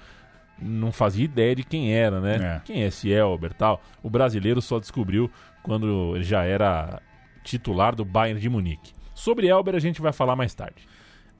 não 0.58 0.92
fazia 0.92 1.24
ideia 1.24 1.56
de 1.56 1.64
quem 1.64 1.92
era, 1.92 2.20
né? 2.20 2.56
É. 2.56 2.60
Quem 2.64 2.82
é 2.82 2.86
esse 2.86 3.10
Elber 3.10 3.50
e 3.50 3.54
tal. 3.54 3.82
O 4.02 4.08
brasileiro 4.08 4.62
só 4.62 4.78
descobriu 4.78 5.30
quando 5.62 6.14
ele 6.14 6.24
já 6.24 6.44
era 6.44 7.00
titular 7.42 7.94
do 7.94 8.04
Bayern 8.04 8.40
de 8.40 8.48
Munique. 8.48 8.92
Sobre 9.14 9.46
Elber 9.46 9.74
a 9.74 9.78
gente 9.78 10.00
vai 10.00 10.12
falar 10.12 10.36
mais 10.36 10.54
tarde. 10.54 10.86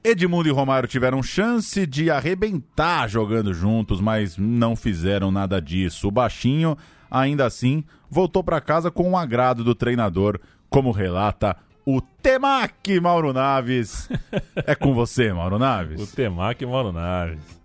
Edmundo 0.05 0.49
e 0.49 0.53
Romário 0.53 0.89
tiveram 0.89 1.23
chance 1.23 1.87
de 1.87 2.11
arrebentar 2.11 3.09
jogando 3.09 3.55
juntos, 3.55 4.01
mas 4.01 4.37
não 4.37 4.75
fizeram 4.75 5.31
nada 5.31 5.61
disso. 5.61 6.09
O 6.09 6.11
baixinho, 6.11 6.77
ainda 7.09 7.47
assim, 7.47 7.85
voltou 8.11 8.43
para 8.43 8.61
casa 8.61 8.91
com 8.91 9.13
o 9.13 9.17
agrado 9.17 9.63
do 9.63 9.75
treinador, 9.75 10.41
como 10.69 10.91
relata 10.91 11.57
o 11.87 12.01
Temac 12.01 12.99
Mauro 13.01 13.33
Naves. 13.33 14.09
é 14.67 14.75
com 14.75 14.93
você, 14.93 15.33
Mauro 15.33 15.57
O 15.57 15.59
Naves. 15.59 16.13
Temac 16.13 16.65
Mauro 16.67 16.93
Naves. 16.93 17.62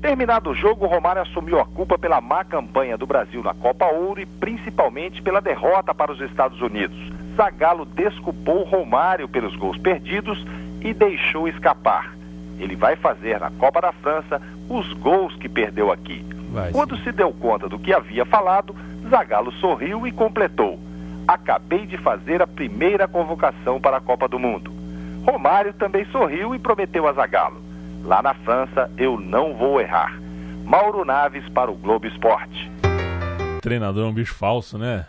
Terminado 0.00 0.50
o 0.50 0.54
jogo, 0.54 0.86
Romário 0.86 1.20
assumiu 1.20 1.60
a 1.60 1.66
culpa 1.66 1.98
pela 1.98 2.22
má 2.22 2.42
campanha 2.42 2.96
do 2.96 3.06
Brasil 3.06 3.42
na 3.42 3.52
Copa 3.52 3.84
Ouro 3.86 4.20
e 4.20 4.24
principalmente 4.24 5.20
pela 5.20 5.42
derrota 5.42 5.94
para 5.94 6.10
os 6.10 6.20
Estados 6.22 6.60
Unidos. 6.62 6.96
Zagallo 7.36 7.84
desculpou 7.84 8.64
Romário 8.64 9.28
pelos 9.28 9.54
gols 9.56 9.76
perdidos 9.76 10.42
e 10.80 10.94
deixou 10.94 11.46
escapar. 11.46 12.14
Ele 12.58 12.76
vai 12.76 12.96
fazer 12.96 13.38
na 13.38 13.50
Copa 13.50 13.80
da 13.82 13.92
França 13.92 14.40
os 14.70 14.90
gols 14.94 15.36
que 15.36 15.48
perdeu 15.48 15.92
aqui. 15.92 16.24
Vai, 16.50 16.72
Quando 16.72 16.96
se 16.98 17.12
deu 17.12 17.30
conta 17.32 17.68
do 17.68 17.78
que 17.78 17.92
havia 17.92 18.24
falado, 18.24 18.74
Zagallo 19.08 19.52
sorriu 19.52 20.06
e 20.06 20.12
completou: 20.12 20.78
Acabei 21.28 21.84
de 21.86 21.98
fazer 21.98 22.40
a 22.40 22.46
primeira 22.46 23.06
convocação 23.06 23.78
para 23.78 23.98
a 23.98 24.00
Copa 24.00 24.26
do 24.26 24.38
Mundo. 24.38 24.72
Romário 25.26 25.74
também 25.74 26.06
sorriu 26.06 26.54
e 26.54 26.58
prometeu 26.58 27.06
a 27.06 27.12
Zagallo: 27.12 27.69
Lá 28.04 28.22
na 28.22 28.34
França 28.34 28.90
eu 28.96 29.18
não 29.18 29.54
vou 29.56 29.80
errar. 29.80 30.18
Mauro 30.64 31.04
Naves 31.04 31.48
para 31.50 31.70
o 31.70 31.76
Globo 31.76 32.06
Esporte. 32.06 32.70
Treinador 33.60 34.06
é 34.06 34.08
um 34.08 34.14
bicho 34.14 34.34
falso, 34.34 34.78
né? 34.78 35.06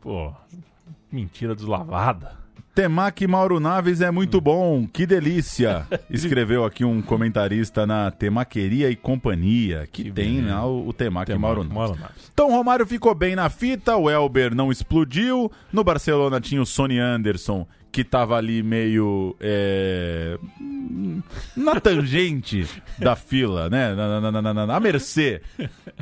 Pô, 0.00 0.32
mentira 1.10 1.54
deslavada. 1.54 2.38
Temac 2.78 3.26
Mauro 3.26 3.58
Naves 3.58 4.00
é 4.00 4.08
muito 4.08 4.40
bom, 4.40 4.86
que 4.86 5.04
delícia! 5.04 5.84
Escreveu 6.08 6.64
aqui 6.64 6.84
um 6.84 7.02
comentarista 7.02 7.84
na 7.84 8.08
Temaqueria 8.12 8.88
e 8.88 8.94
Companhia, 8.94 9.88
que, 9.90 10.12
tem 10.12 10.42
né, 10.42 10.56
o, 10.60 10.86
o 10.86 10.92
Temac, 10.92 11.26
Temac 11.26 11.40
Mauro 11.40 11.64
Naves. 11.64 11.74
Mauro 11.74 11.98
Naves. 11.98 12.30
Então 12.32 12.48
o 12.48 12.52
Romário 12.52 12.86
ficou 12.86 13.12
bem 13.16 13.34
na 13.34 13.50
fita, 13.50 13.96
o 13.96 14.08
Elber 14.08 14.54
não 14.54 14.70
explodiu. 14.70 15.50
No 15.72 15.82
Barcelona 15.82 16.40
tinha 16.40 16.62
o 16.62 16.66
Sony 16.66 17.00
Anderson, 17.00 17.66
que 17.90 18.04
tava 18.04 18.36
ali 18.36 18.62
meio. 18.62 19.36
é, 19.40 20.38
na 21.56 21.80
tangente 21.80 22.66
da 22.98 23.16
fila, 23.16 23.68
né? 23.68 23.94
Na, 23.94 24.20
na, 24.20 24.30
na, 24.32 24.54
na, 24.54 24.66
na, 24.66 24.80
mercê 24.80 25.40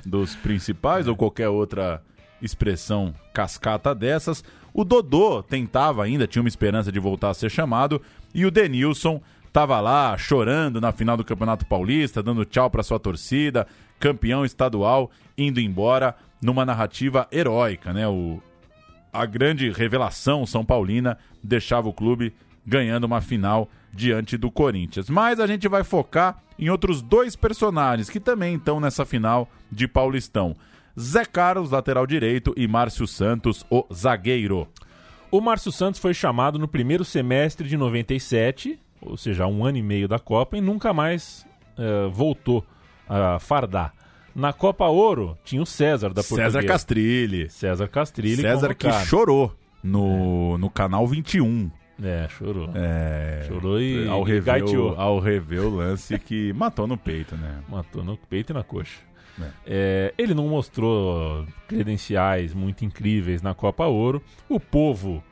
dos 0.05 0.35
principais 0.37 1.07
ou 1.07 1.17
qualquer 1.17 1.49
outra 1.49 2.03
expressão 2.41 3.15
cascata 3.33 3.95
dessas. 3.95 4.45
O 4.73 4.85
Dodô 4.85 5.43
tentava 5.43 6.05
ainda, 6.05 6.27
tinha 6.27 6.43
uma 6.43 6.49
esperança 6.49 6.93
de 6.93 7.01
voltar 7.01 7.31
a 7.31 7.35
ser 7.35 7.51
chamado. 7.51 8.03
E 8.35 8.45
o 8.45 8.51
Denilson 8.51 9.23
tava 9.53 9.81
lá 9.81 10.19
chorando 10.19 10.81
na 10.81 10.93
final 10.93 11.17
do 11.17 11.25
Campeonato 11.25 11.65
Paulista, 11.65 12.23
dando 12.23 12.45
tchau 12.45 12.69
para 12.69 12.83
sua 12.83 12.99
torcida, 12.99 13.67
campeão 13.99 14.45
estadual, 14.45 15.11
indo 15.37 15.61
embora 15.61 16.15
numa 16.43 16.67
narrativa 16.67 17.27
heróica, 17.33 17.93
né? 17.95 18.07
O, 18.07 18.43
a 19.17 19.27
grande 19.27 19.71
revelação 19.71 20.47
São 20.47 20.65
Paulina 20.65 21.19
deixava 21.43 21.89
o 21.89 21.93
clube 21.93 22.35
ganhando 22.67 23.05
uma 23.05 23.21
final 23.21 23.69
diante 23.93 24.37
do 24.37 24.51
Corinthians. 24.51 25.09
Mas 25.09 25.41
a 25.41 25.47
gente 25.47 25.69
vai 25.69 25.83
focar 25.83 26.43
em 26.59 26.69
outros 26.69 27.01
dois 27.01 27.37
personagens 27.37 28.11
que 28.11 28.21
também 28.21 28.57
estão 28.57 28.81
nessa 28.81 29.05
final 29.05 29.49
de 29.71 29.89
Paulistão. 29.89 30.55
Zé 30.99 31.25
Carlos, 31.25 31.71
lateral 31.71 32.07
direito, 32.07 32.55
e 32.57 32.67
Márcio 32.67 33.07
Santos, 33.07 33.65
o 33.71 33.85
zagueiro. 33.93 34.67
O 35.31 35.41
Márcio 35.41 35.71
Santos 35.71 36.01
foi 36.01 36.15
chamado 36.15 36.59
no 36.59 36.67
primeiro 36.67 37.05
semestre 37.05 37.69
de 37.69 37.77
97, 37.77 38.79
ou 39.03 39.17
seja, 39.17 39.47
um 39.47 39.65
ano 39.65 39.79
e 39.79 39.83
meio 39.83 40.09
da 40.09 40.19
Copa, 40.19 40.57
e 40.57 40.61
nunca 40.61 40.95
mais 40.95 41.47
eh, 41.77 42.09
voltou 42.11 42.65
a 43.09 43.39
fardar. 43.39 43.93
Na 44.37 44.53
Copa 44.53 44.87
Ouro 44.87 45.37
tinha 45.43 45.63
o 45.63 45.67
César 45.67 46.11
da 46.11 46.23
Portuguesa. 46.23 46.61
César 46.61 46.67
Castrilli. 46.67 47.49
César 47.49 47.89
Castrilli. 47.89 48.43
César 48.43 48.75
que 48.75 48.85
convocado. 48.87 49.07
chorou 49.07 49.53
no, 49.83 50.59
no 50.59 50.69
canal 50.69 51.07
21. 51.07 51.71
É, 52.03 52.29
chorou. 52.29 52.69
É, 52.75 53.47
Chorou 53.49 53.81
e, 53.81 54.07
ao 54.07 54.23
rever, 54.23 54.61
gaiteou. 54.61 54.93
o, 54.93 55.01
ao 55.01 55.19
rever 55.19 55.63
o 55.63 55.77
lance 55.77 56.19
que 56.19 56.53
matou 56.55 56.87
no 56.87 56.99
peito, 56.99 57.35
né? 57.35 57.61
Matou 57.67 58.05
no 58.05 58.19
peito 58.19 58.53
e 58.53 58.55
na 58.55 58.63
coxa. 58.63 59.01
É. 59.41 59.51
É, 59.67 60.15
ele 60.19 60.35
não 60.35 60.47
mostrou 60.49 61.47
credenciais 61.67 62.53
muito 62.53 62.85
incríveis 62.85 63.41
na 63.41 63.55
Copa 63.55 63.87
Ouro. 63.87 64.23
O 64.51 64.61
povo, 64.61 65.25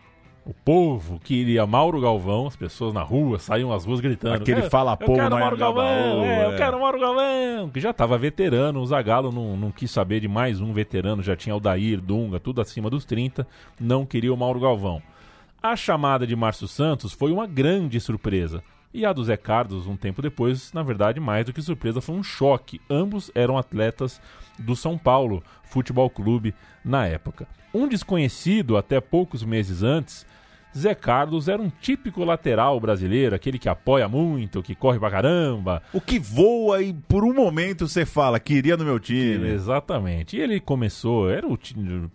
o 0.46 0.52
povo 0.52 1.18
queria 1.20 1.66
Mauro 1.66 2.00
Galvão, 2.00 2.46
as 2.46 2.54
pessoas 2.56 2.92
na 2.92 3.02
rua 3.02 3.38
saíam 3.38 3.72
às 3.72 3.84
ruas 3.84 4.00
gritando. 4.00 4.34
Aquele 4.34 4.60
"Eu- 4.62 4.70
fala 4.70 4.92
eu 4.92 4.96
povo 4.98 5.14
quero 5.14 5.30
não 5.30 5.38
é 5.38 5.40
Mauro 5.40 5.56
Galvão, 5.56 5.84
Gabaú", 5.84 6.24
é, 6.24 6.44
eu 6.44 6.52
é. 6.52 6.56
quero 6.56 6.80
Mauro 6.80 7.00
Galvão, 7.00 7.70
que 7.70 7.80
já 7.80 7.90
estava 7.90 8.18
veterano. 8.18 8.80
O 8.80 8.86
Zagallo 8.86 9.32
não, 9.32 9.56
não 9.56 9.70
quis 9.70 9.90
saber 9.90 10.20
de 10.20 10.28
mais 10.28 10.60
um 10.60 10.72
veterano, 10.72 11.22
já 11.22 11.34
tinha 11.34 11.56
o 11.56 11.60
Dair, 11.60 12.00
Dunga, 12.00 12.38
tudo 12.38 12.60
acima 12.60 12.90
dos 12.90 13.04
30, 13.04 13.46
não 13.80 14.04
queria 14.04 14.32
o 14.32 14.36
Mauro 14.36 14.60
Galvão. 14.60 15.02
A 15.62 15.76
chamada 15.76 16.26
de 16.26 16.36
Márcio 16.36 16.68
Santos 16.68 17.12
foi 17.12 17.32
uma 17.32 17.46
grande 17.46 17.98
surpresa. 17.98 18.62
E 18.92 19.04
a 19.04 19.12
do 19.12 19.24
Zé 19.24 19.36
Carlos, 19.36 19.86
um 19.88 19.96
tempo 19.96 20.22
depois, 20.22 20.72
na 20.72 20.82
verdade, 20.82 21.18
mais 21.18 21.46
do 21.46 21.52
que 21.52 21.60
surpresa, 21.60 22.00
foi 22.00 22.14
um 22.14 22.22
choque. 22.22 22.80
Ambos 22.88 23.28
eram 23.34 23.58
atletas 23.58 24.20
do 24.58 24.76
São 24.76 24.96
Paulo 24.96 25.42
Futebol 25.64 26.08
Clube 26.08 26.54
na 26.84 27.06
época. 27.06 27.48
Um 27.72 27.88
desconhecido 27.88 28.76
até 28.76 29.00
poucos 29.00 29.42
meses 29.42 29.82
antes, 29.82 30.24
Zé 30.76 30.94
Carlos 30.94 31.48
era 31.48 31.60
um 31.60 31.70
típico 31.80 32.24
lateral 32.24 32.78
brasileiro, 32.80 33.34
aquele 33.34 33.58
que 33.58 33.68
apoia 33.68 34.08
muito, 34.08 34.62
que 34.62 34.74
corre 34.74 34.98
pra 34.98 35.10
caramba. 35.10 35.82
O 35.92 36.00
que 36.00 36.18
voa 36.18 36.82
e 36.82 36.92
por 36.92 37.24
um 37.24 37.32
momento 37.32 37.86
você 37.86 38.04
fala, 38.04 38.40
queria 38.40 38.76
no 38.76 38.84
meu 38.84 38.98
time. 38.98 39.48
Exatamente. 39.48 40.36
E 40.36 40.40
ele 40.40 40.60
começou, 40.60 41.30
era 41.30 41.46
o 41.46 41.56
time 41.56 42.10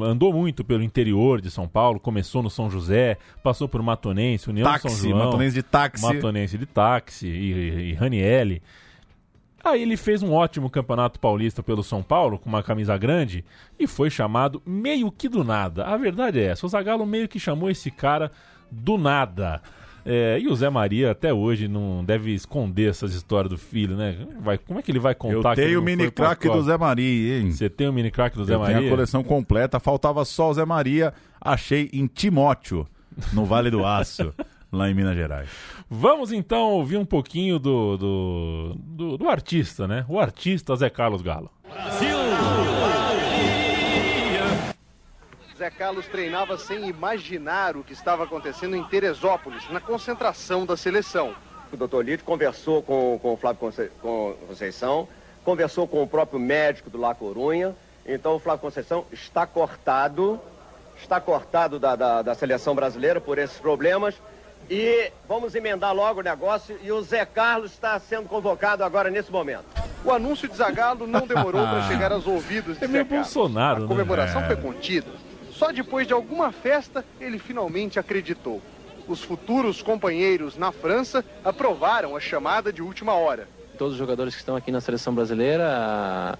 andou 0.00 0.32
muito 0.32 0.64
pelo 0.64 0.82
interior 0.82 1.40
de 1.40 1.50
São 1.50 1.66
Paulo, 1.66 1.98
começou 1.98 2.42
no 2.42 2.48
São 2.48 2.70
José, 2.70 3.18
passou 3.42 3.68
por 3.68 3.82
Matonense, 3.82 4.48
União 4.48 4.64
de 4.64 4.80
São 4.80 4.90
Táxi, 4.90 5.08
João, 5.08 5.24
Matonense 5.24 5.54
de 5.54 5.62
táxi. 5.62 6.06
Matonense 6.06 6.58
de 6.58 6.66
táxi 6.66 7.26
e, 7.26 7.52
e, 7.52 7.90
e 7.90 7.94
Ranielli. 7.94 8.62
Aí 9.64 9.82
ele 9.82 9.96
fez 9.96 10.22
um 10.22 10.32
ótimo 10.32 10.68
campeonato 10.68 11.20
paulista 11.20 11.62
pelo 11.62 11.82
São 11.84 12.02
Paulo, 12.02 12.38
com 12.38 12.48
uma 12.48 12.62
camisa 12.62 12.96
grande, 12.98 13.44
e 13.78 13.86
foi 13.86 14.10
chamado 14.10 14.60
meio 14.66 15.10
que 15.10 15.28
do 15.28 15.44
nada. 15.44 15.84
A 15.84 15.96
verdade 15.96 16.40
é 16.40 16.46
essa, 16.46 16.66
o 16.66 16.68
Zagallo 16.68 17.06
meio 17.06 17.28
que 17.28 17.38
chamou 17.38 17.70
esse 17.70 17.90
cara 17.90 18.30
do 18.70 18.98
nada. 18.98 19.62
É, 20.04 20.36
e 20.40 20.48
o 20.48 20.56
Zé 20.56 20.68
Maria 20.68 21.12
até 21.12 21.32
hoje 21.32 21.68
não 21.68 22.04
deve 22.04 22.34
esconder 22.34 22.90
essas 22.90 23.14
histórias 23.14 23.50
do 23.50 23.56
filho, 23.56 23.96
né? 23.96 24.26
Vai, 24.40 24.58
como 24.58 24.80
é 24.80 24.82
que 24.82 24.90
ele 24.90 24.98
vai 24.98 25.14
contar 25.14 25.50
Eu 25.50 25.54
que 25.54 25.60
ele 25.60 25.68
tenho 25.68 25.80
o 25.80 25.82
mini 25.84 26.10
craque 26.10 26.48
do? 26.48 26.60
Zé 26.62 26.76
Maria, 26.76 27.38
hein? 27.38 27.52
Você 27.52 27.70
tem 27.70 27.88
o 27.88 27.92
mini 27.92 28.10
craque 28.10 28.36
do 28.36 28.44
Zé 28.44 28.54
Eu 28.54 28.58
Maria? 28.58 28.78
tenho 28.78 28.88
a 28.88 28.90
coleção 28.90 29.22
completa, 29.22 29.78
faltava 29.78 30.24
só 30.24 30.50
o 30.50 30.54
Zé 30.54 30.64
Maria, 30.64 31.14
achei 31.40 31.88
em 31.92 32.08
Timóteo, 32.08 32.84
no 33.32 33.44
Vale 33.44 33.70
do 33.70 33.86
Aço. 33.86 34.34
lá 34.72 34.90
em 34.90 34.94
Minas 34.94 35.14
Gerais. 35.14 35.48
Vamos 35.94 36.32
então 36.32 36.70
ouvir 36.70 36.96
um 36.96 37.04
pouquinho 37.04 37.58
do, 37.58 37.98
do, 37.98 38.74
do, 38.78 39.18
do 39.18 39.28
artista, 39.28 39.86
né? 39.86 40.06
O 40.08 40.18
artista 40.18 40.74
Zé 40.74 40.88
Carlos 40.88 41.20
Galo. 41.20 41.50
Zé 45.54 45.68
Carlos 45.70 46.06
treinava 46.06 46.56
sem 46.56 46.88
imaginar 46.88 47.76
o 47.76 47.84
que 47.84 47.92
estava 47.92 48.24
acontecendo 48.24 48.74
em 48.74 48.82
Teresópolis, 48.84 49.68
na 49.68 49.80
concentração 49.80 50.64
da 50.64 50.78
seleção. 50.78 51.34
O 51.70 51.76
doutor 51.76 52.02
Lito 52.06 52.24
conversou 52.24 52.82
com, 52.82 53.18
com 53.20 53.34
o 53.34 53.36
Flávio 53.36 53.60
Conce- 53.60 53.90
com 54.00 54.34
Conceição, 54.48 55.06
conversou 55.44 55.86
com 55.86 56.02
o 56.02 56.06
próprio 56.06 56.40
médico 56.40 56.88
do 56.88 56.96
La 56.96 57.14
Corunha. 57.14 57.76
Então 58.06 58.36
o 58.36 58.38
Flávio 58.38 58.62
Conceição 58.62 59.04
está 59.12 59.46
cortado, 59.46 60.40
está 60.96 61.20
cortado 61.20 61.78
da, 61.78 61.94
da, 61.94 62.22
da 62.22 62.34
seleção 62.34 62.74
brasileira 62.74 63.20
por 63.20 63.36
esses 63.36 63.58
problemas. 63.58 64.14
E 64.70 65.10
vamos 65.28 65.54
emendar 65.54 65.94
logo 65.94 66.20
o 66.20 66.22
negócio 66.22 66.78
e 66.82 66.90
o 66.90 67.02
Zé 67.02 67.24
Carlos 67.26 67.72
está 67.72 67.98
sendo 67.98 68.28
convocado 68.28 68.82
agora 68.84 69.10
nesse 69.10 69.30
momento. 69.30 69.64
O 70.04 70.10
anúncio 70.10 70.48
de 70.48 70.56
Zagallo 70.56 71.06
não 71.06 71.26
demorou 71.26 71.62
para 71.62 71.82
chegar 71.88 72.10
aos 72.12 72.26
ouvidos 72.26 72.78
de 72.78 72.84
É 72.84 72.88
meio 72.88 73.04
Zé 73.04 73.10
Carlos. 73.10 73.32
Bolsonaro, 73.34 73.76
A 73.76 73.80
né? 73.80 73.86
comemoração 73.88 74.40
É. 74.42 74.46
foi 74.46 74.56
contida. 74.56 75.08
Só 75.52 75.70
depois 75.70 76.06
de 76.06 76.12
alguma 76.12 76.50
festa, 76.50 77.04
ele 77.20 77.38
finalmente 77.38 77.98
acreditou. 77.98 78.60
Os 79.06 79.22
futuros 79.22 79.82
companheiros 79.82 80.56
na 80.56 80.72
França 80.72 81.24
aprovaram 81.44 82.16
a 82.16 82.20
chamada 82.20 82.72
de 82.72 82.80
última 82.82 83.12
hora. 83.14 83.46
Todos 83.76 83.94
os 83.94 83.98
jogadores 83.98 84.34
que 84.34 84.40
estão 84.40 84.56
aqui 84.56 84.70
na 84.72 84.80
seleção 84.80 85.14
brasileira 85.14 85.64
ah, 85.68 86.38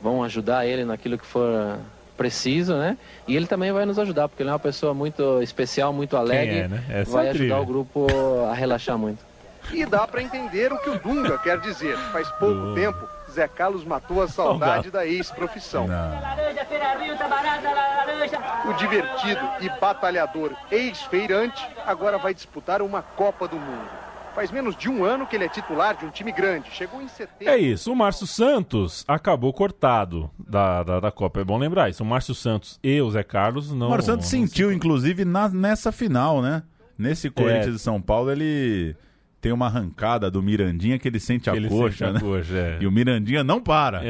vão 0.00 0.22
ajudar 0.24 0.64
ele 0.66 0.84
naquilo 0.84 1.18
que 1.18 1.26
for 1.26 1.78
preciso, 2.16 2.74
né? 2.74 2.96
E 3.26 3.36
ele 3.36 3.46
também 3.46 3.72
vai 3.72 3.84
nos 3.84 3.98
ajudar, 3.98 4.28
porque 4.28 4.42
ele 4.42 4.50
é 4.50 4.52
uma 4.52 4.58
pessoa 4.58 4.94
muito 4.94 5.42
especial, 5.42 5.92
muito 5.92 6.16
alegre. 6.16 6.60
é, 6.60 6.68
né? 6.68 6.84
Essa 6.88 7.10
vai 7.10 7.26
é 7.26 7.28
a 7.28 7.32
ajudar 7.32 7.60
o 7.60 7.66
grupo 7.66 8.06
a 8.50 8.54
relaxar 8.54 8.98
muito. 8.98 9.24
E 9.72 9.84
dá 9.86 10.06
para 10.06 10.22
entender 10.22 10.72
o 10.72 10.78
que 10.78 10.90
o 10.90 10.98
Dunga 10.98 11.38
quer 11.38 11.58
dizer. 11.60 11.96
Faz 12.12 12.28
pouco 12.32 12.74
tempo, 12.74 12.98
Zé 13.30 13.48
Carlos 13.48 13.84
matou 13.84 14.22
a 14.22 14.28
saudade 14.28 14.90
da 14.90 15.06
ex-profissão. 15.06 15.88
O 18.66 18.72
divertido 18.74 19.40
e 19.60 19.68
batalhador 19.80 20.52
ex-feirante 20.70 21.66
agora 21.86 22.18
vai 22.18 22.34
disputar 22.34 22.82
uma 22.82 23.02
Copa 23.02 23.48
do 23.48 23.56
Mundo. 23.56 23.88
Faz 24.34 24.50
menos 24.50 24.76
de 24.76 24.88
um 24.88 25.04
ano 25.04 25.26
que 25.26 25.36
ele 25.36 25.44
é 25.44 25.48
titular 25.48 25.96
de 25.96 26.04
um 26.06 26.10
time 26.10 26.32
grande. 26.32 26.68
Chegou 26.72 27.00
em 27.00 27.06
setembro. 27.08 27.54
É 27.54 27.56
isso, 27.56 27.92
o 27.92 27.96
Márcio 27.96 28.26
Santos 28.26 29.04
acabou 29.06 29.52
cortado 29.52 30.28
da, 30.38 30.82
da, 30.82 31.00
da 31.00 31.10
Copa. 31.12 31.40
É 31.40 31.44
bom 31.44 31.56
lembrar 31.56 31.88
isso. 31.88 32.02
O 32.02 32.06
Márcio 32.06 32.34
Santos 32.34 32.78
e 32.82 33.00
o 33.00 33.10
Zé 33.10 33.22
Carlos 33.22 33.72
não. 33.72 33.86
o 33.86 33.90
Mário 33.90 34.04
Santos 34.04 34.26
sentiu, 34.26 34.72
inclusive, 34.72 35.24
na- 35.24 35.48
nessa 35.48 35.92
final, 35.92 36.42
né? 36.42 36.62
Nesse 36.98 37.30
Corinthians 37.30 37.66
É. 37.74 37.76
e 37.76 37.78
São 37.78 38.00
Paulo, 38.00 38.30
ele 38.30 38.96
tem 39.40 39.52
uma 39.52 39.66
arrancada 39.66 40.30
do 40.30 40.42
Mirandinha 40.42 40.98
que 40.98 41.06
ele 41.06 41.20
sente 41.20 41.50
a 41.50 41.54
ele 41.54 41.68
coxa, 41.68 41.90
sente 41.90 42.04
a 42.04 42.12
né? 42.14 42.20
coxa, 42.20 42.54
é. 42.56 42.78
E 42.80 42.86
o 42.86 42.90
Mirandinha 42.92 43.44
não 43.44 43.60
para. 43.60 44.00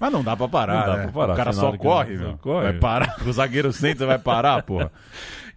Mas 0.00 0.12
não 0.12 0.24
dá 0.24 0.36
pra 0.36 0.48
parar, 0.48 0.74
Não 0.80 0.86
dá 0.86 0.96
né? 0.98 1.02
pra 1.04 1.12
parar, 1.12 1.32
O 1.32 1.36
cara 1.36 1.50
afinal 1.50 1.66
só 1.66 1.72
de 1.72 1.78
corre, 1.78 2.16
meu. 2.16 2.30
só 2.32 2.36
corre. 2.38 2.62
Vai 2.64 2.72
parar. 2.78 3.16
O 3.26 3.32
zagueiro 3.32 3.72
sente, 3.72 3.98
você 3.98 4.04
vai 4.06 4.18
parar, 4.18 4.62
porra. 4.62 4.90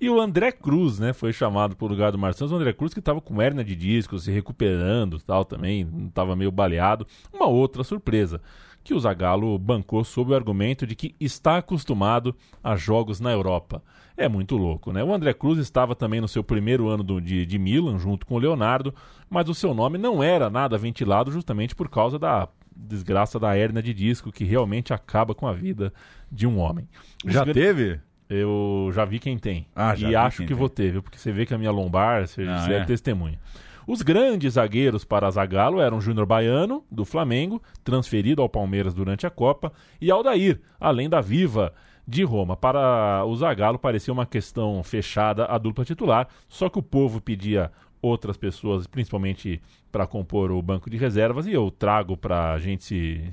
E 0.02 0.10
o 0.10 0.20
André 0.20 0.52
Cruz, 0.52 0.98
né, 0.98 1.14
foi 1.14 1.32
chamado 1.32 1.76
pro 1.76 1.86
lugar 1.86 2.12
do 2.12 2.18
Santos. 2.34 2.52
O 2.52 2.56
André 2.56 2.74
Cruz 2.74 2.92
que 2.92 3.00
estava 3.00 3.22
com 3.22 3.40
hernia 3.40 3.64
de 3.64 3.76
disco, 3.76 4.18
se 4.18 4.32
recuperando 4.32 5.20
tal 5.20 5.46
também, 5.46 5.88
estava 6.08 6.36
meio 6.36 6.52
baleado. 6.52 7.06
Uma 7.32 7.46
outra 7.46 7.84
surpresa, 7.84 8.42
que 8.84 8.96
o 8.96 9.00
Zagallo 9.00 9.56
bancou 9.60 10.04
sob 10.04 10.32
o 10.32 10.36
argumento 10.36 10.88
de 10.88 10.96
que 10.96 11.14
está 11.20 11.58
acostumado 11.58 12.36
a 12.64 12.76
jogos 12.76 13.20
na 13.20 13.32
Europa. 13.32 13.84
É 14.18 14.28
muito 14.28 14.58
louco, 14.58 14.92
né? 14.92 15.04
O 15.04 15.14
André 15.14 15.36
Cruz 15.36 15.60
estava 15.60 15.96
também 15.96 16.20
no 16.20 16.28
seu 16.28 16.44
primeiro 16.44 16.88
ano 16.90 17.04
do- 17.04 17.22
de, 17.22 17.46
de 17.46 17.60
Milan, 17.60 18.00
junto 18.00 18.26
com 18.26 18.34
o 18.36 18.40
Leonardo, 18.40 18.96
mas 19.30 19.48
o 19.50 19.54
seu 19.54 19.72
nome 19.72 20.00
não 20.00 20.24
era 20.24 20.50
nada 20.50 20.80
ventilado 20.80 21.32
justamente 21.32 21.76
por 21.76 21.88
causa 21.88 22.18
da 22.18 22.48
desgraça 22.76 23.40
da 23.40 23.56
hernia 23.56 23.84
de 23.84 23.94
disco, 23.94 24.32
que 24.32 24.44
realmente 24.44 24.94
acaba 24.94 25.36
com 25.36 25.46
a 25.48 25.54
vida 25.54 25.94
de 26.32 26.48
um 26.48 26.58
homem. 26.58 26.88
Os 27.24 27.34
Já 27.34 27.44
gra- 27.46 27.54
teve? 27.54 28.00
Eu 28.32 28.90
já 28.94 29.04
vi 29.04 29.20
quem 29.20 29.38
tem. 29.38 29.68
Ah, 29.76 29.94
já 29.94 30.08
e 30.08 30.10
vi 30.12 30.16
acho 30.16 30.38
quem 30.38 30.46
que 30.48 30.54
tem. 30.54 30.58
vou 30.60 30.70
ter, 30.70 30.92
viu? 30.92 31.04
Porque 31.04 31.18
você 31.18 31.32
vê 31.32 31.46
que 31.46 31.54
a 31.54 31.58
minha 31.58 31.72
lombar, 31.72 32.26
você, 32.28 32.44
Ah, 32.44 32.60
você 32.60 32.74
é? 32.74 32.78
é 32.78 32.86
testemunha. 32.86 33.38
Os 33.86 34.02
grandes 34.02 34.54
zagueiros 34.54 35.04
para 35.04 35.30
Zagallo 35.30 35.82
eram 35.82 36.00
Júnior 36.00 36.26
Baiano, 36.26 36.84
do 36.90 37.04
Flamengo, 37.04 37.62
transferido 37.84 38.42
ao 38.42 38.48
Palmeiras 38.48 38.94
durante 38.94 39.28
a 39.28 39.30
Copa, 39.30 39.74
e 40.00 40.10
Aldair, 40.10 40.62
além 40.80 41.10
da 41.10 41.20
Viva 41.20 41.74
de 42.08 42.24
Roma. 42.24 42.56
Para 42.56 43.26
o 43.26 43.36
Zagallo 43.36 43.78
parecia 43.80 44.14
uma 44.14 44.26
questão 44.26 44.82
fechada 44.84 45.46
a 45.46 45.58
dupla 45.58 45.84
titular, 45.84 46.28
só 46.48 46.70
que 46.70 46.80
o 46.80 46.84
povo 46.84 47.20
pedia 47.20 47.72
outras 48.02 48.38
pessoas, 48.38 48.88
principalmente 48.88 49.62
para 49.92 50.08
compor 50.08 50.52
o 50.52 50.62
banco 50.62 50.90
de 50.90 50.98
reservas, 50.98 51.46
e 51.46 51.54
eu 51.54 51.70
trago 51.70 52.18
para 52.18 52.54
a 52.54 52.60
gente 52.60 52.84
se, 52.84 53.32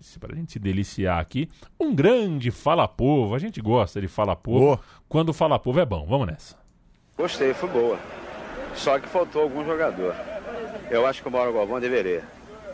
se, 0.00 0.18
pra 0.18 0.34
gente 0.34 0.52
se 0.52 0.58
deliciar 0.58 1.20
aqui, 1.20 1.48
um 1.78 1.94
grande 1.94 2.50
fala-povo. 2.50 3.34
A 3.34 3.38
gente 3.38 3.60
gosta 3.60 4.00
de 4.00 4.08
fala-povo. 4.08 4.80
Quando 5.08 5.32
fala-povo 5.32 5.80
é 5.80 5.86
bom. 5.86 6.06
Vamos 6.06 6.26
nessa. 6.26 6.56
Gostei, 7.16 7.54
foi 7.54 7.68
boa. 7.68 7.98
Só 8.74 8.98
que 8.98 9.08
faltou 9.08 9.42
algum 9.42 9.64
jogador. 9.64 10.14
Eu 10.90 11.06
acho 11.06 11.22
que 11.22 11.28
o 11.28 11.30
Mauro 11.30 11.52
Galvão 11.52 11.80
deveria. 11.80 12.24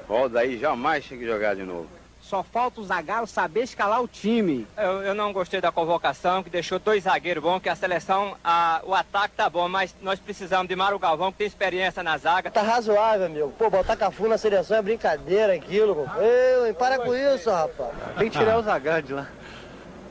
O 0.09 0.14
Aldair 0.14 0.59
jamais 0.59 1.05
tinha 1.05 1.18
que 1.18 1.27
jogar 1.27 1.55
de 1.55 1.62
novo. 1.62 1.99
Só 2.31 2.45
falta 2.45 2.81
o 2.81 2.85
Zagallo 2.85 3.26
saber 3.26 3.64
escalar 3.64 4.01
o 4.01 4.07
time. 4.07 4.64
Eu, 4.78 5.03
eu 5.03 5.14
não 5.16 5.33
gostei 5.33 5.61
da 5.61 5.72
convocação, 5.72 6.45
que 6.45 6.49
deixou 6.49 6.78
dois 6.78 7.03
zagueiros 7.03 7.43
bons, 7.43 7.59
que 7.59 7.68
a 7.68 7.74
seleção, 7.74 8.37
a- 8.45 8.81
o 8.85 8.95
ataque 8.95 9.35
tá 9.37 9.51
bom, 9.51 9.68
mas 9.68 9.93
nós 10.01 10.20
precisamos 10.20 10.68
de 10.68 10.76
Mário 10.76 10.97
Galvão, 10.97 11.33
que 11.33 11.39
tem 11.39 11.47
experiência 11.49 12.05
na 12.05 12.16
zaga. 12.16 12.49
Tá 12.49 12.62
razoável, 12.62 13.26
amigo. 13.26 13.53
Pô, 13.59 13.68
botar 13.68 13.97
Cafu 13.97 14.28
na 14.28 14.39
seleção 14.39 14.76
é 14.76 14.83
brincadeira 14.83 15.55
aquilo, 15.55 15.93
pô. 15.97 16.07
Ei, 16.22 16.72
para 16.72 17.01
com 17.01 17.12
isso, 17.12 17.51
rapaz. 17.51 17.91
Tem 18.16 18.31
que 18.31 18.39
tirar 18.39 18.59
o 18.59 18.62
Zagallo 18.62 19.03
de 19.03 19.12
lá. 19.12 19.26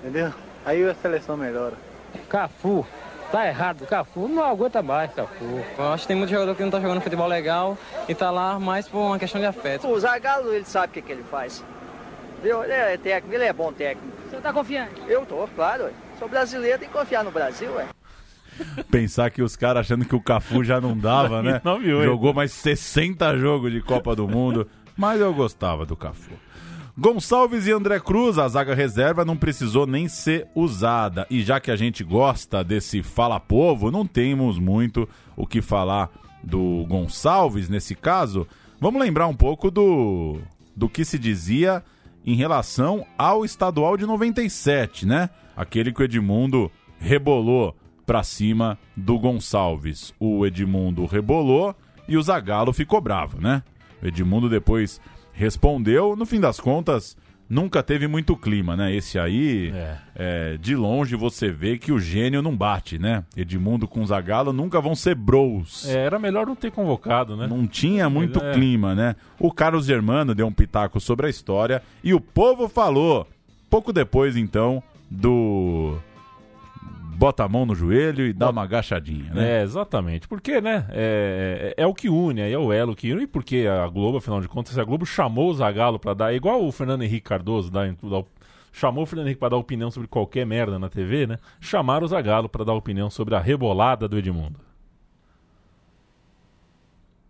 Entendeu? 0.02 0.34
Aí 0.66 0.84
a 0.90 0.94
seleção 0.96 1.38
melhora. 1.38 1.76
Cafu. 2.28 2.86
Tá 3.32 3.48
errado, 3.48 3.86
Cafu 3.86 4.28
não 4.28 4.44
aguenta 4.44 4.82
mais, 4.82 5.14
Cafu. 5.14 5.64
Eu 5.78 5.94
acho 5.94 6.02
que 6.02 6.08
tem 6.10 6.18
muito 6.18 6.32
jogador 6.32 6.54
que 6.54 6.64
não 6.64 6.72
tá 6.72 6.82
jogando 6.82 7.00
futebol 7.00 7.28
legal 7.28 7.78
e 8.10 8.14
tá 8.16 8.30
lá 8.30 8.60
mais 8.60 8.90
por 8.90 8.98
uma 8.98 9.18
questão 9.20 9.40
de 9.40 9.46
afeto. 9.48 9.88
O 9.88 9.98
Zagallo, 10.00 10.54
ele 10.54 10.66
sabe 10.66 10.88
o 10.88 10.90
que, 10.92 11.02
que 11.02 11.12
ele 11.14 11.24
faz. 11.24 11.64
Viu? 12.42 12.64
Ele 12.64 12.74
é 12.74 12.98
técnico, 12.98 13.36
ele 13.36 13.44
é 13.44 13.54
bom 13.54 13.72
técnico. 13.74 14.08
Você 14.30 14.38
tá 14.38 14.54
confiante? 14.54 15.02
Eu 15.08 15.26
tô, 15.26 15.48
claro, 15.56 15.86
ué. 15.86 15.92
Sou 16.18 16.28
brasileiro, 16.28 16.80
tem 16.80 16.88
que 16.88 16.94
confiar 16.94 17.24
no 17.24 17.32
Brasil, 17.32 17.72
ué. 17.74 17.88
Pensar 18.92 19.30
que 19.30 19.42
os 19.42 19.56
caras 19.56 19.82
achando 19.82 20.06
que 20.06 20.16
o 20.16 20.22
Cafu 20.22 20.64
já 20.64 20.80
não 20.80 20.98
dava, 20.98 21.42
né? 21.42 21.62
98. 21.66 22.06
Jogou 22.06 22.34
mais 22.34 22.52
60 22.52 23.38
jogos 23.38 23.72
de 23.72 23.82
Copa 23.82 24.16
do 24.16 24.28
Mundo. 24.28 24.68
Mas 24.98 25.22
eu 25.22 25.34
gostava 25.34 25.86
do 25.86 25.96
Cafu. 25.96 26.32
Gonçalves 26.98 27.66
e 27.66 27.72
André 27.72 27.98
Cruz, 28.02 28.38
a 28.38 28.46
zaga 28.50 28.76
reserva 28.76 29.24
não 29.24 29.38
precisou 29.38 29.88
nem 29.88 30.10
ser 30.10 30.46
usada. 30.54 31.26
E 31.30 31.42
já 31.42 31.58
que 31.58 31.72
a 31.72 31.76
gente 31.78 32.04
gosta 32.04 32.62
desse 32.62 33.02
fala-povo, 33.02 33.90
não 33.90 34.06
temos 34.06 34.60
muito 34.60 35.08
o 35.38 35.48
que 35.48 35.62
falar 35.62 36.10
do 36.44 36.86
Gonçalves 36.90 37.70
nesse 37.70 37.96
caso. 37.96 38.46
Vamos 38.82 39.02
lembrar 39.02 39.28
um 39.28 39.34
pouco 39.34 39.72
do, 39.72 40.40
do 40.76 40.90
que 40.90 41.06
se 41.06 41.18
dizia 41.18 41.82
em 42.30 42.36
relação 42.36 43.08
ao 43.18 43.44
estadual 43.44 43.98
de 43.98 44.06
97, 44.06 45.04
né? 45.04 45.32
Aquele 45.58 45.92
que 45.92 46.00
o 46.00 46.04
Edmundo 46.04 46.72
rebolou 47.00 47.76
pra 48.06 48.22
cima 48.22 48.78
do 48.96 49.18
Gonçalves. 49.18 50.14
O 50.20 50.46
Edmundo 50.46 51.08
rebolou 51.08 51.76
e 52.08 52.16
o 52.16 52.22
Zagallo 52.22 52.72
ficou 52.72 53.02
bravo, 53.02 53.42
né? 53.42 53.64
O 54.00 54.06
Edmundo 54.06 54.48
depois 54.48 55.02
respondeu, 55.34 56.16
no 56.16 56.24
fim 56.24 56.40
das 56.40 56.60
contas, 56.60 57.18
nunca 57.50 57.82
teve 57.82 58.08
muito 58.08 58.38
clima, 58.38 58.78
né? 58.78 58.94
Esse 58.96 59.18
aí, 59.18 59.74
é, 60.16 60.58
de 60.58 60.76
longe 60.76 61.16
você 61.16 61.50
vê 61.50 61.78
que 61.78 61.92
o 61.92 62.00
gênio 62.00 62.42
não 62.42 62.56
bate, 62.56 63.00
né? 63.00 63.24
Edmundo 63.36 63.88
com 63.88 64.06
Zagallo 64.06 64.54
nunca 64.54 64.80
vão 64.80 64.96
ser 64.96 65.16
bros. 65.16 65.90
É, 65.90 66.06
era 66.06 66.20
melhor 66.20 66.46
não 66.46 66.56
ter 66.56 66.72
convocado, 66.72 67.36
né? 67.36 67.48
Não 67.48 67.66
tinha 67.66 68.10
muito 68.10 68.40
é. 68.40 68.54
clima, 68.54 68.94
né? 68.94 69.16
O 69.40 69.52
Carlos 69.52 69.86
Germano 69.86 70.36
deu 70.36 70.46
um 70.46 70.54
pitaco 70.54 71.00
sobre 71.00 71.26
a 71.26 71.30
história 71.30 71.82
e 72.04 72.14
o 72.14 72.22
povo 72.22 72.70
falou. 72.70 73.28
Pouco 73.70 73.94
depois, 73.94 74.36
então, 74.36 74.82
do 75.10 75.98
bota 77.20 77.44
a 77.44 77.50
mão 77.50 77.66
no 77.66 77.76
joelho 77.76 78.26
e 78.26 78.32
dá 78.32 78.50
uma 78.50 78.64
agachadinha, 78.64 79.34
né? 79.34 79.60
É, 79.60 79.64
exatamente. 79.64 80.26
Porque, 80.26 80.62
né? 80.62 80.88
É, 80.90 81.74
é, 81.78 81.84
é 81.84 81.86
o 81.86 81.94
que 81.94 82.08
une, 82.08 82.40
é 82.40 82.58
o 82.58 82.72
elo 82.72 82.96
que 82.96 83.12
une. 83.12 83.24
E 83.24 83.28
porque 83.28 83.68
a 83.68 83.86
Globo, 83.90 84.20
afinal 84.20 84.40
de 84.40 84.48
contas, 84.48 84.78
a 84.78 84.84
Globo 84.86 85.06
chamou 85.06 85.50
o 85.50 85.54
Zagallo 85.54 86.00
pra 86.00 86.14
dar. 86.14 86.34
Igual 86.34 86.66
o 86.66 86.72
Fernando 86.72 87.04
Henrique 87.04 87.28
Cardoso 87.28 87.70
dá, 87.70 87.82
chamou 88.72 89.04
o 89.04 89.06
Fernando 89.06 89.28
Henrique 89.28 89.40
pra 89.42 89.50
dar 89.50 89.58
opinião 89.58 89.92
sobre 89.92 90.08
qualquer 90.08 90.46
merda 90.46 90.80
na 90.80 90.88
TV, 90.88 91.28
né? 91.28 91.38
Chamaram 91.60 92.06
o 92.06 92.08
Zagallo 92.08 92.48
pra 92.48 92.64
dar 92.64 92.74
opinião 92.74 93.10
sobre 93.10 93.36
a 93.36 93.40
rebolada 93.40 94.08
do 94.08 94.18
Edmundo. 94.18 94.62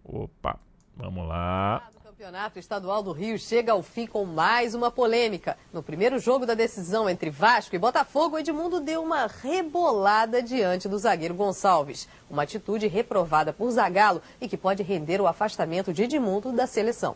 Opa, 0.04 0.60
vamos 0.96 1.28
lá. 1.28 1.82
Campeonato 2.20 2.60
Estadual 2.60 3.02
do 3.02 3.14
Rio 3.14 3.40
chega 3.40 3.72
ao 3.72 3.82
fim 3.82 4.06
com 4.06 4.26
mais 4.26 4.76
uma 4.76 4.92
polêmica. 4.92 5.58
No 5.72 5.82
primeiro 5.82 6.20
jogo 6.20 6.46
da 6.46 6.54
decisão 6.54 7.10
entre 7.10 7.30
Vasco 7.30 7.74
e 7.74 7.80
Botafogo, 7.80 8.38
Edmundo 8.38 8.82
deu 8.82 9.02
uma 9.02 9.26
rebolada 9.26 10.44
diante 10.44 10.90
do 10.90 11.00
zagueiro 11.00 11.34
Gonçalves. 11.34 12.10
Uma 12.30 12.44
atitude 12.44 12.88
reprovada 12.88 13.54
por 13.54 13.72
Zagallo 13.72 14.22
e 14.42 14.50
que 14.50 14.58
pode 14.58 14.84
render 14.84 15.22
o 15.22 15.28
afastamento 15.28 15.94
de 15.94 16.04
Edmundo 16.04 16.52
da 16.52 16.68
seleção. 16.68 17.16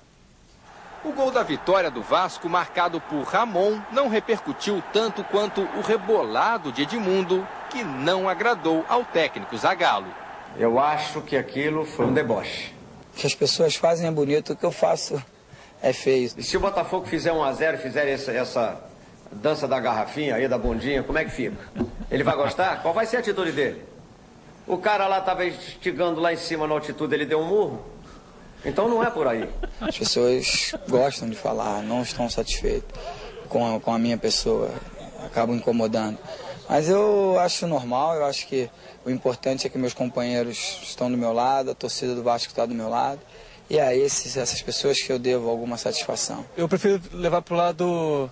O 1.03 1.11
gol 1.11 1.31
da 1.31 1.43
vitória 1.43 1.91
do 1.91 2.01
Vasco, 2.01 2.47
marcado 2.47 3.01
por 3.01 3.23
Ramon, 3.23 3.81
não 3.91 4.07
repercutiu 4.07 4.81
tanto 4.93 5.21
quanto 5.25 5.59
o 5.59 5.81
rebolado 5.81 6.71
de 6.71 6.83
Edmundo, 6.83 7.45
que 7.69 7.83
não 7.83 8.29
agradou 8.29 8.85
ao 8.87 9.03
técnico 9.03 9.57
Zagallo. 9.57 10.07
Eu 10.57 10.79
acho 10.79 11.21
que 11.21 11.35
aquilo 11.35 11.83
foi 11.83 12.05
um 12.05 12.13
deboche. 12.13 12.72
O 13.13 13.15
que 13.15 13.27
as 13.27 13.35
pessoas 13.35 13.75
fazem 13.75 14.07
é 14.07 14.11
bonito, 14.11 14.53
o 14.53 14.55
que 14.55 14.65
eu 14.65 14.71
faço 14.71 15.21
é 15.81 15.93
feio. 15.93 16.31
E 16.37 16.43
se 16.43 16.57
o 16.57 16.59
Botafogo 16.59 17.05
fizer 17.05 17.31
um 17.31 17.43
a 17.43 17.53
zero, 17.53 17.77
fizer 17.77 18.07
essa, 18.07 18.31
essa 18.31 18.81
dança 19.31 19.67
da 19.67 19.79
garrafinha 19.79 20.35
aí, 20.35 20.47
da 20.47 20.57
bundinha, 20.57 21.03
como 21.03 21.17
é 21.17 21.25
que 21.25 21.31
fica? 21.31 21.57
Ele 22.09 22.23
vai 22.23 22.35
gostar? 22.35 22.79
Qual 22.83 22.93
vai 22.93 23.05
ser 23.05 23.17
a 23.17 23.19
atitude 23.19 23.51
dele? 23.51 23.83
O 24.65 24.77
cara 24.77 25.07
lá 25.07 25.19
estava 25.19 25.45
estigando 25.45 26.21
lá 26.21 26.31
em 26.31 26.37
cima 26.37 26.65
na 26.65 26.73
altitude, 26.73 27.13
ele 27.13 27.25
deu 27.25 27.39
um 27.39 27.47
murro? 27.47 27.85
Então 28.65 28.87
não 28.87 29.03
é 29.03 29.09
por 29.09 29.27
aí. 29.27 29.49
As 29.81 29.97
pessoas 29.97 30.73
gostam 30.87 31.29
de 31.29 31.35
falar, 31.35 31.83
não 31.83 32.01
estão 32.01 32.29
satisfeitas 32.29 32.97
com 33.49 33.75
a, 33.75 33.79
com 33.79 33.93
a 33.93 33.99
minha 33.99 34.17
pessoa, 34.17 34.71
acabam 35.25 35.55
incomodando. 35.55 36.17
Mas 36.69 36.89
eu 36.89 37.37
acho 37.39 37.67
normal, 37.67 38.15
eu 38.15 38.25
acho 38.25 38.47
que 38.47 38.69
o 39.05 39.09
importante 39.09 39.67
é 39.67 39.69
que 39.69 39.77
meus 39.77 39.93
companheiros 39.93 40.79
estão 40.83 41.09
do 41.11 41.17
meu 41.17 41.33
lado, 41.33 41.71
a 41.71 41.75
torcida 41.75 42.15
do 42.15 42.23
Vasco 42.23 42.49
está 42.49 42.65
do 42.65 42.73
meu 42.73 42.89
lado. 42.89 43.19
E 43.69 43.77
é 43.77 43.81
a 43.81 43.95
esses, 43.95 44.35
essas 44.37 44.61
pessoas 44.61 45.01
que 45.01 45.11
eu 45.11 45.17
devo 45.17 45.49
alguma 45.49 45.77
satisfação. 45.77 46.45
Eu 46.55 46.67
prefiro 46.67 47.01
levar 47.13 47.41
pro 47.41 47.55
lado. 47.55 48.29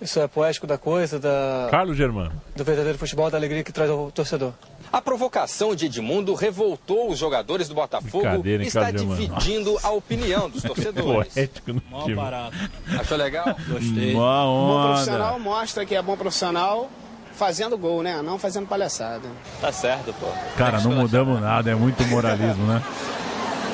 Isso 0.00 0.18
é 0.18 0.26
poético 0.26 0.66
da 0.66 0.76
coisa, 0.76 1.18
da. 1.20 1.68
Carlos 1.70 1.96
Germano. 1.96 2.40
Do 2.56 2.64
verdadeiro 2.64 2.98
futebol, 2.98 3.30
da 3.30 3.36
alegria 3.38 3.62
que 3.62 3.72
traz 3.72 3.88
ao 3.90 4.10
torcedor. 4.10 4.52
A 4.92 5.00
provocação 5.00 5.74
de 5.74 5.86
Edmundo 5.86 6.34
revoltou 6.34 7.10
os 7.10 7.18
jogadores 7.18 7.68
do 7.68 7.74
Botafogo 7.74 8.42
e 8.44 8.66
está 8.66 8.82
Carlos 8.82 9.00
Germano? 9.02 9.20
dividindo 9.20 9.78
a 9.82 9.90
opinião 9.90 10.50
dos 10.50 10.62
torcedores. 10.64 11.32
Poético 11.34 11.72
no 11.72 11.82
Mó 11.90 12.02
time. 12.02 12.16
barato. 12.16 12.56
Achou 12.98 13.16
legal? 13.16 13.56
Gostei. 13.68 14.12
Bom 14.14 14.82
profissional 14.88 15.38
mostra 15.38 15.86
que 15.86 15.94
é 15.94 16.02
bom 16.02 16.16
profissional 16.16 16.90
fazendo 17.36 17.76
gol, 17.76 18.02
né? 18.02 18.20
Não 18.22 18.38
fazendo 18.38 18.66
palhaçada. 18.66 19.28
Tá 19.60 19.72
certo, 19.72 20.14
pô. 20.14 20.26
Cara, 20.56 20.80
não 20.80 20.92
mudamos 20.92 21.40
nada, 21.40 21.70
é 21.70 21.74
muito 21.74 22.02
moralismo, 22.04 22.66
né? 22.66 22.82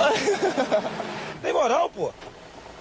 Tem 1.42 1.52
moral, 1.52 1.90
pô. 1.90 2.12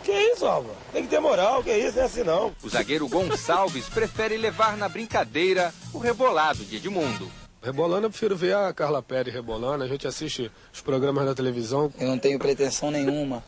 Que 0.03 0.11
isso, 0.11 0.45
Alva? 0.45 0.73
Tem 0.91 1.03
que 1.03 1.09
ter 1.09 1.19
moral, 1.19 1.63
que 1.63 1.71
isso, 1.71 1.97
não 1.97 2.03
é 2.03 2.05
assim 2.05 2.23
não. 2.23 2.51
O 2.63 2.69
zagueiro 2.69 3.07
Gonçalves 3.07 3.87
prefere 3.89 4.37
levar 4.37 4.77
na 4.77 4.87
brincadeira 4.87 5.73
o 5.93 5.99
rebolado 5.99 6.63
de 6.63 6.77
Edmundo. 6.77 7.29
Rebolando, 7.61 8.07
eu 8.07 8.09
prefiro 8.09 8.37
ver 8.37 8.55
a 8.55 8.73
Carla 8.73 9.03
Pérez 9.03 9.33
rebolando. 9.33 9.83
A 9.83 9.87
gente 9.87 10.07
assiste 10.07 10.49
os 10.73 10.79
programas 10.81 11.25
da 11.25 11.35
televisão. 11.35 11.91
Eu 11.99 12.07
não 12.07 12.17
tenho 12.17 12.39
pretensão 12.39 12.89
nenhuma 12.89 13.43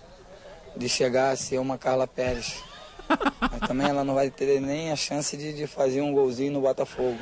de 0.76 0.90
chegar 0.90 1.32
a 1.32 1.36
ser 1.36 1.60
uma 1.60 1.78
Carla 1.78 2.06
Pérez. 2.06 2.62
Mas 3.40 3.60
também 3.68 3.88
ela 3.88 4.04
não 4.04 4.14
vai 4.16 4.30
ter 4.30 4.60
nem 4.62 4.92
a 4.92 4.96
chance 4.96 5.36
de, 5.38 5.54
de 5.54 5.68
fazer 5.68 6.02
um 6.02 6.12
golzinho 6.14 6.54
no 6.54 6.62
Botafogo. 6.62 7.18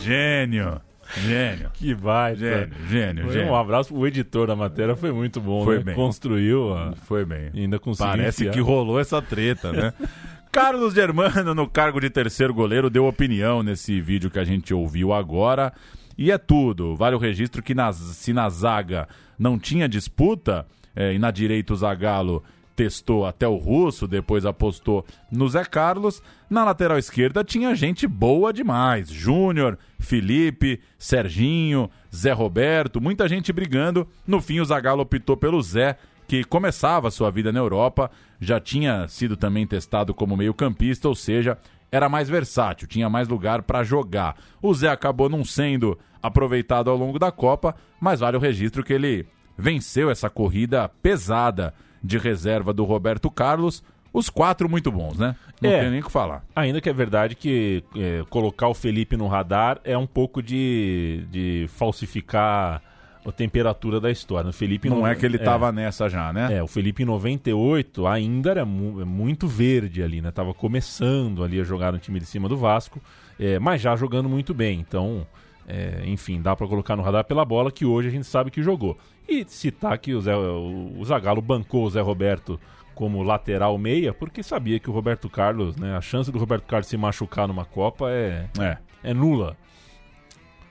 Gênio. 0.00 0.80
Gênio. 1.18 1.70
Que 1.74 1.94
vai, 1.94 2.34
Gênio, 2.34 2.70
gênio, 2.88 3.24
Foi 3.24 3.32
gênio. 3.34 3.52
Um 3.52 3.56
abraço. 3.56 3.94
O 3.94 4.06
editor 4.06 4.46
da 4.46 4.56
matéria 4.56 4.96
foi 4.96 5.12
muito 5.12 5.40
bom, 5.40 5.62
Foi 5.64 5.78
né? 5.78 5.84
bem. 5.84 5.94
Construiu. 5.94 6.72
a- 6.74 6.94
Foi 7.04 7.24
bem. 7.24 7.50
E 7.52 7.60
ainda 7.60 7.78
conseguiu 7.78 8.10
Parece 8.12 8.42
enfiar. 8.42 8.54
que 8.54 8.60
rolou 8.60 8.98
essa 8.98 9.20
treta, 9.20 9.72
né? 9.72 9.92
Carlos 10.50 10.92
Germano, 10.94 11.54
no 11.54 11.66
cargo 11.68 11.98
de 12.00 12.10
terceiro 12.10 12.52
goleiro, 12.52 12.90
deu 12.90 13.06
opinião 13.06 13.62
nesse 13.62 14.00
vídeo 14.00 14.30
que 14.30 14.38
a 14.38 14.44
gente 14.44 14.72
ouviu 14.74 15.12
agora. 15.12 15.72
E 16.16 16.30
é 16.30 16.36
tudo. 16.38 16.94
Vale 16.94 17.16
o 17.16 17.18
registro 17.18 17.62
que 17.62 17.74
na- 17.74 17.92
se 17.92 18.32
na 18.32 18.48
zaga 18.50 19.08
não 19.38 19.58
tinha 19.58 19.88
disputa, 19.88 20.66
eh, 20.94 21.14
e 21.14 21.18
na 21.18 21.30
direita 21.30 21.72
o 21.72 21.76
Zagallo 21.76 22.42
testou 22.82 23.24
até 23.24 23.46
o 23.46 23.54
Russo, 23.54 24.08
depois 24.08 24.44
apostou 24.44 25.06
no 25.30 25.48
Zé 25.48 25.64
Carlos. 25.64 26.20
Na 26.50 26.64
lateral 26.64 26.98
esquerda 26.98 27.44
tinha 27.44 27.76
gente 27.76 28.08
boa 28.08 28.52
demais. 28.52 29.08
Júnior, 29.08 29.78
Felipe, 30.00 30.80
Serginho, 30.98 31.88
Zé 32.12 32.32
Roberto, 32.32 33.00
muita 33.00 33.28
gente 33.28 33.52
brigando. 33.52 34.08
No 34.26 34.40
fim, 34.40 34.58
o 34.58 34.64
Zagallo 34.64 35.02
optou 35.02 35.36
pelo 35.36 35.62
Zé, 35.62 35.96
que 36.26 36.42
começava 36.42 37.08
sua 37.12 37.30
vida 37.30 37.52
na 37.52 37.60
Europa, 37.60 38.10
já 38.40 38.58
tinha 38.58 39.06
sido 39.06 39.36
também 39.36 39.64
testado 39.64 40.12
como 40.12 40.36
meio-campista, 40.36 41.08
ou 41.08 41.14
seja, 41.14 41.56
era 41.92 42.08
mais 42.08 42.28
versátil, 42.28 42.88
tinha 42.88 43.08
mais 43.08 43.28
lugar 43.28 43.62
para 43.62 43.84
jogar. 43.84 44.36
O 44.60 44.74
Zé 44.74 44.88
acabou 44.88 45.28
não 45.28 45.44
sendo 45.44 45.96
aproveitado 46.20 46.90
ao 46.90 46.96
longo 46.96 47.18
da 47.18 47.30
Copa, 47.30 47.76
mas 48.00 48.18
vale 48.18 48.36
o 48.36 48.40
registro 48.40 48.82
que 48.82 48.92
ele 48.92 49.24
venceu 49.56 50.10
essa 50.10 50.28
corrida 50.28 50.88
pesada 51.00 51.72
de 52.02 52.18
reserva 52.18 52.72
do 52.72 52.84
Roberto 52.84 53.30
Carlos. 53.30 53.82
Os 54.12 54.28
quatro 54.28 54.68
muito 54.68 54.92
bons, 54.92 55.16
né? 55.18 55.34
Não 55.60 55.70
É. 55.70 55.80
tem 55.80 55.90
nem 55.90 56.00
o 56.00 56.04
que 56.04 56.12
falar. 56.12 56.44
Ainda 56.54 56.80
que 56.82 56.88
é 56.90 56.92
verdade 56.92 57.34
que 57.34 57.82
é, 57.96 58.22
colocar 58.28 58.68
o 58.68 58.74
Felipe 58.74 59.16
no 59.16 59.26
radar 59.26 59.80
é 59.84 59.96
um 59.96 60.06
pouco 60.06 60.42
de, 60.42 61.24
de 61.30 61.66
falsificar 62.06 62.82
a 63.24 63.30
temperatura 63.32 64.00
da 64.00 64.10
história. 64.10 64.50
O 64.50 64.52
Felipe 64.52 64.90
Não 64.90 64.98
no- 65.00 65.06
é 65.06 65.14
que 65.14 65.24
ele 65.24 65.38
tava 65.38 65.70
nessa 65.72 66.08
já, 66.10 66.32
né? 66.32 66.56
É, 66.58 66.62
o 66.62 66.66
Felipe 66.66 67.04
em 67.04 67.06
98 67.06 68.06
ainda 68.06 68.50
era 68.50 68.64
mu- 68.66 69.06
muito 69.06 69.46
verde 69.46 70.02
ali, 70.02 70.20
né? 70.20 70.30
Tava 70.30 70.52
começando 70.52 71.42
ali 71.44 71.60
a 71.60 71.64
jogar 71.64 71.92
no 71.92 71.98
time 71.98 72.18
de 72.18 72.26
cima 72.26 72.48
do 72.48 72.56
Vasco, 72.56 73.00
é, 73.38 73.58
mas 73.60 73.80
já 73.80 73.94
jogando 73.96 74.28
muito 74.28 74.52
bem. 74.52 74.80
Então, 74.80 75.24
é, 75.72 76.02
enfim, 76.04 76.42
dá 76.42 76.54
pra 76.54 76.68
colocar 76.68 76.94
no 76.94 77.02
radar 77.02 77.24
pela 77.24 77.46
bola 77.46 77.72
que 77.72 77.86
hoje 77.86 78.08
a 78.08 78.10
gente 78.10 78.26
sabe 78.26 78.50
que 78.50 78.62
jogou. 78.62 78.98
E 79.26 79.42
citar 79.48 79.96
que 79.96 80.12
o, 80.12 80.20
Zé, 80.20 80.36
o, 80.36 81.02
Zagallo 81.02 81.40
bancou 81.40 81.86
o 81.86 81.90
Zé 81.90 82.02
Roberto 82.02 82.60
como 82.94 83.22
lateral 83.22 83.78
meia, 83.78 84.12
porque 84.12 84.42
sabia 84.42 84.78
que 84.78 84.90
o 84.90 84.92
Roberto 84.92 85.30
Carlos, 85.30 85.74
né? 85.76 85.96
A 85.96 86.00
chance 86.02 86.30
do 86.30 86.38
Roberto 86.38 86.66
Carlos 86.66 86.88
se 86.88 86.96
machucar 86.98 87.48
numa 87.48 87.64
Copa 87.64 88.10
é, 88.10 88.50
é. 88.60 88.76
é 89.02 89.14
nula. 89.14 89.56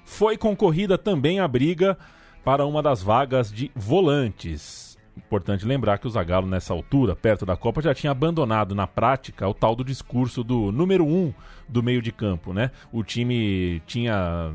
Foi 0.06 0.38
concorrida 0.38 1.00
também 1.00 1.40
a 1.40 1.48
briga 1.48 1.98
para 2.44 2.64
uma 2.68 2.84
das 2.84 3.02
vagas 3.02 3.52
de 3.52 3.72
volantes. 3.76 5.00
Importante 5.18 5.66
lembrar 5.66 5.98
que 5.98 6.06
o 6.06 6.12
Zagallo, 6.12 6.48
nessa 6.48 6.74
altura, 6.74 7.16
perto 7.16 7.44
da 7.44 7.58
Copa, 7.58 7.82
já 7.82 7.94
tinha 7.94 8.12
abandonado 8.12 8.76
na 8.76 8.86
prática 8.86 9.48
o 9.48 9.54
tal 9.54 9.76
do 9.76 9.84
discurso 9.84 10.44
do 10.44 10.72
número 10.72 11.06
um 11.06 11.34
do 11.72 11.82
meio 11.82 12.02
de 12.02 12.12
campo, 12.12 12.54
né? 12.54 12.70
O 12.92 13.04
time 13.04 13.82
tinha, 13.88 14.52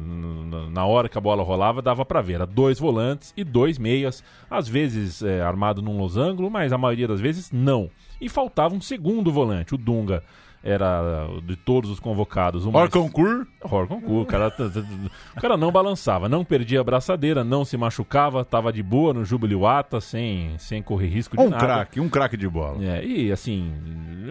na 0.71 0.85
hora 0.85 1.09
que 1.09 1.17
a 1.17 1.21
bola 1.21 1.43
rolava, 1.43 1.81
dava 1.81 2.05
para 2.05 2.21
ver. 2.21 2.35
Era 2.35 2.47
dois 2.47 2.79
volantes 2.79 3.33
e 3.37 3.43
dois 3.43 3.79
meias, 3.79 4.23
às 4.51 4.69
vezes 4.69 5.23
é, 5.23 5.41
armado 5.41 5.81
num 5.81 5.99
losango, 5.99 6.51
mas 6.51 6.73
a 6.73 6.79
maioria 6.79 7.09
das 7.09 7.21
vezes 7.21 7.51
não. 7.51 7.91
E 8.21 8.29
faltava 8.29 8.75
um 8.75 8.81
segundo 8.81 9.33
volante, 9.33 9.75
o 9.75 9.79
Dunga 9.79 10.23
era 10.67 11.29
de 11.45 11.55
todos 11.55 11.89
os 11.91 12.01
convocados 12.01 12.67
o 12.67 12.73
mais... 12.73 12.85
Orconcourt? 12.87 13.47
Orconcourt, 13.63 14.23
o 14.23 14.27
cara, 14.27 14.53
o 15.37 15.41
cara 15.41 15.57
não 15.57 15.71
balançava, 15.71 16.29
não 16.29 16.45
perdia 16.45 16.81
a 16.81 16.85
braçadeira, 16.85 17.45
não 17.45 17.65
se 17.65 17.77
machucava, 17.77 18.45
tava 18.45 18.73
de 18.73 18.83
boa 18.83 19.15
no 19.15 19.25
Jubiluata, 19.25 20.01
sem, 20.01 20.59
sem 20.59 20.83
correr 20.83 21.07
risco 21.07 21.37
de 21.37 21.43
Um 21.43 21.51
nada. 21.51 21.65
craque, 21.65 22.01
um 22.01 22.09
craque 22.09 22.37
de 22.37 22.49
bola. 22.49 22.85
É, 22.85 23.05
e 23.05 23.31
assim, 23.31 23.73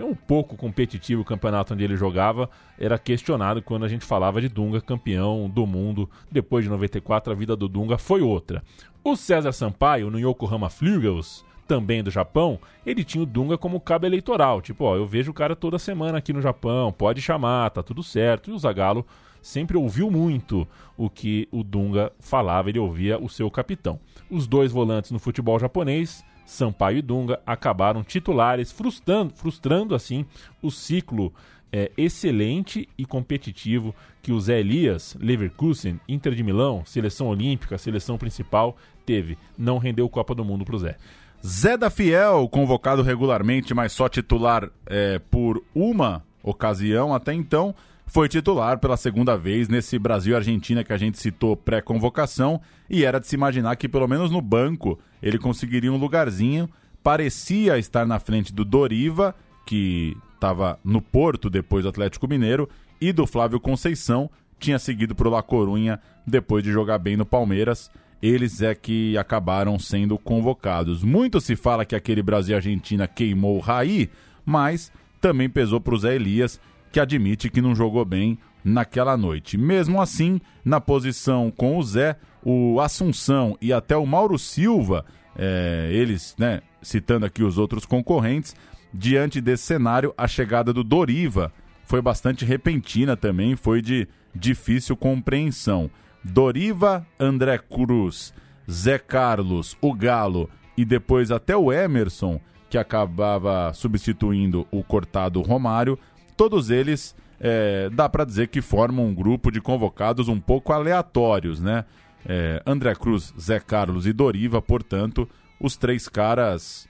um 0.04 0.14
pouco 0.14 0.58
competitivo 0.58 1.22
o 1.22 1.26
campeonato 1.26 1.74
onde 1.74 1.86
ele 1.86 1.96
jogava, 1.96 2.50
era 2.78 3.00
questionado 3.00 3.62
quando 3.62 3.86
a 3.86 3.88
gente 3.88 4.06
falava 4.06 4.42
de 4.42 4.50
Dunga 4.50 4.82
campeão 4.82 5.50
do 5.50 5.66
mundo. 5.66 6.10
Depois 6.30 6.66
de 6.66 6.70
94, 6.70 7.32
a 7.32 7.36
vida 7.36 7.56
do 7.56 7.70
Dunga 7.70 7.98
foi 7.98 8.22
outra. 8.22 8.62
O 9.04 9.16
César 9.16 9.54
Sampaio, 9.54 10.10
no 10.10 10.20
Yokohama 10.20 10.70
Flugels, 10.70 11.46
também 11.68 12.04
do 12.04 12.12
Japão, 12.12 12.60
ele 12.86 13.04
tinha 13.04 13.24
o 13.24 13.26
Dunga 13.26 13.58
como 13.58 13.80
cabo 13.80 14.06
eleitoral. 14.06 14.62
Tipo, 14.62 14.86
ó, 14.86 14.96
eu 14.96 15.06
vejo 15.06 15.32
o 15.32 15.34
cara 15.34 15.56
toda 15.56 15.80
semana 15.80 16.18
aqui 16.18 16.32
no 16.32 16.42
Japão, 16.42 16.92
pode 16.92 17.22
chamar, 17.22 17.70
tá 17.72 17.84
tudo 17.84 18.04
certo. 18.04 18.50
E 18.50 18.54
o 18.54 18.60
Zagallo 18.60 19.06
sempre 19.42 19.78
ouviu 19.78 20.10
muito 20.10 20.68
o 20.98 21.10
que 21.10 21.48
o 21.52 21.64
Dunga 21.64 22.12
falava, 22.20 22.70
ele 22.70 22.80
ouvia 22.80 23.22
o 23.22 23.30
seu 23.30 23.50
capitão. 23.52 24.00
Os 24.30 24.48
dois 24.48 24.72
volantes 24.72 25.12
no 25.12 25.20
futebol 25.20 25.60
japonês, 25.60 26.24
Sampaio 26.46 26.98
e 26.98 27.02
Dunga, 27.02 27.40
acabaram 27.46 28.04
titulares, 28.04 28.72
frustrando, 28.72 29.34
frustrando 29.36 29.94
assim 29.94 30.26
o 30.62 30.72
ciclo 30.72 31.34
é, 31.72 31.92
excelente 31.98 32.88
e 32.98 33.06
competitivo 33.06 33.94
que 34.22 34.32
o 34.32 34.40
Zé 34.40 34.60
Elias, 34.60 35.16
Leverkusen, 35.20 36.00
Inter 36.08 36.34
de 36.34 36.42
Milão, 36.42 36.84
seleção 36.86 37.28
olímpica, 37.28 37.78
seleção 37.78 38.18
principal, 38.18 38.78
teve. 39.06 39.38
Não 39.58 39.78
rendeu 39.78 40.10
Copa 40.10 40.34
do 40.34 40.46
Mundo 40.46 40.66
pro 40.66 40.80
Zé. 40.80 40.98
Zé 41.46 41.78
da 41.78 41.92
Fiel, 41.92 42.50
convocado 42.50 43.04
regularmente, 43.04 43.72
mas 43.72 43.92
só 43.92 44.10
titular 44.10 44.68
é, 44.88 45.20
por 45.30 45.64
uma 45.76 46.24
ocasião 46.42 47.14
até 47.14 47.36
então, 47.36 47.76
foi 48.08 48.28
titular 48.28 48.80
pela 48.80 48.98
segunda 48.98 49.38
vez 49.38 49.68
nesse 49.68 50.00
Brasil 50.00 50.34
e 50.34 50.36
Argentina 50.36 50.84
que 50.84 50.92
a 50.92 50.98
gente 50.98 51.20
citou 51.20 51.56
pré-convocação 51.56 52.60
e 52.90 53.06
era 53.06 53.20
de 53.20 53.28
se 53.28 53.36
imaginar 53.36 53.76
que 53.76 53.88
pelo 53.88 54.08
menos 54.08 54.32
no 54.32 54.42
banco 54.42 54.98
ele 55.22 55.38
conseguiria 55.38 55.94
um 55.94 55.98
lugarzinho. 55.98 56.68
Parecia 57.04 57.78
estar 57.78 58.08
na 58.08 58.20
frente 58.20 58.52
do 58.52 58.66
Doriva, 58.66 59.36
que 59.68 60.18
estava 60.34 60.80
no 60.84 61.00
Porto 61.00 61.48
depois 61.48 61.84
do 61.84 61.90
Atlético 61.90 62.28
Mineiro, 62.28 62.68
e 63.00 63.14
do 63.14 63.28
Flávio 63.28 63.60
Conceição, 63.60 64.32
tinha 64.58 64.80
seguido 64.80 65.14
para 65.14 65.28
o 65.28 65.32
La 65.32 65.44
Corunha 65.44 66.00
depois 66.26 66.64
de 66.64 66.72
jogar 66.72 66.98
bem 66.98 67.16
no 67.16 67.26
Palmeiras. 67.26 67.92
Eles 68.26 68.60
é 68.60 68.74
que 68.74 69.16
acabaram 69.20 69.78
sendo 69.78 70.18
convocados. 70.18 71.04
Muito 71.04 71.40
se 71.40 71.56
fala 71.56 71.86
que 71.86 71.96
aquele 71.96 72.24
Brasil 72.24 72.56
Argentina 72.56 73.08
queimou 73.08 73.56
o 73.56 73.60
Raí, 73.60 74.10
mas 74.44 74.92
também 75.22 75.48
pesou 75.48 75.80
para 75.80 75.94
o 75.94 75.98
Zé 76.00 76.16
Elias, 76.16 76.60
que 76.92 77.00
admite 77.00 77.52
que 77.52 77.62
não 77.62 77.76
jogou 77.76 78.04
bem 78.04 78.40
naquela 78.64 79.16
noite. 79.16 79.60
Mesmo 79.60 80.02
assim, 80.02 80.42
na 80.64 80.82
posição 80.82 81.52
com 81.56 81.78
o 81.78 81.84
Zé, 81.84 82.16
o 82.44 82.82
Assunção 82.82 83.56
e 83.62 83.72
até 83.72 83.96
o 83.96 84.08
Mauro 84.08 84.40
Silva, 84.40 85.06
é, 85.38 85.92
eles, 85.92 86.36
né, 86.40 86.62
citando 86.82 87.28
aqui 87.28 87.44
os 87.44 87.60
outros 87.60 87.86
concorrentes, 87.86 88.56
diante 88.92 89.40
desse 89.40 89.66
cenário, 89.66 90.16
a 90.18 90.28
chegada 90.28 90.74
do 90.74 90.84
Doriva 90.84 91.54
foi 91.84 92.02
bastante 92.02 92.44
repentina 92.44 93.16
também, 93.16 93.56
foi 93.56 93.84
de 93.84 94.08
difícil 94.34 94.98
compreensão. 94.98 95.92
Doriva, 96.26 97.06
André 97.20 97.60
Cruz, 97.60 98.34
Zé 98.70 98.98
Carlos, 98.98 99.78
o 99.80 99.94
Galo 99.94 100.50
e 100.76 100.84
depois 100.84 101.30
até 101.30 101.56
o 101.56 101.72
Emerson, 101.72 102.42
que 102.70 102.78
acabava 102.80 103.72
substituindo 103.74 104.68
o 104.72 104.84
cortado 104.84 105.40
Romário, 105.42 106.00
todos 106.36 106.72
eles 106.72 107.16
é, 107.40 107.90
dá 107.92 108.10
para 108.10 108.26
dizer 108.26 108.48
que 108.48 108.60
formam 108.60 109.06
um 109.06 109.14
grupo 109.14 109.52
de 109.52 109.62
convocados 109.62 110.28
um 110.28 110.40
pouco 110.40 110.74
aleatórios, 110.74 111.62
né? 111.62 111.86
É, 112.28 112.62
André 112.66 112.96
Cruz, 112.96 113.32
Zé 113.40 113.60
Carlos 113.60 114.08
e 114.08 114.12
Doriva, 114.12 114.60
portanto, 114.62 115.30
os 115.60 115.78
três 115.78 116.10
caras 116.10 116.90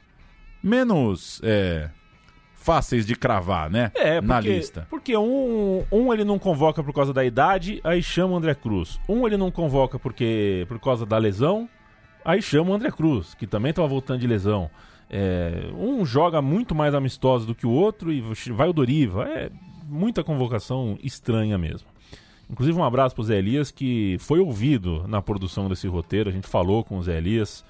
menos 0.63 1.41
é, 1.43 1.89
fáceis 2.65 3.05
de 3.05 3.15
cravar, 3.15 3.69
né? 3.69 3.91
É, 3.93 4.19
porque, 4.19 4.27
na 4.27 4.39
lista. 4.39 4.87
Porque 4.89 5.15
um, 5.15 5.83
um 5.91 6.11
ele 6.11 6.23
não 6.23 6.39
convoca 6.39 6.83
por 6.83 6.91
causa 6.91 7.13
da 7.13 7.23
idade, 7.23 7.79
aí 7.83 8.01
chama 8.01 8.33
o 8.33 8.37
André 8.37 8.55
Cruz. 8.55 8.99
Um 9.07 9.27
ele 9.27 9.37
não 9.37 9.51
convoca 9.51 9.99
porque 9.99 10.65
por 10.67 10.79
causa 10.79 11.05
da 11.05 11.15
lesão, 11.19 11.69
aí 12.25 12.41
chama 12.41 12.71
o 12.71 12.73
André 12.73 12.89
Cruz, 12.89 13.35
que 13.35 13.45
também 13.45 13.69
estava 13.69 13.87
voltando 13.87 14.19
de 14.19 14.25
lesão. 14.25 14.67
É, 15.07 15.69
um 15.77 16.03
joga 16.03 16.41
muito 16.41 16.73
mais 16.73 16.95
amistoso 16.95 17.45
do 17.45 17.53
que 17.53 17.67
o 17.67 17.69
outro 17.69 18.11
e 18.11 18.19
vai 18.51 18.67
o 18.67 18.73
Doriva. 18.73 19.25
É 19.25 19.51
muita 19.87 20.23
convocação 20.23 20.97
estranha 21.03 21.59
mesmo. 21.59 21.87
Inclusive 22.49 22.77
um 22.79 22.83
abraço 22.83 23.13
pro 23.13 23.23
Zé 23.23 23.37
Elias, 23.37 23.69
que 23.69 24.17
foi 24.19 24.39
ouvido 24.39 25.07
na 25.07 25.21
produção 25.21 25.69
desse 25.69 25.87
roteiro. 25.87 26.31
A 26.31 26.33
gente 26.33 26.47
falou 26.47 26.83
com 26.83 26.97
o 26.97 27.03
Zé 27.03 27.17
Elias 27.17 27.63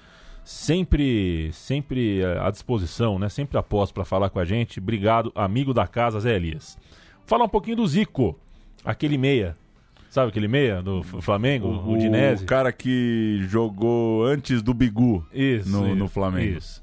sempre 0.46 1.50
sempre 1.52 2.24
à 2.24 2.48
disposição, 2.52 3.18
né? 3.18 3.28
Sempre 3.28 3.58
após 3.58 3.90
para 3.90 4.04
falar 4.04 4.30
com 4.30 4.38
a 4.38 4.44
gente. 4.44 4.78
Obrigado, 4.78 5.32
amigo 5.34 5.74
da 5.74 5.88
casa, 5.88 6.20
Zé 6.20 6.36
Elias. 6.36 6.78
Falar 7.26 7.46
um 7.46 7.48
pouquinho 7.48 7.78
do 7.78 7.86
Zico, 7.86 8.38
aquele 8.84 9.18
meia. 9.18 9.56
Sabe 10.08 10.28
aquele 10.28 10.46
meia 10.46 10.80
do 10.80 11.02
Flamengo, 11.02 11.66
o, 11.66 11.88
o 11.88 11.92
Udinese? 11.94 12.44
O 12.44 12.46
cara 12.46 12.70
que 12.70 13.40
jogou 13.48 14.24
antes 14.24 14.62
do 14.62 14.72
Bigu 14.72 15.26
isso, 15.34 15.68
no, 15.68 15.88
isso, 15.88 15.96
no 15.96 16.08
Flamengo. 16.08 16.58
Isso. 16.58 16.80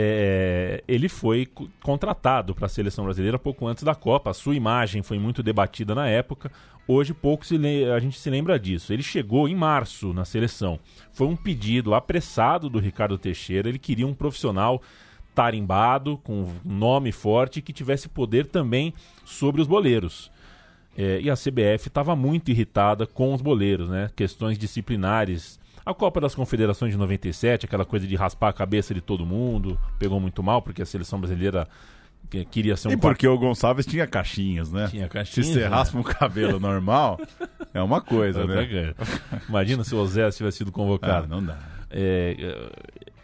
É, 0.00 0.84
ele 0.86 1.08
foi 1.08 1.48
contratado 1.82 2.54
para 2.54 2.66
a 2.66 2.68
seleção 2.68 3.04
brasileira 3.04 3.36
pouco 3.36 3.66
antes 3.66 3.82
da 3.82 3.96
Copa. 3.96 4.30
A 4.30 4.34
sua 4.34 4.54
imagem 4.54 5.02
foi 5.02 5.18
muito 5.18 5.42
debatida 5.42 5.92
na 5.92 6.06
época. 6.06 6.52
Hoje 6.86 7.12
pouco 7.12 7.44
a 7.92 7.98
gente 7.98 8.16
se 8.16 8.30
lembra 8.30 8.60
disso. 8.60 8.92
Ele 8.92 9.02
chegou 9.02 9.48
em 9.48 9.56
março 9.56 10.12
na 10.12 10.24
seleção. 10.24 10.78
Foi 11.10 11.26
um 11.26 11.34
pedido 11.34 11.94
apressado 11.94 12.70
do 12.70 12.78
Ricardo 12.78 13.18
Teixeira. 13.18 13.68
Ele 13.68 13.78
queria 13.78 14.06
um 14.06 14.14
profissional 14.14 14.80
tarimbado, 15.34 16.16
com 16.18 16.46
nome 16.64 17.10
forte, 17.10 17.60
que 17.60 17.72
tivesse 17.72 18.08
poder 18.08 18.46
também 18.46 18.94
sobre 19.24 19.60
os 19.60 19.66
boleiros. 19.66 20.30
É, 20.96 21.20
e 21.20 21.28
a 21.28 21.34
CBF 21.34 21.88
estava 21.88 22.14
muito 22.14 22.52
irritada 22.52 23.04
com 23.04 23.34
os 23.34 23.42
boleiros, 23.42 23.88
né? 23.88 24.10
Questões 24.14 24.56
disciplinares 24.56 25.58
a 25.90 25.94
Copa 25.94 26.20
das 26.20 26.34
Confederações 26.34 26.92
de 26.92 26.98
97, 26.98 27.64
aquela 27.64 27.84
coisa 27.84 28.06
de 28.06 28.14
raspar 28.14 28.50
a 28.50 28.52
cabeça 28.52 28.92
de 28.92 29.00
todo 29.00 29.24
mundo, 29.24 29.80
pegou 29.98 30.20
muito 30.20 30.42
mal, 30.42 30.60
porque 30.60 30.82
a 30.82 30.86
seleção 30.86 31.18
brasileira 31.18 31.66
queria 32.50 32.76
ser 32.76 32.88
um. 32.88 32.92
E 32.92 32.96
porque 32.98 33.26
o 33.26 33.38
Gonçalves 33.38 33.86
tinha 33.86 34.06
caixinhas, 34.06 34.70
né? 34.70 34.88
Tinha 34.90 35.08
caixinhas. 35.08 35.46
Se 35.46 35.54
você 35.54 35.60
né? 35.60 35.66
raspa 35.66 35.96
um 35.96 36.02
cabelo 36.02 36.60
normal, 36.60 37.18
é 37.72 37.82
uma 37.82 38.02
coisa, 38.02 38.44
né? 38.46 38.94
Imagina 39.48 39.82
se 39.82 39.94
o 39.94 40.06
Zé 40.06 40.30
tivesse 40.30 40.58
sido 40.58 40.70
convocado. 40.70 41.24
Ah, 41.24 41.26
não 41.26 41.42
dá. 41.42 41.58
É, 41.90 42.70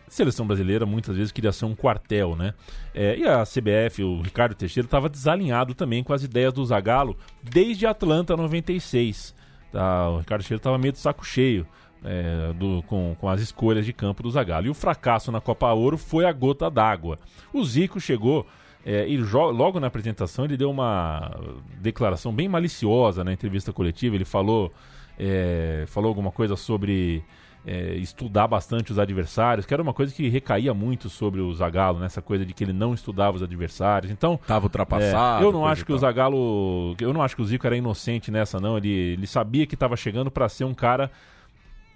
seleção 0.08 0.46
brasileira 0.46 0.86
muitas 0.86 1.16
vezes 1.16 1.30
queria 1.30 1.52
ser 1.52 1.66
um 1.66 1.74
quartel, 1.74 2.34
né? 2.34 2.54
É, 2.94 3.14
e 3.18 3.28
a 3.28 3.44
CBF, 3.44 4.02
o 4.02 4.22
Ricardo 4.22 4.54
Teixeira, 4.54 4.86
estava 4.86 5.10
desalinhado 5.10 5.74
também 5.74 6.02
com 6.02 6.14
as 6.14 6.22
ideias 6.22 6.54
do 6.54 6.64
Zagallo 6.64 7.14
desde 7.42 7.86
Atlanta 7.86 8.34
96. 8.34 9.34
Tá? 9.70 10.08
O 10.08 10.18
Ricardo 10.20 10.40
Teixeira 10.40 10.60
estava 10.60 10.78
meio 10.78 10.92
de 10.92 10.98
saco 10.98 11.26
cheio 11.26 11.66
é, 12.04 12.52
do, 12.52 12.82
com, 12.86 13.16
com 13.18 13.28
as 13.28 13.40
escolhas 13.40 13.86
de 13.86 13.92
campo 13.92 14.22
do 14.22 14.30
Zagallo. 14.30 14.66
E 14.66 14.70
o 14.70 14.74
fracasso 14.74 15.32
na 15.32 15.40
Copa 15.40 15.72
Ouro 15.72 15.96
foi 15.96 16.24
a 16.24 16.32
gota 16.32 16.70
d'água. 16.70 17.18
O 17.52 17.64
Zico 17.64 18.00
chegou 18.00 18.46
é, 18.84 19.08
e 19.08 19.16
logo 19.16 19.80
na 19.80 19.86
apresentação 19.86 20.44
ele 20.44 20.56
deu 20.56 20.70
uma 20.70 21.34
declaração 21.80 22.32
bem 22.32 22.48
maliciosa 22.48 23.24
na 23.24 23.32
entrevista 23.32 23.72
coletiva. 23.72 24.14
Ele 24.14 24.24
falou, 24.24 24.72
é, 25.18 25.84
falou 25.86 26.08
alguma 26.08 26.30
coisa 26.30 26.54
sobre 26.54 27.24
é, 27.66 27.94
estudar 27.94 28.46
bastante 28.46 28.92
os 28.92 28.98
adversários, 28.98 29.64
que 29.64 29.72
era 29.72 29.82
uma 29.82 29.94
coisa 29.94 30.14
que 30.14 30.28
recaía 30.28 30.74
muito 30.74 31.08
sobre 31.08 31.40
o 31.40 31.52
Zagallo, 31.54 31.98
nessa 31.98 32.20
né? 32.20 32.24
coisa 32.26 32.44
de 32.44 32.52
que 32.52 32.62
ele 32.62 32.74
não 32.74 32.92
estudava 32.92 33.36
os 33.36 33.42
adversários. 33.42 34.12
Então, 34.12 34.38
tava 34.46 34.66
ultrapassado. 34.66 35.42
É, 35.42 35.46
eu 35.46 35.52
não 35.52 35.66
acho 35.66 35.86
que 35.86 35.92
o 35.92 35.98
Zagallo, 35.98 36.94
eu 37.00 37.12
não 37.14 37.22
acho 37.22 37.34
que 37.34 37.40
o 37.40 37.44
Zico 37.44 37.66
era 37.66 37.76
inocente 37.76 38.30
nessa 38.30 38.60
não, 38.60 38.76
ele, 38.76 38.90
ele 38.90 39.26
sabia 39.26 39.66
que 39.66 39.74
estava 39.74 39.96
chegando 39.96 40.30
para 40.30 40.46
ser 40.48 40.64
um 40.64 40.74
cara 40.74 41.10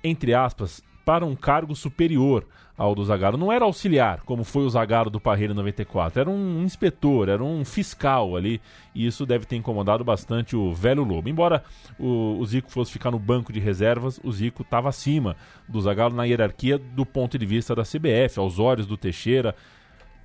entre 0.03 0.35
aspas, 0.35 0.83
para 1.05 1.25
um 1.25 1.35
cargo 1.35 1.75
superior 1.75 2.47
ao 2.77 2.95
do 2.95 3.05
Zagallo. 3.05 3.37
Não 3.37 3.51
era 3.51 3.65
auxiliar, 3.65 4.21
como 4.21 4.45
foi 4.45 4.63
o 4.65 4.71
Zagallo 4.71 5.11
do 5.11 5.19
Parreira 5.19 5.53
94. 5.53 6.21
Era 6.21 6.31
um 6.31 6.63
inspetor, 6.63 7.29
era 7.29 7.43
um 7.43 7.65
fiscal 7.65 8.37
ali. 8.37 8.61
E 8.95 9.07
isso 9.07 9.27
deve 9.27 9.45
ter 9.45 9.57
incomodado 9.57 10.05
bastante 10.05 10.55
o 10.55 10.73
velho 10.73 11.03
Lobo. 11.03 11.29
Embora 11.29 11.65
o, 11.99 12.39
o 12.39 12.47
Zico 12.47 12.71
fosse 12.71 12.93
ficar 12.93 13.11
no 13.11 13.19
banco 13.19 13.53
de 13.53 13.59
reservas, 13.59 14.21
o 14.23 14.31
Zico 14.31 14.63
estava 14.63 14.89
acima 14.89 15.35
do 15.67 15.81
Zagallo 15.81 16.15
na 16.15 16.25
hierarquia 16.25 16.79
do 16.79 17.05
ponto 17.05 17.37
de 17.37 17.45
vista 17.45 17.75
da 17.75 17.83
CBF, 17.83 18.39
aos 18.39 18.59
olhos 18.59 18.87
do 18.87 18.97
Teixeira. 18.97 19.57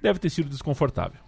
Deve 0.02 0.20
ter 0.20 0.30
sido 0.30 0.50
desconfortável. 0.50 1.20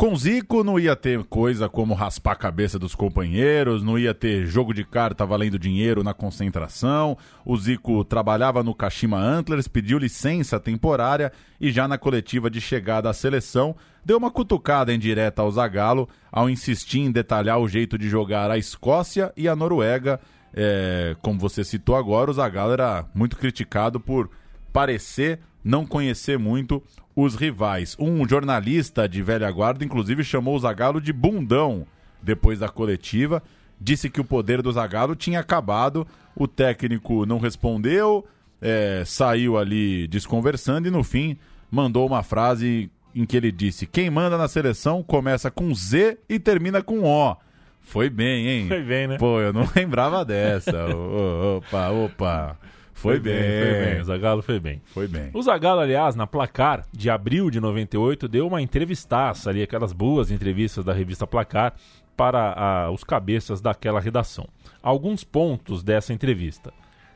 Com 0.00 0.16
Zico 0.16 0.64
não 0.64 0.78
ia 0.78 0.96
ter 0.96 1.22
coisa 1.24 1.68
como 1.68 1.92
raspar 1.92 2.32
a 2.32 2.34
cabeça 2.34 2.78
dos 2.78 2.94
companheiros, 2.94 3.82
não 3.82 3.98
ia 3.98 4.14
ter 4.14 4.46
jogo 4.46 4.72
de 4.72 4.82
carta 4.82 5.26
valendo 5.26 5.58
dinheiro 5.58 6.02
na 6.02 6.14
concentração. 6.14 7.18
O 7.44 7.54
Zico 7.54 8.02
trabalhava 8.02 8.62
no 8.62 8.74
Kashima 8.74 9.18
Antlers, 9.18 9.68
pediu 9.68 9.98
licença 9.98 10.58
temporária 10.58 11.30
e 11.60 11.70
já 11.70 11.86
na 11.86 11.98
coletiva 11.98 12.48
de 12.48 12.62
chegada 12.62 13.10
à 13.10 13.12
seleção 13.12 13.76
deu 14.02 14.16
uma 14.16 14.30
cutucada 14.30 14.90
em 14.90 14.98
direta 14.98 15.42
ao 15.42 15.52
Zagallo 15.52 16.08
ao 16.32 16.48
insistir 16.48 17.00
em 17.00 17.12
detalhar 17.12 17.58
o 17.58 17.68
jeito 17.68 17.98
de 17.98 18.08
jogar 18.08 18.50
a 18.50 18.56
Escócia 18.56 19.30
e 19.36 19.46
a 19.46 19.54
Noruega. 19.54 20.18
É, 20.54 21.14
como 21.20 21.38
você 21.38 21.62
citou 21.62 21.94
agora, 21.94 22.30
o 22.30 22.34
Zagallo 22.34 22.72
era 22.72 23.04
muito 23.14 23.36
criticado 23.36 24.00
por 24.00 24.30
parecer 24.72 25.40
não 25.62 25.86
conhecer 25.86 26.38
muito 26.38 26.82
os 27.22 27.34
rivais. 27.34 27.96
Um 27.98 28.26
jornalista 28.28 29.08
de 29.08 29.22
velha 29.22 29.50
guarda, 29.50 29.84
inclusive, 29.84 30.24
chamou 30.24 30.56
o 30.56 30.58
Zagallo 30.58 31.00
de 31.00 31.12
bundão 31.12 31.86
depois 32.22 32.58
da 32.58 32.68
coletiva. 32.68 33.42
Disse 33.80 34.10
que 34.10 34.20
o 34.20 34.24
poder 34.24 34.62
do 34.62 34.72
Zagallo 34.72 35.14
tinha 35.16 35.40
acabado. 35.40 36.06
O 36.36 36.46
técnico 36.46 37.24
não 37.26 37.38
respondeu, 37.38 38.26
é, 38.60 39.02
saiu 39.06 39.56
ali 39.56 40.06
desconversando 40.06 40.86
e 40.86 40.90
no 40.90 41.02
fim 41.02 41.36
mandou 41.70 42.06
uma 42.06 42.22
frase 42.22 42.90
em 43.14 43.24
que 43.24 43.36
ele 43.36 43.50
disse: 43.50 43.86
Quem 43.86 44.10
manda 44.10 44.36
na 44.36 44.48
seleção 44.48 45.02
começa 45.02 45.50
com 45.50 45.74
Z 45.74 46.18
e 46.28 46.38
termina 46.38 46.82
com 46.82 47.02
O. 47.04 47.36
Foi 47.80 48.10
bem, 48.10 48.46
hein? 48.46 48.68
Foi 48.68 48.82
bem, 48.82 49.06
né? 49.08 49.16
Pô, 49.18 49.40
eu 49.40 49.52
não 49.52 49.68
lembrava 49.74 50.24
dessa. 50.24 50.86
opa, 50.94 51.88
opa. 51.90 52.58
Foi, 53.00 53.14
foi 53.14 53.20
bem, 53.20 53.34
bem, 53.34 53.62
foi 53.62 53.84
bem. 53.84 54.00
O 54.00 54.04
Zagallo 54.04 54.42
foi 54.42 54.60
bem. 54.60 54.82
Foi 54.84 55.08
bem. 55.08 55.30
O 55.32 55.42
Zagallo, 55.42 55.80
aliás, 55.80 56.14
na 56.14 56.26
Placar 56.26 56.84
de 56.92 57.08
abril 57.08 57.50
de 57.50 57.58
98, 57.58 58.28
deu 58.28 58.46
uma 58.46 58.60
entrevistaça 58.60 59.48
ali, 59.48 59.62
aquelas 59.62 59.94
boas 59.94 60.30
entrevistas 60.30 60.84
da 60.84 60.92
revista 60.92 61.26
Placar 61.26 61.72
para 62.14 62.52
a, 62.52 62.90
os 62.90 63.02
cabeças 63.02 63.62
daquela 63.62 64.00
redação. 64.00 64.46
Alguns 64.82 65.24
pontos 65.24 65.82
dessa 65.82 66.12
entrevista. 66.12 66.74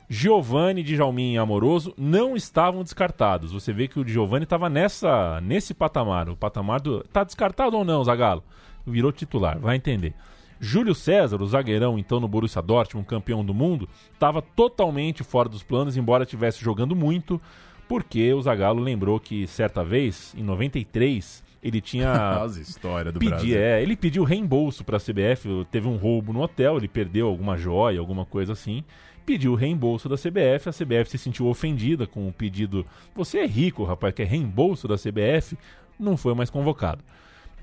Giovanni, 0.08 0.82
Djalmin 0.82 1.34
e 1.34 1.38
Amoroso 1.38 1.92
não 1.98 2.34
estavam 2.34 2.82
descartados. 2.82 3.52
Você 3.52 3.70
vê 3.70 3.86
que 3.86 4.00
o 4.00 4.08
Giovanni 4.08 4.44
estava 4.44 4.70
nessa 4.70 5.38
nesse 5.42 5.74
patamar, 5.74 6.30
o 6.30 6.36
patamar 6.36 6.80
do 6.80 7.04
tá 7.04 7.24
descartado 7.24 7.76
ou 7.76 7.84
não, 7.84 8.02
Zagallo? 8.02 8.42
Virou 8.86 9.12
titular, 9.12 9.58
vai 9.58 9.76
entender. 9.76 10.14
Júlio 10.60 10.94
César, 10.94 11.40
o 11.42 11.46
zagueirão 11.46 11.98
então 11.98 12.20
no 12.20 12.28
Borussia 12.28 12.62
Dortmund, 12.62 13.06
campeão 13.06 13.44
do 13.44 13.52
mundo, 13.54 13.88
estava 14.12 14.40
totalmente 14.40 15.22
fora 15.22 15.48
dos 15.48 15.62
planos, 15.62 15.96
embora 15.96 16.24
estivesse 16.24 16.62
jogando 16.62 16.94
muito, 16.96 17.40
porque 17.88 18.32
o 18.32 18.40
Zagallo 18.40 18.82
lembrou 18.82 19.20
que 19.20 19.46
certa 19.46 19.84
vez, 19.84 20.34
em 20.36 20.42
93, 20.42 21.42
ele 21.62 21.80
tinha 21.80 22.10
As 22.42 22.56
histórias 22.56 23.12
do 23.12 23.20
Pedi- 23.20 23.30
Brasil. 23.30 23.58
é, 23.58 23.82
ele 23.82 23.96
pediu 23.96 24.24
reembolso 24.24 24.84
para 24.84 24.96
a 24.96 25.00
CBF, 25.00 25.66
teve 25.70 25.86
um 25.88 25.96
roubo 25.96 26.32
no 26.32 26.40
hotel, 26.40 26.76
ele 26.78 26.88
perdeu 26.88 27.26
alguma 27.28 27.56
joia, 27.56 27.98
alguma 28.00 28.24
coisa 28.24 28.52
assim. 28.52 28.82
Pediu 29.26 29.54
reembolso 29.54 30.08
da 30.08 30.16
CBF, 30.16 30.68
a 30.68 30.72
CBF 30.72 31.10
se 31.10 31.18
sentiu 31.18 31.46
ofendida 31.46 32.06
com 32.06 32.28
o 32.28 32.32
pedido. 32.32 32.84
Você 33.14 33.38
é 33.38 33.46
rico, 33.46 33.82
rapaz, 33.84 34.14
quer 34.14 34.26
reembolso 34.26 34.86
da 34.86 34.96
CBF? 34.96 35.56
Não 35.98 36.16
foi 36.16 36.34
mais 36.34 36.50
convocado. 36.50 37.02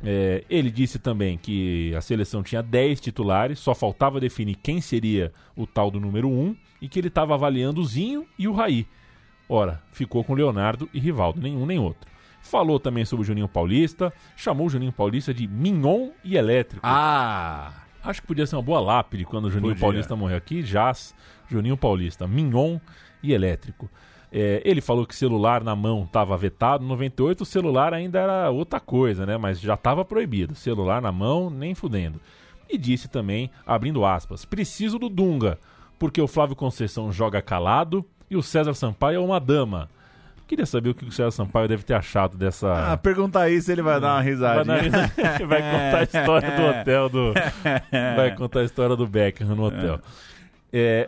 É, 0.04 0.44
ele 0.50 0.72
disse 0.72 0.98
também 0.98 1.38
que 1.38 1.94
a 1.96 2.02
seleção 2.02 2.42
tinha 2.42 2.62
10 2.62 3.00
titulares, 3.00 3.60
só 3.60 3.76
faltava 3.76 4.20
definir 4.20 4.56
quem 4.56 4.82
seria 4.82 5.32
o 5.56 5.68
tal 5.68 5.92
do 5.92 6.00
número 6.00 6.30
1 6.30 6.56
e 6.82 6.90
que 6.90 7.00
ele 7.00 7.08
estava 7.08 7.34
avaliando 7.34 7.82
o 7.82 7.86
Zinho 7.86 8.26
e 8.38 8.48
o 8.48 8.54
Raí. 8.54 8.88
Ora, 9.48 9.82
ficou 9.92 10.24
com 10.24 10.34
Leonardo 10.34 10.90
e 10.94 11.00
Rivaldo, 11.00 11.42
nenhum 11.42 11.66
nem 11.66 11.78
outro. 11.78 12.10
Falou 12.42 12.80
também 12.80 13.06
sobre 13.06 13.24
o 13.24 13.26
Juninho 13.26 13.48
Paulista, 13.48 14.12
chamou 14.36 14.68
o 14.68 14.70
Juninho 14.70 14.92
Paulista 14.92 15.34
de 15.34 15.48
Mignon 15.48 16.10
e 16.24 16.36
Elétrico. 16.36 16.82
Ah! 16.84 17.72
Acho 18.04 18.22
que 18.22 18.28
podia 18.28 18.48
ser 18.48 18.56
uma 18.56 18.64
boa 18.64 18.80
lápide 18.80 19.26
quando 19.26 19.46
o 19.46 19.52
Juninho 19.52 19.74
Podia. 19.74 19.82
Paulista 19.82 20.16
morreu 20.16 20.38
aqui. 20.38 20.64
Jazz, 20.64 21.14
Juninho 21.48 21.78
Paulista, 21.78 22.28
Mignon 22.28 22.80
e 23.22 23.32
Elétrico. 23.32 23.90
É, 24.32 24.62
ele 24.64 24.80
falou 24.80 25.06
que 25.06 25.16
celular 25.16 25.64
na 25.64 25.76
mão 25.76 26.04
estava 26.04 26.38
vetado. 26.38 26.84
Em 26.84 26.88
98 26.88 27.42
o 27.42 27.46
celular 27.46 27.94
ainda 27.94 28.20
era 28.20 28.50
outra 28.50 28.80
coisa, 28.80 29.26
né? 29.26 29.38
Mas 29.38 29.60
já 29.60 29.74
estava 29.74 30.06
proibido. 30.06 30.56
Celular 30.56 31.02
na 31.02 31.12
mão, 31.12 31.50
nem 31.50 31.76
fudendo. 31.76 32.20
E 32.70 32.78
disse 32.78 33.10
também, 33.10 33.52
abrindo 33.68 34.06
aspas, 34.06 34.46
preciso 34.46 34.98
do 34.98 35.10
Dunga, 35.10 35.60
porque 36.00 36.22
o 36.22 36.28
Flávio 36.28 36.56
Conceição 36.56 37.12
joga 37.12 37.42
calado 37.42 38.06
e 38.30 38.38
o 38.38 38.42
César 38.42 38.74
Sampaio 38.74 39.18
é 39.18 39.20
uma 39.20 39.40
dama. 39.40 39.90
Queria 40.48 40.66
saber 40.66 40.90
o 40.90 40.96
que 40.96 41.06
o 41.06 41.12
César 41.12 41.32
Sampaio 41.32 41.68
deve 41.68 41.84
ter 41.84 41.94
achado 41.94 42.38
dessa. 42.38 42.94
Ah, 42.94 42.98
pergunta 42.98 43.40
aí 43.40 43.62
se 43.62 43.72
ele 43.72 43.82
vai 43.82 44.00
dar 44.00 44.16
uma 44.16 44.22
risadinha. 44.22 44.66
Vai, 44.66 44.82
risada. 44.82 45.12
Vai 45.48 45.62
contar 45.62 45.98
a 45.98 46.04
história 46.04 46.52
do 46.52 46.64
hotel 46.80 47.10
do. 47.10 47.34
Vai 48.16 48.36
contar 48.36 48.60
a 48.60 48.64
história 48.64 48.96
do 48.96 49.08
Beckham 49.08 49.56
no 49.56 49.66
hotel. 49.66 49.96
É, 49.96 50.31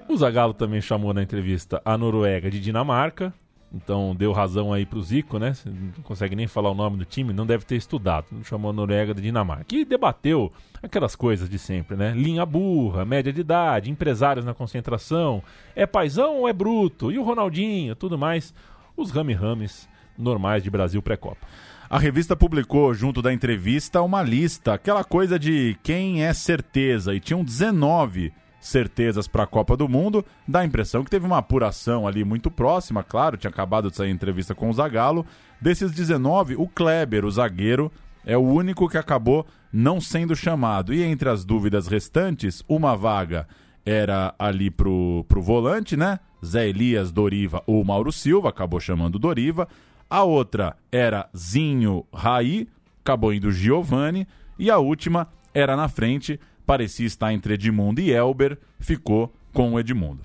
o 0.10 0.18
Zagallo 0.18 0.54
também 0.54 0.82
chamou 0.82 1.14
na 1.14 1.24
entrevista 1.24 1.82
a 1.86 1.98
Noruega 1.98 2.50
de 2.50 2.60
Dinamarca. 2.60 3.34
Então 3.74 4.16
deu 4.16 4.32
razão 4.32 4.72
aí 4.72 4.86
pro 4.86 5.02
Zico, 5.02 5.40
né? 5.40 5.54
Não 5.66 6.04
consegue 6.04 6.36
nem 6.36 6.46
falar 6.46 6.70
o 6.70 6.76
nome 6.76 6.98
do 6.98 7.06
time, 7.06 7.34
não 7.34 7.46
deve 7.46 7.66
ter 7.66 7.76
estudado. 7.76 8.28
Chamou 8.44 8.70
a 8.70 8.74
Noruega 8.74 9.16
de 9.16 9.22
Dinamarca. 9.22 9.76
E 9.76 9.84
debateu 9.84 10.54
aquelas 10.82 11.16
coisas 11.16 11.50
de 11.50 11.58
sempre, 11.58 11.98
né? 11.98 12.14
Linha 12.16 12.46
burra, 12.46 13.04
média 13.04 13.34
de 13.34 13.42
idade, 13.42 13.90
empresários 13.90 14.46
na 14.46 14.54
concentração. 14.54 15.42
É 15.76 15.88
paizão 15.88 16.38
ou 16.42 16.48
é 16.48 16.54
bruto? 16.54 17.12
E 17.12 17.18
o 17.18 17.24
Ronaldinho, 17.24 17.96
tudo 17.96 18.16
mais. 18.16 18.54
Os 18.96 19.10
rame-rames 19.10 19.90
normais 20.16 20.62
de 20.62 20.70
Brasil 20.70 21.02
pré-copa. 21.02 21.48
A 21.90 21.98
revista 21.98 22.36
publicou, 22.36 22.94
junto 22.94 23.24
da 23.24 23.34
entrevista, 23.34 24.04
uma 24.04 24.22
lista, 24.22 24.74
aquela 24.74 25.04
coisa 25.04 25.40
de 25.40 25.76
quem 25.82 26.24
é 26.24 26.34
certeza, 26.34 27.14
e 27.14 27.20
tinham 27.20 27.44
19 27.44 28.32
certezas 28.64 29.28
para 29.28 29.44
a 29.44 29.48
Copa 29.48 29.76
do 29.76 29.90
Mundo. 29.90 30.26
Dá 30.48 30.62
a 30.62 30.66
impressão 30.66 31.04
que 31.04 31.12
teve 31.12 31.26
uma 31.26 31.38
apuração 31.38 32.08
ali 32.08 32.24
muito 32.24 32.50
próxima, 32.50 33.04
claro, 33.04 33.36
tinha 33.36 33.52
acabado 33.52 33.92
de 33.92 33.98
sair 33.98 34.10
entrevista 34.10 34.56
com 34.56 34.70
o 34.70 34.74
Zagallo. 34.74 35.26
Desses 35.60 35.92
19, 35.92 36.56
o 36.56 36.68
Kleber, 36.68 37.26
o 37.26 37.32
zagueiro, 37.32 37.92
é 38.26 38.38
o 38.38 38.42
único 38.42 38.88
que 38.88 38.98
acabou 38.98 39.46
não 39.72 40.00
sendo 40.00 40.36
chamado. 40.36 40.94
E 40.94 41.04
entre 41.04 41.30
as 41.30 41.44
dúvidas 41.44 41.88
restantes, 41.88 42.64
uma 42.68 42.96
vaga 42.96 43.48
era 43.86 44.34
ali 44.40 44.72
pro, 44.72 45.26
pro 45.28 45.42
volante, 45.42 45.98
né? 45.98 46.20
Zé 46.44 46.70
Elias, 46.70 47.12
Doriva 47.12 47.62
ou 47.68 47.84
Mauro 47.84 48.12
Silva, 48.12 48.50
acabou 48.50 48.80
chamando 48.80 49.20
Doriva. 49.20 49.68
A 50.10 50.24
outra 50.24 50.76
era 50.92 51.30
Zinho 51.36 52.06
Raí, 52.14 52.68
acabou 53.02 53.34
indo 53.34 53.52
Giovani. 53.52 54.28
E 54.58 54.70
a 54.70 54.78
última 54.78 55.28
era 55.54 55.76
na 55.76 55.88
frente, 55.88 56.40
parecia 56.66 57.06
estar 57.06 57.34
entre 57.34 57.56
Edmundo 57.56 58.02
e 58.02 58.12
Elber, 58.12 58.58
ficou 58.80 59.34
com 59.52 59.74
o 59.74 59.80
Edmundo. 59.80 60.22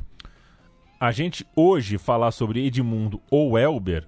a 1.01 1.13
gente 1.13 1.47
hoje 1.55 1.99
falar 1.99 2.33
sobre 2.33 2.67
Edmundo 2.67 3.21
ou 3.31 3.59
Elber, 3.59 4.07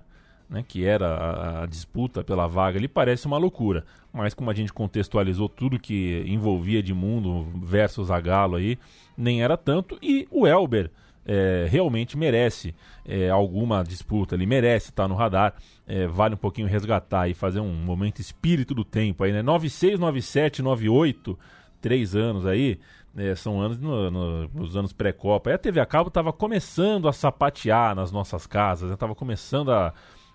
né, 0.49 0.65
que 0.67 0.85
era 0.85 1.07
a, 1.07 1.63
a 1.63 1.67
disputa 1.67 2.25
pela 2.25 2.49
vaga, 2.49 2.77
ele 2.77 2.89
parece 2.89 3.27
uma 3.27 3.39
loucura. 3.39 3.85
Mas 4.13 4.35
como 4.35 4.51
a 4.51 4.55
gente 4.55 4.73
contextualizou 4.73 5.49
tudo 5.49 5.79
que 5.79 6.25
envolvia 6.27 6.81
Edmundo 6.81 7.47
versus 7.63 8.09
Zagallo 8.09 8.57
aí, 8.57 8.77
nem 9.17 9.43
era 9.43 9.57
tanto. 9.57 9.97
E 10.03 10.27
o 10.31 10.47
Elber 10.47 10.91
é, 11.25 11.69
realmente 11.71 12.19
merece 12.19 12.75
é, 13.07 13.31
alguma 13.31 13.85
disputa, 13.85 14.35
ele 14.35 14.47
merece 14.47 14.91
estar 14.91 15.07
no 15.07 15.15
radar. 15.15 15.55
É, 15.87 16.07
vale 16.09 16.35
um 16.35 16.39
pouquinho 16.39 16.67
resgatar 16.67 17.29
e 17.29 17.35
fazer 17.35 17.61
um 17.61 17.73
momento 17.73 18.21
espírito 18.21 18.75
do 18.75 18.85
tempo 18.85 19.23
aí, 19.23 19.33
né? 19.33 19.43
96, 19.43 19.99
97, 19.99 20.63
98, 20.63 21.39
três 21.81 22.15
anos 22.15 22.47
aí. 22.47 22.79
É, 23.17 23.35
são 23.35 23.61
anos 23.61 23.77
no, 23.79 24.09
no- 24.11 24.49
nos 24.55 24.77
anos 24.77 24.93
pré-copa. 24.93 25.51
Aí 25.51 25.55
a 25.55 25.59
TV 25.59 25.81
a 25.81 25.87
cabo 25.87 26.09
estava 26.09 26.33
começando 26.33 27.09
a 27.09 27.13
sapatear 27.13 27.95
nas 27.95 28.13
nossas 28.13 28.47
casas, 28.47 28.91
estava 28.93 29.17
começando 29.17 29.73
a, 29.73 29.93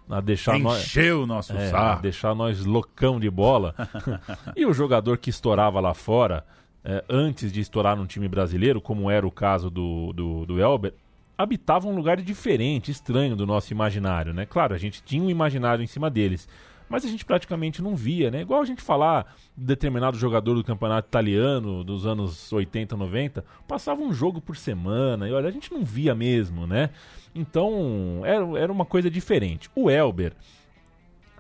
a 0.10 0.20
deixar 0.20 0.58
Encher 0.58 1.14
nós 1.14 1.24
o 1.24 1.26
nosso 1.26 1.56
é, 1.56 1.70
saco. 1.70 2.02
deixar 2.02 2.36
nós 2.36 2.66
loucão 2.66 3.18
de 3.18 3.30
bola. 3.30 3.74
e 4.58 4.66
o 4.66 4.74
jogador 4.74 5.18
que 5.18 5.30
estourava 5.30 5.80
lá 5.80 5.94
fora, 5.94 6.46
é, 6.84 7.02
antes 7.10 7.50
de 7.52 7.62
estourar 7.62 7.96
num 7.96 8.06
time 8.06 8.28
brasileiro, 8.28 8.82
como 8.82 9.10
era 9.10 9.26
o 9.26 9.32
caso 9.32 9.70
do, 9.70 10.12
do, 10.12 10.46
do 10.46 10.60
Elber, 10.60 10.94
habitava 11.38 11.88
um 11.88 11.96
lugar 11.96 12.18
diferente, 12.22 12.92
estranho 12.92 13.38
do 13.38 13.46
nosso 13.46 13.72
imaginário, 13.72 14.34
né? 14.34 14.46
Claro, 14.46 14.74
a 14.74 14.78
gente 14.78 15.02
tinha 15.02 15.24
um 15.24 15.30
imaginário 15.30 15.82
em 15.84 15.88
cima 15.88 16.10
deles, 16.10 16.48
mas 16.90 17.06
a 17.06 17.08
gente 17.08 17.26
praticamente 17.26 17.82
não 17.82 17.96
via, 17.96 18.30
né? 18.30 18.42
Igual 18.42 18.62
a 18.62 18.66
gente 18.66 18.82
falar 18.82 19.36
de 19.58 19.66
determinado 19.66 20.18
jogador 20.18 20.56
do 20.56 20.64
campeonato 20.64 21.08
italiano 21.08 21.84
dos 21.84 22.06
anos 22.06 22.52
80, 22.52 22.96
90, 22.96 23.44
passava 23.68 24.02
um 24.02 24.14
jogo 24.14 24.40
por 24.40 24.56
semana, 24.56 25.28
e 25.28 25.34
olha, 25.34 25.48
a 25.48 25.52
gente 25.52 25.74
não 25.74 25.84
via 25.84 26.14
mesmo, 26.14 26.68
né? 26.68 26.90
Então, 27.34 28.22
era, 28.24 28.46
era 28.60 28.72
uma 28.72 28.86
coisa 28.86 29.10
diferente. 29.10 29.70
O 29.76 29.90
Elber 29.90 30.34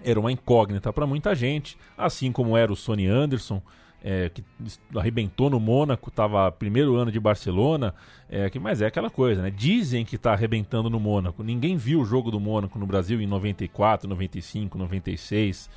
era 0.03 0.19
uma 0.19 0.31
incógnita 0.31 0.91
para 0.91 1.07
muita 1.07 1.33
gente, 1.33 1.77
assim 1.97 2.31
como 2.31 2.57
era 2.57 2.71
o 2.71 2.75
Sony 2.75 3.07
Anderson, 3.07 3.61
é, 4.07 4.29
que 4.29 4.43
arrebentou 4.95 5.49
no 5.49 5.59
Mônaco, 5.59 6.09
estava 6.09 6.51
primeiro 6.51 6.95
ano 6.95 7.11
de 7.11 7.19
Barcelona, 7.19 7.91
é, 8.29 8.47
que, 8.51 8.59
mas 8.59 8.79
é 8.79 8.85
aquela 8.85 9.09
coisa, 9.09 9.41
né? 9.41 9.49
Dizem 9.49 10.05
que 10.05 10.15
está 10.15 10.31
arrebentando 10.31 10.91
no 10.91 10.99
Mônaco. 10.99 11.41
Ninguém 11.41 11.75
viu 11.75 12.01
o 12.01 12.05
jogo 12.05 12.29
do 12.29 12.39
Mônaco 12.39 12.77
no 12.77 12.85
Brasil 12.85 13.19
em 13.19 13.25
94, 13.25 14.07
95, 14.07 14.77
96. 14.77 15.71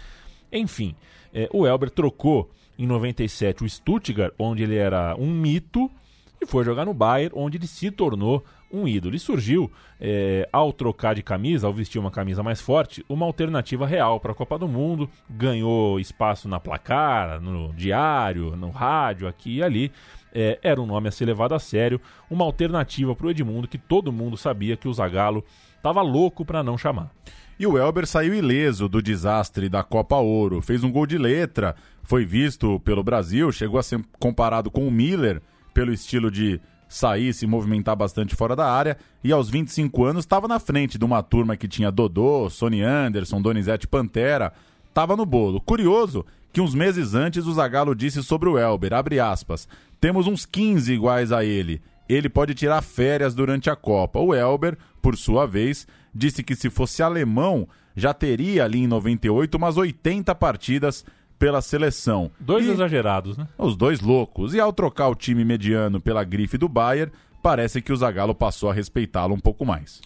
Enfim, 0.52 0.94
é, 1.32 1.48
o 1.50 1.66
Elber 1.66 1.88
trocou 1.88 2.50
em 2.78 2.86
97 2.86 3.64
o 3.64 3.68
Stuttgart, 3.68 4.34
onde 4.38 4.62
ele 4.62 4.76
era 4.76 5.16
um 5.16 5.32
mito, 5.32 5.90
e 6.38 6.44
foi 6.44 6.66
jogar 6.66 6.84
no 6.84 6.92
Bayern, 6.92 7.34
onde 7.34 7.56
ele 7.56 7.66
se 7.66 7.90
tornou 7.90 8.44
um 8.70 8.86
ídolo. 8.86 9.14
E 9.14 9.18
surgiu, 9.18 9.70
é, 10.00 10.48
ao 10.52 10.72
trocar 10.72 11.14
de 11.14 11.22
camisa, 11.22 11.66
ao 11.66 11.72
vestir 11.72 11.98
uma 11.98 12.10
camisa 12.10 12.42
mais 12.42 12.60
forte, 12.60 13.04
uma 13.08 13.26
alternativa 13.26 13.86
real 13.86 14.20
para 14.20 14.32
a 14.32 14.34
Copa 14.34 14.58
do 14.58 14.68
Mundo. 14.68 15.08
Ganhou 15.28 15.98
espaço 15.98 16.48
na 16.48 16.60
placar, 16.60 17.40
no 17.40 17.72
diário, 17.74 18.56
no 18.56 18.70
rádio, 18.70 19.26
aqui 19.28 19.56
e 19.56 19.62
ali. 19.62 19.92
É, 20.32 20.58
era 20.62 20.80
um 20.80 20.86
nome 20.86 21.08
a 21.08 21.10
ser 21.10 21.24
levado 21.24 21.54
a 21.54 21.58
sério, 21.58 22.00
uma 22.30 22.44
alternativa 22.44 23.14
para 23.14 23.26
o 23.26 23.30
Edmundo 23.30 23.66
que 23.66 23.78
todo 23.78 24.12
mundo 24.12 24.36
sabia 24.36 24.76
que 24.76 24.86
o 24.86 24.92
Zagallo 24.92 25.42
estava 25.76 26.02
louco 26.02 26.44
para 26.44 26.62
não 26.62 26.76
chamar. 26.76 27.10
E 27.58 27.66
o 27.66 27.76
Elber 27.76 28.06
saiu 28.06 28.34
ileso 28.34 28.88
do 28.88 29.02
desastre 29.02 29.68
da 29.68 29.82
Copa 29.82 30.16
Ouro. 30.16 30.62
Fez 30.62 30.84
um 30.84 30.92
gol 30.92 31.06
de 31.06 31.18
letra, 31.18 31.74
foi 32.04 32.24
visto 32.24 32.78
pelo 32.80 33.02
Brasil, 33.02 33.50
chegou 33.50 33.80
a 33.80 33.82
ser 33.82 34.00
comparado 34.20 34.70
com 34.70 34.86
o 34.86 34.92
Miller 34.92 35.42
pelo 35.74 35.92
estilo 35.92 36.30
de 36.30 36.60
sair, 36.88 37.32
se 37.32 37.46
movimentar 37.46 37.94
bastante 37.94 38.34
fora 38.34 38.56
da 38.56 38.70
área. 38.70 38.96
E 39.22 39.30
aos 39.30 39.50
25 39.50 40.04
anos 40.04 40.24
estava 40.24 40.48
na 40.48 40.58
frente 40.58 40.98
de 40.98 41.04
uma 41.04 41.22
turma 41.22 41.56
que 41.56 41.68
tinha 41.68 41.90
Dodô, 41.90 42.48
Sony 42.48 42.82
Anderson, 42.82 43.42
Donizete 43.42 43.86
Pantera. 43.86 44.52
Estava 44.88 45.16
no 45.16 45.26
bolo. 45.26 45.60
Curioso 45.60 46.24
que 46.52 46.60
uns 46.60 46.74
meses 46.74 47.14
antes 47.14 47.46
o 47.46 47.52
Zagallo 47.52 47.94
disse 47.94 48.22
sobre 48.22 48.48
o 48.48 48.58
Elber, 48.58 48.94
abre 48.94 49.20
aspas, 49.20 49.68
temos 50.00 50.26
uns 50.26 50.46
15 50.46 50.92
iguais 50.92 51.30
a 51.30 51.44
ele. 51.44 51.80
Ele 52.08 52.28
pode 52.28 52.54
tirar 52.54 52.80
férias 52.82 53.34
durante 53.34 53.68
a 53.68 53.76
Copa. 53.76 54.18
O 54.18 54.34
Elber, 54.34 54.78
por 55.02 55.16
sua 55.16 55.46
vez, 55.46 55.86
disse 56.14 56.42
que 56.42 56.56
se 56.56 56.70
fosse 56.70 57.02
alemão, 57.02 57.68
já 57.94 58.14
teria 58.14 58.64
ali 58.64 58.78
em 58.78 58.86
98 58.86 59.56
umas 59.56 59.76
80 59.76 60.34
partidas 60.34 61.04
pela 61.38 61.60
seleção. 61.60 62.30
Dois 62.40 62.66
E- 62.66 62.70
exagerados, 62.70 63.36
né? 63.36 63.46
Os 63.56 63.76
dois 63.76 64.00
loucos. 64.00 64.54
E 64.54 64.60
ao 64.60 64.72
trocar 64.72 65.08
o 65.08 65.14
time 65.14 65.44
mediano 65.44 66.00
pela 66.00 66.24
grife 66.24 66.58
do 66.58 66.68
Bayern, 66.68 67.12
parece 67.42 67.80
que 67.80 67.92
o 67.92 67.96
Zagallo 67.96 68.34
passou 68.34 68.70
a 68.70 68.74
respeitá-lo 68.74 69.34
um 69.34 69.40
pouco 69.40 69.64
mais. 69.64 70.00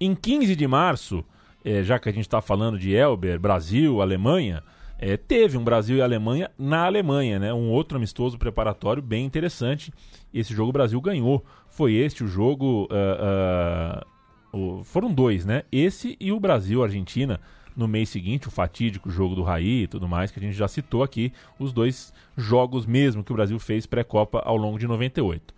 Em 0.00 0.14
15 0.14 0.56
de 0.56 0.66
março, 0.66 1.24
eh, 1.64 1.82
já 1.82 1.98
que 1.98 2.08
a 2.08 2.12
gente 2.12 2.24
está 2.24 2.40
falando 2.40 2.78
de 2.78 2.92
Elber, 2.92 3.38
Brasil, 3.38 4.00
Alemanha, 4.00 4.62
é, 4.98 5.16
teve 5.16 5.58
um 5.58 5.64
Brasil 5.64 5.96
e 5.96 6.00
Alemanha 6.02 6.48
na 6.56 6.86
Alemanha, 6.86 7.38
né? 7.38 7.52
Um 7.52 7.70
outro 7.70 7.96
amistoso 7.98 8.38
preparatório 8.38 9.02
bem 9.02 9.24
interessante. 9.26 9.92
Esse 10.32 10.54
jogo 10.54 10.70
o 10.70 10.72
Brasil 10.72 11.00
ganhou. 11.00 11.44
Foi 11.68 11.94
este 11.94 12.22
o 12.22 12.28
jogo. 12.28 12.88
ah, 12.90 14.00
ah, 14.02 14.56
o- 14.56 14.82
foram 14.84 15.12
dois, 15.12 15.44
né? 15.44 15.64
Esse 15.72 16.16
e 16.20 16.30
o 16.30 16.38
Brasil-Argentina 16.38 17.40
no 17.76 17.88
mês 17.88 18.08
seguinte, 18.08 18.48
o 18.48 18.50
fatídico 18.50 19.10
jogo 19.10 19.34
do 19.34 19.42
Raí 19.42 19.82
e 19.82 19.86
tudo 19.86 20.08
mais, 20.08 20.30
que 20.30 20.38
a 20.38 20.42
gente 20.42 20.56
já 20.56 20.68
citou 20.68 21.02
aqui, 21.02 21.32
os 21.58 21.72
dois 21.72 22.12
jogos 22.36 22.86
mesmo 22.86 23.24
que 23.24 23.32
o 23.32 23.34
Brasil 23.34 23.58
fez 23.58 23.86
pré-Copa 23.86 24.42
ao 24.44 24.56
longo 24.56 24.78
de 24.78 24.86
98. 24.86 25.54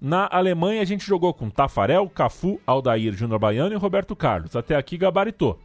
Na 0.00 0.28
Alemanha 0.30 0.82
a 0.82 0.84
gente 0.84 1.06
jogou 1.06 1.32
com 1.32 1.48
Tafarel, 1.48 2.08
Cafu, 2.08 2.60
Aldair, 2.66 3.14
Júnior 3.14 3.38
Baiano 3.38 3.74
e 3.74 3.78
Roberto 3.78 4.14
Carlos. 4.14 4.54
Até 4.54 4.76
aqui 4.76 4.98
gabaritou. 4.98 5.58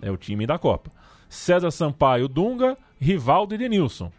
É 0.00 0.10
o 0.10 0.16
time 0.16 0.46
da 0.46 0.58
Copa. 0.58 0.90
César 1.28 1.70
Sampaio, 1.70 2.28
Dunga, 2.28 2.76
Rivaldo 3.00 3.54
e 3.54 3.58
Denilson. 3.58 4.12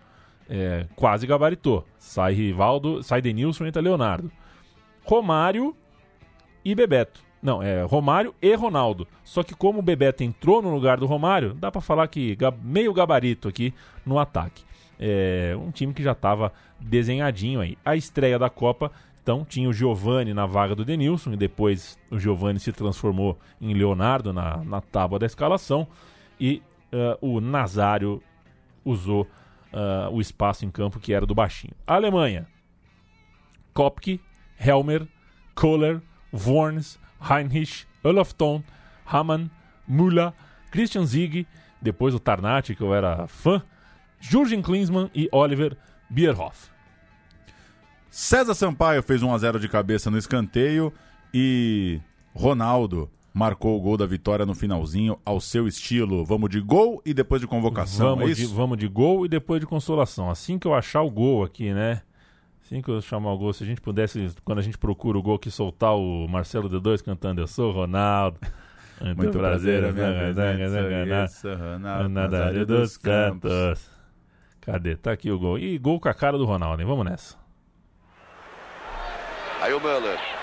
É, 0.50 0.86
quase 0.96 1.26
gabaritou. 1.26 1.86
Sai 1.98 2.34
Rivaldo, 2.34 3.02
sai 3.02 3.22
Denilson 3.22 3.66
e 3.66 3.68
entra 3.70 3.82
Leonardo. 3.82 4.30
Romário 5.06 5.76
e 6.66 6.76
Bebeto. 6.76 7.23
Não, 7.44 7.62
é 7.62 7.84
Romário 7.84 8.34
e 8.41 8.56
Ronaldo. 8.56 9.06
Só 9.22 9.44
que 9.44 9.54
como 9.54 9.80
o 9.80 9.82
Bebeto 9.82 10.24
entrou 10.24 10.62
no 10.62 10.74
lugar 10.74 10.98
do 10.98 11.06
Romário, 11.06 11.54
dá 11.54 11.70
pra 11.70 11.82
falar 11.82 12.08
que 12.08 12.38
meio 12.64 12.94
gabarito 12.94 13.50
aqui 13.50 13.74
no 14.06 14.18
ataque. 14.18 14.64
É 14.98 15.54
um 15.60 15.70
time 15.70 15.94
que 15.94 16.02
já 16.02 16.14
estava 16.14 16.54
desenhadinho 16.80 17.60
aí. 17.60 17.78
A 17.84 17.98
estreia 17.98 18.39
da 18.39 18.50
Copa, 18.50 18.89
então 19.22 19.44
tinha 19.44 19.68
o 19.68 19.74
Giovani 19.74 20.34
na 20.34 20.46
vaga 20.46 20.74
do 20.74 20.86
Denilson 20.86 21.34
e 21.34 21.38
depois 21.38 22.00
o 22.10 22.18
Giovani 22.18 22.62
se 22.62 22.72
transformou 22.72 23.38
em 23.60 23.74
Leonardo 23.74 24.32
na, 24.32 24.64
na 24.64 24.80
tábua 24.80 25.20
da 25.20 25.26
escalação 25.26 25.86
e 26.39 26.62
ah, 26.94 27.18
o 27.20 27.41
Nazário 27.41 28.24
usou 28.86 29.28
ah, 29.74 30.08
o 30.12 30.22
espaço 30.22 30.66
em 30.66 30.72
campo 30.72 31.00
que 31.00 31.14
era 31.14 31.26
do 31.26 31.36
baixinho. 31.36 31.74
A 31.86 31.96
Alemanha, 31.96 32.48
Kopke, 33.74 34.22
Helmer, 34.58 35.06
Kohler, 35.56 36.02
Worns, 36.34 37.00
Heinrich, 37.30 37.86
Olafton, 38.04 38.64
Hamann, 39.06 39.50
Müller, 39.88 40.34
Christian 40.72 41.06
Zieg, 41.06 41.48
depois 41.82 42.14
o 42.14 42.20
Tarnat, 42.20 42.74
que 42.76 42.82
eu 42.82 42.94
era 42.94 43.28
fã, 43.28 43.62
Jürgen 44.20 44.62
Klinsmann 44.62 45.10
e 45.14 45.28
Oliver 45.32 45.78
Bierhoff. 46.10 46.72
César 48.10 48.54
Sampaio 48.54 49.02
fez 49.02 49.24
1 49.24 49.34
a 49.34 49.38
0 49.38 49.60
de 49.60 49.68
cabeça 49.68 50.12
no 50.12 50.18
escanteio 50.18 50.94
e 51.34 52.00
Ronaldo 52.34 53.10
marcou 53.34 53.76
o 53.78 53.82
gol 53.82 53.98
da 53.98 54.06
vitória 54.06 54.46
no 54.46 54.54
finalzinho 54.54 55.18
ao 55.26 55.42
seu 55.42 55.68
estilo. 55.68 56.24
Vamos 56.24 56.50
de 56.52 56.62
gol 56.62 57.02
e 57.04 57.14
depois 57.14 57.42
de 57.42 57.48
convocação, 57.48 58.08
é 58.08 58.10
Vamos 58.16 58.36
de, 58.38 58.44
isso? 58.44 58.54
vamos 58.54 58.78
de 58.78 58.88
gol 58.88 59.26
e 59.26 59.30
depois 59.30 59.60
de 59.60 59.66
consolação. 59.66 60.30
Assim 60.30 60.60
que 60.60 60.68
eu 60.68 60.76
achar 60.76 61.02
o 61.02 61.10
gol 61.10 61.44
aqui, 61.44 61.74
né? 61.74 62.04
Assim 62.64 62.82
que 62.82 62.89
eu 62.89 63.01
chamar 63.01 63.34
o 63.34 63.38
gol, 63.38 63.53
se 63.53 63.64
a 63.64 63.68
gente 63.68 63.82
pudesse, 63.82 64.34
quando 64.43 64.59
a 64.59 64.61
gente 64.61 64.78
procura 64.78 65.18
o 65.18 65.22
gol, 65.22 65.38
que 65.38 65.51
soltar 65.51 65.95
o 65.95 66.28
Marcelo 66.28 66.70
D2 66.70 67.03
cantando 67.03 67.41
Eu 67.41 67.47
sou 67.47 67.72
Ronaldo. 67.72 68.39
Muito, 69.01 69.18
Muito 69.18 69.38
prazer, 69.38 69.82
prazer, 69.93 69.93
minha 69.93 71.28
Ronaldo 71.74 72.09
Nadário 72.09 72.66
dos 72.66 72.95
Campos. 72.95 73.51
Cantos. 73.51 73.89
Cadê? 74.61 74.95
Tá 74.95 75.11
aqui 75.11 75.30
o 75.30 75.38
gol. 75.38 75.59
E 75.59 75.78
gol 75.78 75.99
com 75.99 76.07
a 76.07 76.14
cara 76.14 76.38
do 76.38 76.45
Ronaldo, 76.45 76.82
hein? 76.82 76.88
Vamos 76.88 77.03
nessa. 77.03 77.36
Aí 79.59 79.74
o 79.74 79.80
Müller. 79.80 80.43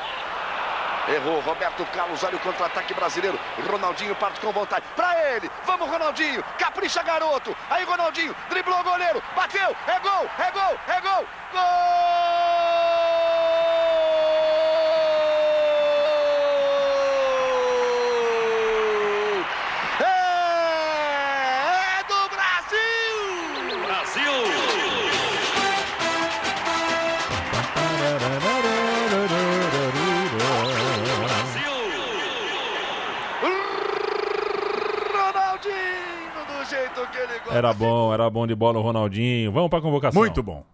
Errou, 1.11 1.41
Roberto 1.41 1.85
Carlos, 1.87 2.23
olha 2.23 2.37
o 2.37 2.41
contra-ataque 2.41 2.95
brasileiro. 2.95 3.39
Ronaldinho 3.69 4.15
parte 4.15 4.41
com 4.41 4.53
vontade. 4.53 4.85
Pra 4.95 5.35
ele, 5.35 5.51
vamos 5.65 5.89
Ronaldinho, 5.89 6.43
capricha 6.57 7.03
garoto. 7.03 7.57
Aí 7.69 7.85
Ronaldinho, 7.85 8.35
driblou 8.49 8.79
o 8.79 8.85
goleiro, 8.85 9.23
bateu, 9.35 9.77
é 9.87 9.99
gol, 9.99 10.31
é 10.39 10.51
gol, 10.53 10.79
é 10.87 11.01
gol. 11.01 11.27
Gol! 11.53 12.60
Era 37.51 37.73
bom, 37.73 38.13
era 38.13 38.29
bom 38.31 38.47
de 38.47 38.55
bola 38.55 38.79
o 38.79 38.83
Ronaldinho. 38.83 39.51
Vamos 39.53 39.71
pra 39.71 39.81
convocação. 39.81 40.21
Muito 40.21 40.43
bom. 40.43 40.65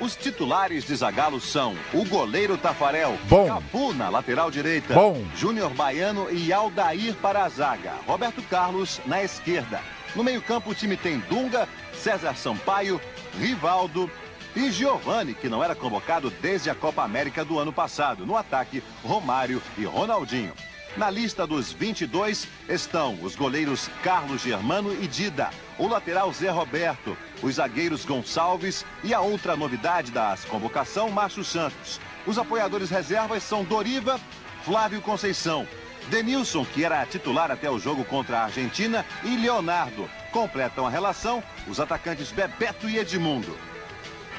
Os 0.00 0.16
titulares 0.16 0.84
de 0.84 0.96
Zagallo 0.96 1.40
são 1.40 1.76
o 1.92 2.04
goleiro 2.04 2.58
Tafarel, 2.58 3.16
Bom. 3.28 3.46
Cafu 3.46 3.92
na 3.92 4.08
lateral 4.08 4.50
direita, 4.50 4.94
Bom. 4.94 5.22
Júnior 5.36 5.72
Baiano 5.74 6.28
e 6.30 6.52
Aldair 6.52 7.14
para 7.16 7.44
a 7.44 7.48
zaga, 7.48 7.92
Roberto 8.06 8.42
Carlos 8.42 9.00
na 9.06 9.22
esquerda. 9.22 9.80
No 10.16 10.24
meio-campo 10.24 10.70
o 10.70 10.74
time 10.74 10.96
tem 10.96 11.18
Dunga, 11.20 11.68
César 11.94 12.34
Sampaio, 12.34 13.00
Rivaldo 13.38 14.10
e 14.56 14.72
Giovani, 14.72 15.34
que 15.34 15.48
não 15.48 15.62
era 15.62 15.74
convocado 15.74 16.30
desde 16.42 16.68
a 16.68 16.74
Copa 16.74 17.02
América 17.04 17.44
do 17.44 17.58
ano 17.58 17.72
passado. 17.72 18.26
No 18.26 18.36
ataque, 18.36 18.82
Romário 19.04 19.62
e 19.78 19.84
Ronaldinho. 19.84 20.52
Na 20.96 21.08
lista 21.08 21.46
dos 21.46 21.72
22 21.72 22.46
estão 22.68 23.18
os 23.22 23.34
goleiros 23.34 23.88
Carlos 24.02 24.42
Germano 24.42 24.92
e 24.92 25.06
Dida, 25.06 25.48
o 25.78 25.88
lateral 25.88 26.30
Zé 26.32 26.50
Roberto, 26.50 27.16
os 27.42 27.54
zagueiros 27.54 28.04
Gonçalves 28.04 28.84
e 29.02 29.14
a 29.14 29.20
outra 29.20 29.56
novidade 29.56 30.10
da 30.10 30.36
convocação, 30.48 31.10
Márcio 31.10 31.42
Santos. 31.42 31.98
Os 32.26 32.36
apoiadores 32.36 32.90
reservas 32.90 33.42
são 33.42 33.64
Doriva, 33.64 34.20
Flávio 34.64 35.00
Conceição, 35.00 35.66
Denilson, 36.10 36.64
que 36.66 36.84
era 36.84 37.06
titular 37.06 37.50
até 37.50 37.70
o 37.70 37.78
jogo 37.78 38.04
contra 38.04 38.40
a 38.40 38.44
Argentina, 38.44 39.06
e 39.24 39.36
Leonardo. 39.36 40.08
Completam 40.30 40.86
a 40.86 40.90
relação 40.90 41.42
os 41.66 41.80
atacantes 41.80 42.30
Bebeto 42.30 42.88
e 42.88 42.98
Edmundo. 42.98 43.56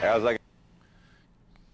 É. 0.02 0.43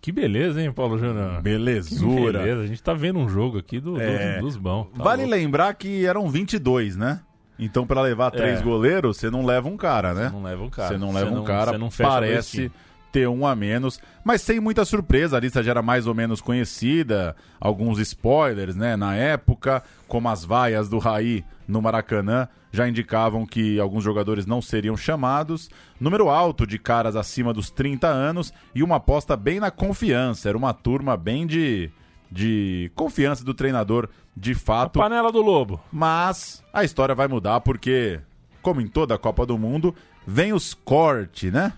Que 0.09 0.21
beleza, 0.21 0.59
hein, 0.61 0.71
Paulo 0.71 0.97
Júnior? 0.97 1.39
Belezura. 1.41 2.39
Que 2.39 2.45
beleza. 2.45 2.61
A 2.63 2.65
gente 2.67 2.81
tá 2.81 2.93
vendo 2.95 3.19
um 3.19 3.29
jogo 3.29 3.59
aqui 3.59 3.79
do, 3.79 3.93
do- 3.93 4.01
É. 4.01 4.39
dos 4.39 4.57
bons. 4.57 4.87
Tá 4.97 5.03
vale 5.03 5.21
louco. 5.23 5.35
lembrar 5.37 5.73
que 5.75 6.03
eram 6.05 6.27
22, 6.29 6.95
né? 6.97 7.19
Então, 7.59 7.85
pra 7.85 8.01
levar 8.01 8.31
três 8.31 8.59
É. 8.59 8.63
goleiros, 8.63 9.17
você 9.17 9.29
não 9.29 9.45
leva 9.45 9.67
um 9.67 9.77
cara, 9.77 10.13
né? 10.13 10.25
Você 10.29 10.33
não 10.33 10.43
leva 10.43 10.63
um 10.63 10.69
cara. 10.69 10.87
Você 10.89 10.97
não 10.97 11.13
leva 11.13 11.31
um 11.39 11.43
cara, 11.43 11.77
não 11.77 11.89
parece 11.89 12.71
ter 13.11 13.27
um 13.27 13.45
a 13.45 13.55
menos, 13.55 13.99
mas 14.23 14.41
sem 14.41 14.59
muita 14.59 14.83
surpresa. 14.85 15.37
A 15.37 15.39
lista 15.39 15.61
já 15.61 15.71
era 15.71 15.81
mais 15.81 16.07
ou 16.07 16.15
menos 16.15 16.41
conhecida, 16.41 17.35
alguns 17.59 17.99
spoilers, 17.99 18.75
né? 18.75 18.95
Na 18.95 19.15
época, 19.15 19.83
como 20.07 20.27
as 20.29 20.43
vaias 20.45 20.89
do 20.89 20.97
Raí 20.99 21.43
no 21.69 21.83
Maracanã 21.83 22.47
já 22.71 22.89
indicavam 22.89 23.45
que 23.45 23.79
alguns 23.79 24.03
jogadores 24.03 24.47
não 24.47 24.59
seriam 24.59 24.97
chamados. 24.97 25.69
Número 25.99 26.27
alto 26.27 26.65
de 26.65 26.79
caras 26.79 27.15
acima 27.15 27.53
dos 27.53 27.69
30 27.69 28.07
anos 28.07 28.51
e 28.73 28.81
uma 28.81 28.95
aposta 28.95 29.37
bem 29.37 29.59
na 29.59 29.69
confiança. 29.69 30.49
Era 30.49 30.57
uma 30.57 30.73
turma 30.73 31.15
bem 31.15 31.45
de, 31.45 31.91
de 32.31 32.91
confiança 32.95 33.45
do 33.45 33.53
treinador, 33.53 34.09
de 34.35 34.55
fato. 34.55 34.99
Panela 34.99 35.31
do 35.31 35.41
Lobo. 35.41 35.79
Mas 35.91 36.63
a 36.73 36.83
história 36.83 37.13
vai 37.13 37.27
mudar 37.27 37.61
porque, 37.61 38.19
como 38.63 38.81
em 38.81 38.87
toda 38.87 39.13
a 39.13 39.19
Copa 39.19 39.45
do 39.45 39.57
Mundo, 39.57 39.93
vem 40.25 40.53
os 40.53 40.73
cortes, 40.73 41.53
né? 41.53 41.73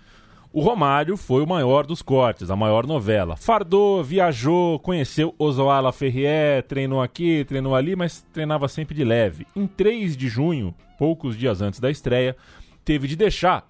O 0.54 0.60
Romário 0.62 1.16
foi 1.16 1.42
o 1.42 1.48
maior 1.48 1.86
dos 1.86 2.02
cortes, 2.02 2.50
a 2.52 2.56
maior 2.58 2.86
novela. 2.86 3.38
Fardou, 3.38 4.04
viajou, 4.04 4.78
conheceu 4.80 5.34
Oswala 5.40 5.94
Ferrier, 5.94 6.62
treinou 6.64 7.02
aqui, 7.02 7.46
treinou 7.46 7.74
ali, 7.74 7.96
mas 7.96 8.22
treinava 8.34 8.68
sempre 8.68 8.94
de 8.94 9.04
leve. 9.06 9.48
Em 9.56 9.66
3 9.66 10.18
de 10.18 10.28
junho, 10.28 10.76
poucos 11.00 11.38
dias 11.38 11.62
antes 11.62 11.80
da 11.80 11.90
estreia, 11.90 12.36
teve 12.84 13.08
de 13.08 13.16
deixar 13.16 13.66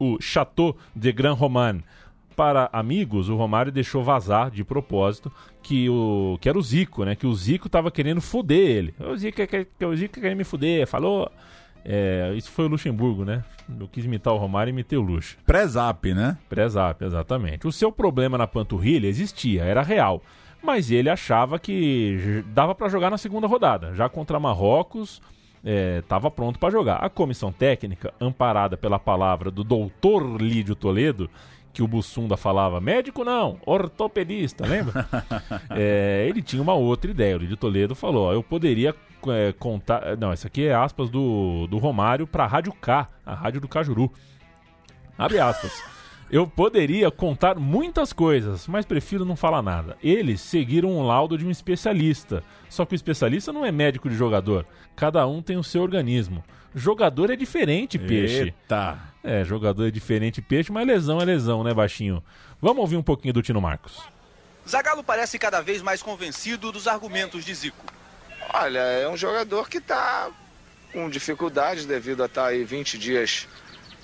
o 0.00 0.16
Chateau 0.20 0.74
de 0.96 1.12
Grand 1.12 1.34
Roman. 1.34 1.80
Para 2.34 2.68
amigos, 2.72 3.28
o 3.28 3.36
Romário 3.36 3.70
deixou 3.70 4.02
vazar 4.02 4.50
de 4.50 4.64
propósito 4.64 5.30
que, 5.62 5.88
o, 5.88 6.36
que 6.40 6.48
era 6.48 6.58
o 6.58 6.62
Zico, 6.62 7.04
né? 7.04 7.14
Que 7.14 7.26
o 7.28 7.34
Zico 7.34 7.68
tava 7.68 7.90
querendo 7.92 8.20
foder 8.20 8.58
ele. 8.70 8.94
O 8.98 9.14
Zico, 9.16 9.46
quer- 9.46 9.68
o 9.86 9.94
Zico 9.94 10.20
quer 10.20 10.34
me 10.34 10.42
foder, 10.42 10.86
falou. 10.86 11.30
É, 11.84 12.32
isso 12.34 12.50
foi 12.50 12.64
o 12.64 12.68
Luxemburgo, 12.68 13.24
né? 13.24 13.44
Eu 13.78 13.86
quis 13.88 14.04
imitar 14.04 14.32
o 14.32 14.38
Romário 14.38 14.70
e 14.70 14.72
imitei 14.72 14.98
o 14.98 15.02
Luxo. 15.02 15.36
Pré-zap, 15.44 16.14
né? 16.14 16.38
Pré-zap, 16.48 17.04
exatamente. 17.04 17.66
O 17.66 17.72
seu 17.72 17.92
problema 17.92 18.38
na 18.38 18.46
panturrilha 18.46 19.06
existia, 19.06 19.62
era 19.62 19.82
real. 19.82 20.22
Mas 20.62 20.90
ele 20.90 21.10
achava 21.10 21.58
que 21.58 22.42
dava 22.48 22.74
pra 22.74 22.88
jogar 22.88 23.10
na 23.10 23.18
segunda 23.18 23.46
rodada. 23.46 23.94
Já 23.94 24.08
contra 24.08 24.40
Marrocos, 24.40 25.20
estava 25.62 26.30
pronto 26.30 26.58
pra 26.58 26.70
jogar. 26.70 26.96
A 26.96 27.10
comissão 27.10 27.52
técnica, 27.52 28.14
amparada 28.18 28.76
pela 28.76 28.98
palavra 28.98 29.50
do 29.50 29.62
doutor 29.62 30.40
Lídio 30.40 30.74
Toledo, 30.74 31.28
que 31.72 31.82
o 31.82 31.88
Bussunda 31.88 32.36
falava, 32.36 32.80
médico 32.80 33.24
não, 33.24 33.58
ortopedista, 33.66 34.66
lembra? 34.66 35.06
É, 35.70 36.26
ele 36.28 36.40
tinha 36.40 36.62
uma 36.62 36.74
outra 36.74 37.10
ideia. 37.10 37.36
O 37.36 37.38
Lídio 37.40 37.56
Toledo 37.56 37.94
falou: 37.94 38.28
ó, 38.28 38.32
eu 38.32 38.42
poderia 38.42 38.94
é, 39.32 39.52
contar. 39.52 40.16
Não, 40.16 40.32
isso 40.32 40.46
aqui 40.46 40.66
é 40.66 40.74
aspas 40.74 41.10
do, 41.10 41.66
do 41.66 41.78
Romário 41.78 42.26
para 42.26 42.44
a 42.44 42.46
Rádio 42.46 42.72
K, 42.72 43.08
a 43.24 43.34
rádio 43.34 43.60
do 43.60 43.68
Cajuru. 43.68 44.12
Abre 45.16 45.38
aspas. 45.38 45.82
Eu 46.30 46.46
poderia 46.48 47.10
contar 47.10 47.56
muitas 47.56 48.12
coisas, 48.12 48.66
mas 48.66 48.84
prefiro 48.84 49.24
não 49.24 49.36
falar 49.36 49.62
nada. 49.62 49.96
Eles 50.02 50.40
seguiram 50.40 50.90
um 50.90 51.02
laudo 51.02 51.38
de 51.38 51.46
um 51.46 51.50
especialista. 51.50 52.42
Só 52.68 52.84
que 52.84 52.94
o 52.94 52.96
especialista 52.96 53.52
não 53.52 53.64
é 53.64 53.70
médico 53.70 54.08
de 54.08 54.16
jogador. 54.16 54.66
Cada 54.96 55.26
um 55.26 55.42
tem 55.42 55.56
o 55.56 55.62
seu 55.62 55.82
organismo. 55.82 56.42
Jogador 56.74 57.30
é 57.30 57.36
diferente, 57.36 57.98
peixe. 57.98 58.42
Eita. 58.42 58.98
É, 59.22 59.44
jogador 59.44 59.86
é 59.86 59.90
diferente, 59.90 60.42
peixe, 60.42 60.72
mas 60.72 60.86
lesão 60.86 61.20
é 61.20 61.24
lesão, 61.24 61.62
né, 61.62 61.72
baixinho? 61.72 62.22
Vamos 62.60 62.80
ouvir 62.80 62.96
um 62.96 63.02
pouquinho 63.02 63.32
do 63.32 63.42
Tino 63.42 63.60
Marcos. 63.60 64.02
Zagallo 64.68 65.04
parece 65.04 65.38
cada 65.38 65.60
vez 65.60 65.82
mais 65.82 66.02
convencido 66.02 66.72
dos 66.72 66.88
argumentos 66.88 67.44
de 67.44 67.54
Zico. 67.54 67.84
Olha, 68.52 68.78
é 68.78 69.08
um 69.08 69.16
jogador 69.16 69.68
que 69.68 69.78
está 69.78 70.30
com 70.92 71.08
dificuldades 71.10 71.86
devido 71.86 72.22
a 72.22 72.26
estar 72.26 72.46
aí 72.46 72.64
20 72.64 72.98
dias 72.98 73.48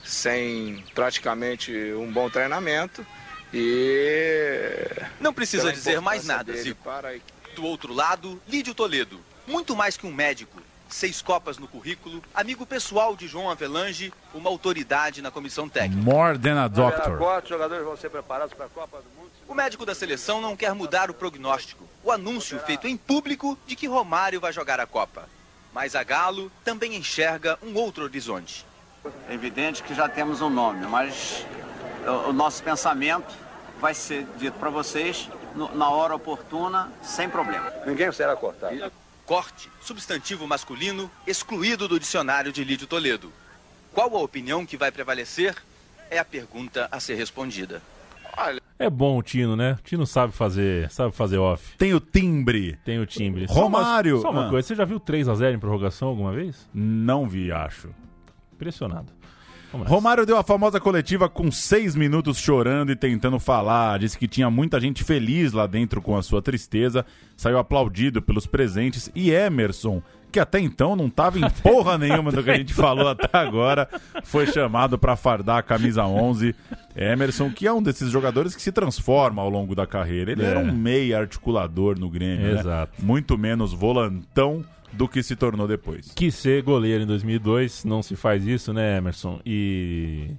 sem 0.04 0.82
praticamente 0.94 1.72
um 1.92 2.10
bom 2.10 2.28
treinamento 2.28 3.06
e 3.52 4.86
Não 5.20 5.32
precisa 5.32 5.72
dizer 5.72 6.00
mais 6.00 6.24
nada, 6.24 6.54
Zico. 6.56 6.82
para 6.82 7.16
Do 7.54 7.64
outro 7.64 7.92
lado, 7.92 8.40
Lídio 8.48 8.74
Toledo. 8.74 9.20
Muito 9.46 9.76
mais 9.76 9.96
que 9.96 10.06
um 10.06 10.12
médico. 10.12 10.60
Seis 10.90 11.22
copas 11.22 11.56
no 11.56 11.68
currículo, 11.68 12.20
amigo 12.34 12.66
pessoal 12.66 13.14
de 13.14 13.28
João 13.28 13.48
Avelange, 13.48 14.12
uma 14.34 14.50
autoridade 14.50 15.22
na 15.22 15.30
comissão 15.30 15.68
técnica. 15.68 16.02
More 16.02 16.36
than 16.36 16.60
a 16.60 16.66
doctor. 16.66 17.16
Quatro 17.16 17.48
jogadores 17.48 17.84
vão 17.84 17.96
ser 17.96 18.10
preparados 18.10 18.52
para 18.52 18.66
a 18.66 18.68
Copa 18.68 18.98
do 18.98 19.08
Mundo. 19.16 19.30
O 19.46 19.54
médico 19.54 19.86
da 19.86 19.94
seleção 19.94 20.40
não 20.40 20.56
quer 20.56 20.74
mudar 20.74 21.08
o 21.08 21.14
prognóstico, 21.14 21.84
o 22.02 22.10
anúncio 22.10 22.58
feito 22.60 22.88
em 22.88 22.96
público 22.96 23.56
de 23.66 23.76
que 23.76 23.86
Romário 23.86 24.40
vai 24.40 24.52
jogar 24.52 24.80
a 24.80 24.86
Copa. 24.86 25.28
Mas 25.72 25.94
a 25.94 26.02
Galo 26.02 26.50
também 26.64 26.96
enxerga 26.96 27.56
um 27.62 27.74
outro 27.76 28.04
horizonte. 28.04 28.66
É 29.28 29.34
evidente 29.34 29.82
que 29.82 29.94
já 29.94 30.08
temos 30.08 30.40
um 30.40 30.50
nome, 30.50 30.86
mas 30.86 31.46
o, 32.28 32.32
nosso 32.32 32.62
pensamento 32.62 33.32
vai 33.80 33.94
ser 33.94 34.26
dito 34.36 34.58
para 34.58 34.70
vocês 34.70 35.28
na 35.74 35.88
hora 35.88 36.14
oportuna, 36.14 36.90
sem 37.02 37.28
problema. 37.28 37.72
Ninguém 37.86 38.10
será 38.12 38.34
cortado. 38.36 38.92
Corte, 39.30 39.70
substantivo 39.80 40.44
masculino, 40.44 41.08
excluído 41.24 41.86
do 41.86 42.00
dicionário 42.00 42.52
de 42.52 42.64
Lídio 42.64 42.88
Toledo. 42.88 43.32
Qual 43.92 44.16
a 44.16 44.20
opinião 44.20 44.66
que 44.66 44.76
vai 44.76 44.90
prevalecer? 44.90 45.54
É 46.10 46.18
a 46.18 46.24
pergunta 46.24 46.88
a 46.90 46.98
ser 46.98 47.14
respondida. 47.14 47.80
É 48.76 48.90
bom 48.90 49.16
o 49.16 49.22
Tino, 49.22 49.54
né? 49.54 49.74
O 49.78 49.82
Tino 49.84 50.04
sabe 50.04 50.32
fazer, 50.32 50.90
sabe 50.90 51.14
fazer 51.14 51.38
off. 51.38 51.76
Tem 51.78 51.94
o 51.94 52.00
timbre. 52.00 52.76
Tem 52.84 52.98
o 52.98 53.06
timbre. 53.06 53.46
Romário. 53.48 54.20
Só 54.20 54.30
uma, 54.30 54.32
só 54.32 54.40
uma 54.40 54.46
Ah. 54.48 54.50
coisa, 54.50 54.66
você 54.66 54.74
já 54.74 54.84
viu 54.84 54.98
3x0 54.98 55.54
em 55.54 55.60
prorrogação 55.60 56.08
alguma 56.08 56.32
vez? 56.32 56.68
Não 56.74 57.28
vi, 57.28 57.52
acho. 57.52 57.94
Impressionado. 58.52 59.12
Romário 59.72 60.26
deu 60.26 60.36
a 60.36 60.42
famosa 60.42 60.80
coletiva 60.80 61.28
com 61.28 61.50
seis 61.50 61.94
minutos 61.94 62.38
chorando 62.38 62.90
e 62.90 62.96
tentando 62.96 63.38
falar. 63.38 63.98
Disse 63.98 64.18
que 64.18 64.26
tinha 64.28 64.50
muita 64.50 64.80
gente 64.80 65.04
feliz 65.04 65.52
lá 65.52 65.66
dentro 65.66 66.02
com 66.02 66.16
a 66.16 66.22
sua 66.22 66.42
tristeza. 66.42 67.04
Saiu 67.36 67.58
aplaudido 67.58 68.20
pelos 68.20 68.46
presentes. 68.46 69.10
E 69.14 69.30
Emerson, 69.30 70.02
que 70.32 70.40
até 70.40 70.58
então 70.60 70.94
não 70.96 71.08
tava 71.08 71.38
em 71.38 71.48
porra 71.62 71.96
nenhuma 71.96 72.32
do 72.32 72.42
que 72.42 72.50
a 72.50 72.56
gente 72.56 72.74
falou 72.74 73.08
até 73.08 73.28
agora, 73.38 73.88
foi 74.24 74.46
chamado 74.46 74.98
para 74.98 75.14
fardar 75.16 75.58
a 75.58 75.62
camisa 75.62 76.04
11. 76.04 76.54
Emerson, 76.96 77.50
que 77.50 77.66
é 77.66 77.72
um 77.72 77.82
desses 77.82 78.10
jogadores 78.10 78.54
que 78.56 78.62
se 78.62 78.72
transforma 78.72 79.40
ao 79.40 79.48
longo 79.48 79.74
da 79.74 79.86
carreira. 79.86 80.32
Ele 80.32 80.42
É. 80.42 80.46
era 80.46 80.58
um 80.60 80.72
meia 80.72 81.18
articulador 81.20 81.98
no 81.98 82.10
Grêmio, 82.10 82.54
né? 82.54 82.60
Exato. 82.60 82.92
Muito 83.04 83.38
menos 83.38 83.72
volantão 83.72 84.64
do 84.92 85.08
que 85.08 85.22
se 85.22 85.36
tornou 85.36 85.66
depois. 85.68 86.12
Quis 86.14 86.34
ser 86.34 86.62
goleiro 86.62 87.04
em 87.04 87.06
2002, 87.06 87.84
não 87.84 88.02
se 88.02 88.16
faz 88.16 88.46
isso, 88.46 88.72
né, 88.72 88.98
Emerson? 88.98 89.40
E. 89.44 90.30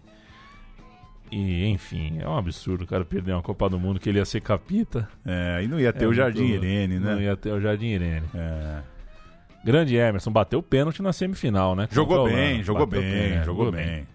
E, 1.31 1.65
enfim, 1.67 2.17
é 2.19 2.27
um 2.27 2.35
absurdo 2.37 2.83
o 2.83 2.87
cara 2.87 3.05
perder 3.05 3.31
uma 3.31 3.41
Copa 3.41 3.69
do 3.69 3.79
Mundo 3.79 3.99
que 4.01 4.09
ele 4.09 4.19
ia 4.19 4.25
ser 4.25 4.41
capita. 4.41 5.07
É, 5.25 5.61
e 5.63 5.67
não 5.67 5.79
ia 5.79 5.93
ter 5.93 6.03
É 6.03 6.07
o 6.07 6.13
Jardim 6.13 6.41
muito- 6.43 6.65
Irene, 6.65 6.99
né? 6.99 7.13
Não 7.13 7.21
ia 7.21 7.37
ter 7.37 7.51
o 7.53 7.61
Jardim 7.61 7.85
Irene. 7.87 8.25
É. 8.35 8.79
Grande 9.63 9.95
Emerson, 9.95 10.29
bateu 10.31 10.59
o 10.59 10.63
pênalti 10.63 11.01
na 11.01 11.13
semifinal, 11.13 11.73
né? 11.75 11.87
Jogou 11.89 12.25
bem, 12.25 12.61
jogou 12.63 12.85
Bateu 12.85 13.01
bem, 13.01 13.43
jogou 13.45 13.71
bem. 13.71 14.05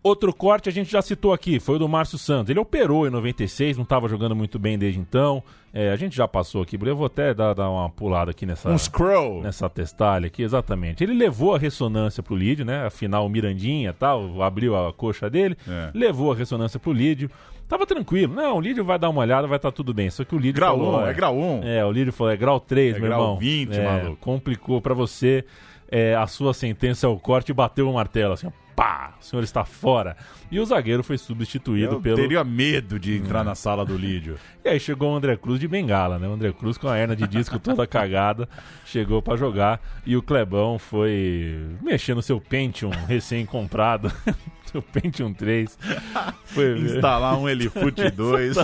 Outro 0.00 0.32
corte 0.32 0.68
a 0.68 0.72
gente 0.72 0.92
já 0.92 1.02
citou 1.02 1.32
aqui, 1.32 1.58
foi 1.58 1.74
o 1.74 1.78
do 1.80 1.88
Márcio 1.88 2.16
Santos. 2.18 2.50
Ele 2.50 2.60
operou 2.60 3.04
em 3.06 3.10
96, 3.10 3.76
não 3.76 3.82
estava 3.82 4.08
jogando 4.08 4.36
muito 4.36 4.58
bem 4.60 4.78
desde 4.78 5.00
então. 5.00 5.42
É, 5.72 5.90
a 5.90 5.96
gente 5.96 6.16
já 6.16 6.26
passou 6.26 6.62
aqui, 6.62 6.78
eu 6.80 6.96
vou 6.96 7.06
até 7.06 7.34
dar, 7.34 7.52
dar 7.54 7.68
uma 7.70 7.88
pulada 7.90 8.30
aqui 8.30 8.46
nessa, 8.46 8.70
Um 8.70 8.78
scroll. 8.78 9.42
nessa 9.42 9.68
testalha 9.68 10.26
aqui, 10.28 10.42
exatamente. 10.42 11.04
Ele 11.04 11.12
levou 11.12 11.54
a 11.54 11.58
ressonância 11.58 12.22
pro 12.22 12.34
Lídio, 12.34 12.64
né? 12.64 12.86
Afinal, 12.86 13.26
o 13.26 13.28
Mirandinha 13.28 13.92
tal, 13.92 14.42
abriu 14.42 14.74
a 14.76 14.92
coxa 14.92 15.28
dele, 15.28 15.56
É. 15.68 15.90
levou 15.94 16.32
a 16.32 16.34
ressonância 16.34 16.80
pro 16.80 16.92
Lídio. 16.92 17.30
Tava 17.68 17.84
tranquilo. 17.84 18.34
Não, 18.34 18.56
o 18.56 18.60
Lídio 18.62 18.82
vai 18.82 18.98
dar 18.98 19.10
uma 19.10 19.20
olhada, 19.20 19.46
vai 19.46 19.56
estar 19.56 19.70
tudo 19.70 19.92
bem. 19.92 20.08
Só 20.08 20.24
que 20.24 20.34
o 20.34 20.38
Lídio 20.38 20.54
Grau 20.54 20.76
falou... 20.78 21.00
um, 21.00 21.06
é 21.06 21.12
grau 21.12 21.36
um. 21.36 21.60
É, 21.62 21.84
o 21.84 21.92
Lídio 21.92 22.14
falou, 22.14 22.32
é 22.32 22.36
grau 22.36 22.58
3, 22.58 22.96
É 22.96 22.98
meu 22.98 23.08
grau 23.08 23.20
irmão. 23.20 23.36
20, 23.36 23.76
É, 23.78 23.84
maluco. 23.84 24.16
Complicou 24.22 24.80
pra 24.80 24.94
você. 24.94 25.44
É, 25.90 26.14
a 26.14 26.26
sua 26.26 26.54
sentença 26.54 27.06
é 27.06 27.10
o 27.10 27.18
corte 27.18 27.50
e 27.50 27.54
bateu 27.54 27.88
o 27.90 27.92
martelo, 27.94 28.32
assim, 28.34 28.46
ó, 28.46 28.50
pá, 28.78 29.14
o 29.20 29.24
senhor 29.24 29.42
está 29.42 29.64
fora. 29.64 30.16
E 30.52 30.60
o 30.60 30.64
zagueiro 30.64 31.02
foi 31.02 31.18
substituído 31.18 31.94
Eu 31.96 32.00
pelo... 32.00 32.14
teria 32.16 32.44
medo 32.44 32.96
de 32.96 33.16
entrar 33.16 33.42
na 33.42 33.56
sala 33.56 33.84
do 33.84 33.96
Lídio. 33.98 34.36
E 34.64 34.70
aí 34.70 34.78
chegou 34.78 35.12
o 35.12 35.16
André 35.16 35.34
Cruz 35.34 35.58
de 35.58 35.66
bengala, 35.66 36.18
né? 36.18 36.28
O 36.28 36.32
André 36.32 36.52
Cruz 36.52 36.76
com 36.76 36.88
a 36.88 36.98
hernia 36.98 37.16
de 37.16 37.26
disco 37.26 37.58
toda 37.58 37.86
cagada, 37.86 38.46
chegou 38.84 39.22
pra 39.22 39.34
jogar 39.34 39.80
e 40.04 40.14
o 40.14 40.20
Clebão 40.22 40.78
foi 40.78 41.58
mexer 41.80 42.14
no 42.14 42.20
seu 42.20 42.38
Pentium 42.38 42.90
recém-comprado, 43.06 44.12
seu 44.70 44.82
Pentium 44.82 45.32
3. 45.32 45.78
Foi 46.44 46.78
Instalar 46.80 47.38
um 47.38 47.48
Elifute 47.48 48.10
2 48.12 48.56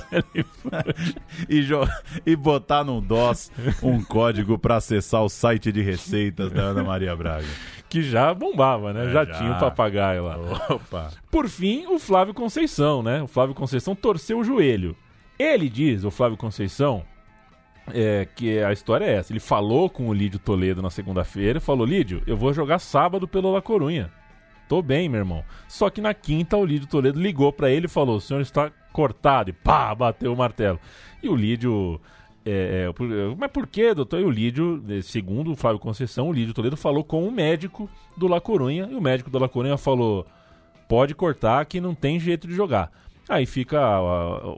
e, 1.48 1.62
jo- 1.62 1.88
e 2.26 2.36
botar 2.36 2.84
no 2.84 3.00
DOS 3.00 3.50
um 3.82 4.04
código 4.04 4.58
pra 4.58 4.76
acessar 4.76 5.22
o 5.22 5.28
site 5.30 5.72
de 5.72 5.80
receitas 5.80 6.52
da 6.52 6.62
Ana 6.64 6.84
Maria 6.84 7.16
Braga. 7.16 7.46
Que 7.94 8.02
já 8.02 8.34
bombava, 8.34 8.92
né? 8.92 9.06
É, 9.06 9.12
já, 9.12 9.24
já. 9.24 9.38
tinha 9.38 9.52
o 9.52 9.60
papagaio 9.60 10.24
lá. 10.24 10.36
Opa. 10.68 11.12
Por 11.30 11.48
fim, 11.48 11.86
o 11.86 11.96
Flávio 11.96 12.34
Conceição, 12.34 13.04
né? 13.04 13.22
O 13.22 13.28
Flávio 13.28 13.54
Conceição 13.54 13.94
torceu 13.94 14.40
o 14.40 14.44
joelho. 14.44 14.96
Ele 15.38 15.68
diz, 15.68 16.02
o 16.02 16.10
Flávio 16.10 16.36
Conceição, 16.36 17.04
é, 17.92 18.26
que 18.34 18.58
a 18.58 18.72
história 18.72 19.04
é 19.04 19.12
essa. 19.12 19.32
Ele 19.32 19.38
falou 19.38 19.88
com 19.88 20.08
o 20.08 20.12
Lídio 20.12 20.40
Toledo 20.40 20.82
na 20.82 20.90
segunda-feira 20.90 21.58
e 21.58 21.62
falou: 21.62 21.86
Lídio, 21.86 22.20
eu 22.26 22.36
vou 22.36 22.52
jogar 22.52 22.80
sábado 22.80 23.28
pelo 23.28 23.52
La 23.52 23.62
Corunha. 23.62 24.10
Tô 24.68 24.82
bem, 24.82 25.08
meu 25.08 25.20
irmão. 25.20 25.44
Só 25.68 25.88
que 25.88 26.00
na 26.00 26.12
quinta 26.12 26.56
o 26.56 26.64
Lídio 26.64 26.88
Toledo 26.88 27.20
ligou 27.20 27.52
pra 27.52 27.70
ele 27.70 27.86
e 27.86 27.88
falou: 27.88 28.16
o 28.16 28.20
senhor 28.20 28.40
está 28.40 28.72
cortado. 28.92 29.50
E 29.50 29.52
pá, 29.52 29.94
bateu 29.94 30.32
o 30.32 30.36
martelo. 30.36 30.80
E 31.22 31.28
o 31.28 31.36
Lídio. 31.36 32.00
É, 32.46 32.90
é, 32.90 33.34
mas 33.38 33.50
por 33.50 33.66
que, 33.66 33.94
doutor? 33.94 34.20
E 34.20 34.24
o 34.24 34.30
Lídio, 34.30 34.82
segundo 35.02 35.52
o 35.52 35.56
Flávio 35.56 35.78
Conceição, 35.78 36.28
o 36.28 36.32
Lídio 36.32 36.52
Toledo 36.52 36.76
falou 36.76 37.02
com 37.02 37.26
o 37.26 37.32
médico 37.32 37.88
do 38.16 38.28
La 38.28 38.40
Corunha. 38.40 38.86
E 38.90 38.94
o 38.94 39.00
médico 39.00 39.30
do 39.30 39.38
La 39.38 39.48
Corunha 39.48 39.78
falou: 39.78 40.26
pode 40.88 41.14
cortar 41.14 41.64
que 41.64 41.80
não 41.80 41.94
tem 41.94 42.20
jeito 42.20 42.46
de 42.46 42.54
jogar. 42.54 42.92
Aí 43.28 43.46
fica, 43.46 43.80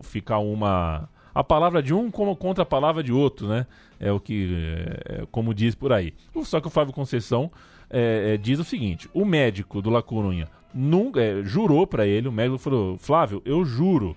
fica 0.03 0.37
uma. 0.39 1.09
A 1.33 1.45
palavra 1.45 1.83
de 1.83 1.93
um 1.95 2.11
como 2.11 2.35
contra 2.35 2.63
a 2.63 2.67
palavra 2.67 3.03
de 3.03 3.13
outro, 3.13 3.47
né? 3.47 3.67
É 4.01 4.11
o 4.11 4.19
que. 4.19 4.49
é, 5.05 5.27
como 5.31 5.55
diz 5.55 5.75
por 5.75 5.93
aí. 5.93 6.13
Só 6.43 6.61
que 6.61 6.67
o 6.67 6.71
Flávio 6.71 6.93
Conceição 6.93 7.53
é, 7.89 8.35
é, 8.35 8.37
diz 8.37 8.59
o 8.59 8.65
seguinte: 8.65 9.09
o 9.15 9.25
médico 9.25 9.81
do 9.81 9.91
La 9.91 10.03
Corunha 10.03 10.49
nunca, 10.75 11.21
é, 11.21 11.43
jurou 11.45 11.87
pra 11.87 12.07
ele, 12.07 12.27
o 12.27 12.33
médico 12.33 12.59
falou: 12.59 12.99
Flávio, 12.99 13.41
eu 13.45 13.65
juro. 13.65 14.17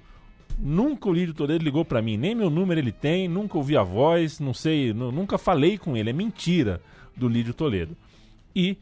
Nunca 0.60 1.08
o 1.10 1.14
Lídio 1.14 1.34
Toledo 1.34 1.64
ligou 1.64 1.86
pra 1.86 2.02
mim, 2.02 2.18
nem 2.18 2.36
meu 2.36 2.50
número 2.50 2.80
ele 2.80 2.92
tem, 2.92 3.28
nunca 3.28 3.58
ouvi 3.58 3.78
a 3.78 3.84
voz, 3.84 4.40
não 4.40 4.54
sei, 4.54 4.94
nu- 4.94 5.12
nunca 5.12 5.38
falei 5.38 5.78
com 5.78 5.96
ele, 5.96 6.10
é 6.10 6.14
mentira 6.14 6.82
do 7.16 7.28
Lídio 7.30 7.54
Toledo. 7.54 7.96
E 8.56 8.78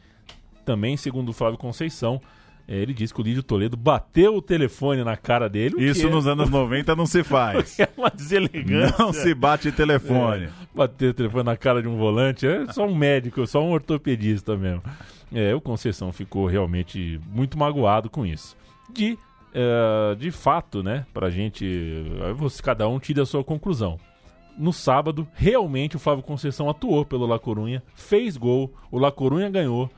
também, 0.64 0.96
segundo 0.96 1.28
o 1.28 1.32
Flávio 1.32 1.56
Conceição, 1.56 2.20
eh, 2.66 2.76
ele 2.78 2.92
disse 2.92 3.14
que 3.14 3.20
o 3.20 3.22
Lídio 3.24 3.42
Toledo 3.44 3.76
bateu 3.76 4.34
o 4.36 4.42
telefone 4.42 5.04
na 5.04 5.16
cara 5.16 5.48
dele. 5.48 5.76
que 5.76 5.84
Isso 5.84 6.06
é- 6.06 6.10
nos 6.10 6.26
anos 6.26 6.50
90 6.50 6.96
não 6.96 7.06
se 7.06 7.22
faz. 7.22 7.78
É 7.80 7.88
uma 7.96 8.10
deselegância. 8.10 8.96
Não 8.98 9.12
se 9.12 9.32
bate 9.34 9.70
telefone. 9.70 10.46
É, 10.46 10.50
bater 10.74 11.10
o 11.10 11.14
telefone 11.14 11.44
na 11.44 11.56
cara 11.56 11.80
de 11.80 11.86
um 11.88 11.96
volante 11.96 12.44
é 12.46 12.70
só 12.72 12.86
um 12.86 12.94
médico, 12.94 13.46
só 13.46 13.62
um 13.64 13.70
ortopedista 13.70 14.56
mesmo. 14.56 14.82
É, 15.32 15.54
o 15.54 15.60
Conceição 15.60 16.10
ficou 16.12 16.46
realmente 16.46 17.20
muito 17.30 17.56
magoado 17.58 18.10
com 18.10 18.26
isso. 18.26 18.56
De, 18.92 19.16
eh, 19.54 20.14
de 20.18 20.30
fato, 20.30 20.82
né, 20.82 21.06
pra 21.12 21.30
gente, 21.30 22.04
você, 22.36 22.62
cada 22.62 22.88
um 22.88 22.98
tira 22.98 23.22
a 23.22 23.26
sua 23.26 23.42
conclusão. 23.44 23.98
No 24.58 24.72
sábado, 24.72 25.26
realmente 25.34 25.96
o 25.96 25.98
Flávio 26.00 26.24
Conceição 26.24 26.68
atuou 26.68 27.04
pelo 27.04 27.26
La 27.26 27.38
Corunha, 27.38 27.82
fez 27.94 28.36
gol, 28.36 28.72
o 28.90 28.98
La 28.98 29.12
Corunha 29.12 29.48
ganhou. 29.48 29.88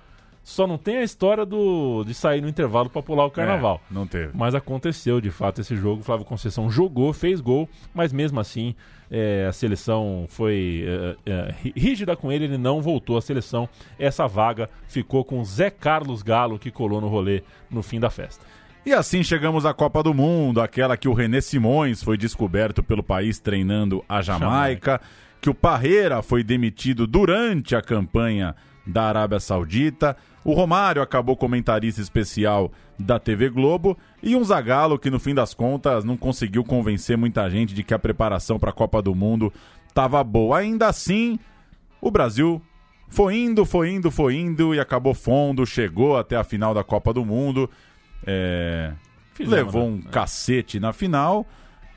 Só 0.43 0.67
não 0.67 0.79
tem 0.79 0.97
a 0.97 1.03
história 1.03 1.45
do, 1.45 2.03
de 2.03 2.15
sair 2.15 2.41
no 2.41 2.49
intervalo 2.49 2.89
pra 2.89 3.03
pular 3.03 3.27
o 3.27 3.31
carnaval. 3.31 3.79
É, 3.91 3.95
não 3.95 4.07
teve. 4.07 4.31
Mas 4.35 4.55
aconteceu 4.55 5.21
de 5.21 5.31
fato 5.31 5.61
esse 5.61 5.77
jogo. 5.77 6.01
O 6.01 6.03
Flávio 6.05 6.25
Conceição 6.25 6.71
jogou, 6.71 7.13
fez 7.13 7.43
gol, 7.43 7.69
mas 7.95 8.11
mesmo 8.11 8.41
assim 8.41 8.75
é, 9.11 9.45
a 9.47 9.53
seleção 9.53 10.25
foi 10.31 10.85
é, 11.27 11.31
é, 11.31 11.55
rí- 11.63 11.75
rígida 11.77 12.17
com 12.17 12.33
ele, 12.33 12.45
ele 12.47 12.57
não 12.59 12.81
voltou 12.81 13.19
à 13.19 13.21
seleção. 13.23 13.69
Essa 13.99 14.27
vaga 14.27 14.71
ficou 14.89 15.25
com 15.27 15.41
o 15.41 15.45
Zé 15.45 15.69
Carlos 15.71 16.23
Galo, 16.23 16.59
que 16.59 16.71
colou 16.71 17.03
no 17.03 17.09
rolê 17.09 17.43
no 17.71 17.83
fim 17.83 18.01
da 18.01 18.09
festa. 18.09 18.45
E 18.85 18.95
assim 18.95 19.23
chegamos 19.23 19.67
à 19.67 19.75
Copa 19.75 20.03
do 20.03 20.15
Mundo, 20.15 20.61
aquela 20.61 20.97
que 20.97 21.07
o 21.07 21.13
René 21.13 21.43
Simões 21.43 22.03
foi 22.03 22.17
descoberto 22.17 22.83
pelo 22.83 23.03
país 23.03 23.39
treinando 23.39 24.03
a 24.09 24.23
Jamaica, 24.23 25.01
que 25.39 25.51
o 25.51 25.55
Parreira 25.55 26.23
foi 26.23 26.43
demitido 26.43 27.07
durante 27.07 27.77
a 27.77 27.83
campanha 27.83 28.57
da 28.87 29.05
Arábia 29.05 29.39
Saudita, 29.39 30.17
o 30.43 30.55
Romário 30.55 31.03
acabou 31.03 31.37
comentarista 31.37 32.01
especial 32.01 32.73
da 32.99 33.19
TV 33.19 33.51
Globo 33.51 33.97
e 34.23 34.35
um 34.35 34.43
Zagallo 34.43 34.99
que 34.99 35.11
no 35.11 35.21
fim 35.21 35.35
das 35.35 35.53
contas 35.53 36.03
não 36.03 36.17
conseguiu 36.17 36.65
convencer 36.65 37.17
muita 37.19 37.49
gente 37.51 37.75
de 37.75 37.83
que 37.83 37.93
a 37.93 37.99
preparação 37.99 38.59
para 38.59 38.71
a 38.71 38.75
Copa 38.75 39.03
do 39.03 39.15
Mundo 39.15 39.53
estava 39.87 40.25
boa. 40.25 40.59
Ainda 40.59 40.89
assim, 40.89 41.39
o 42.01 42.11
Brasil 42.11 42.61
foi 43.09 43.37
indo, 43.37 43.67
foi 43.67 43.91
indo, 43.91 44.11
foi 44.11 44.37
indo 44.37 44.75
e 44.75 44.81
acabou 44.81 45.13
fundo, 45.13 45.67
chegou 45.67 46.17
até 46.17 46.37
a 46.37 46.45
final 46.45 46.73
da 46.73 46.83
Copa 46.83 47.13
do 47.13 47.25
Mundo. 47.25 47.69
É, 48.27 48.93
levou 49.39 49.91
né? 49.91 49.97
um 49.97 50.03
cacete 50.03 50.79
na 50.79 50.93
final, 50.93 51.47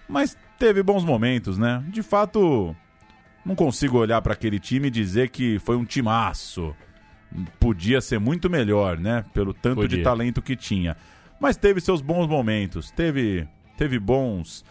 mas 0.07 0.37
teve 0.57 0.81
bons 0.81 1.03
momentos, 1.03 1.57
né? 1.57 1.83
De 1.89 2.01
fato, 2.01 2.75
não 3.45 3.55
consigo 3.55 3.97
olhar 3.97 4.21
para 4.21 4.33
aquele 4.33 4.59
time 4.59 4.87
e 4.87 4.91
dizer 4.91 5.29
que 5.29 5.59
foi 5.59 5.75
um 5.75 5.85
timaço. 5.85 6.75
Podia 7.59 7.99
ser 7.99 8.19
muito 8.19 8.49
melhor, 8.49 8.97
né? 8.97 9.25
Pelo 9.33 9.53
tanto 9.53 9.81
de 9.81 9.95
Podia. 9.95 10.03
talento 10.03 10.41
que 10.41 10.55
tinha. 10.55 10.95
Mas 11.39 11.57
teve 11.57 11.81
seus 11.81 12.01
bons 12.01 12.27
momentos, 12.27 12.91
teve, 12.91 13.47
teve 13.75 13.99
bons, 13.99 14.63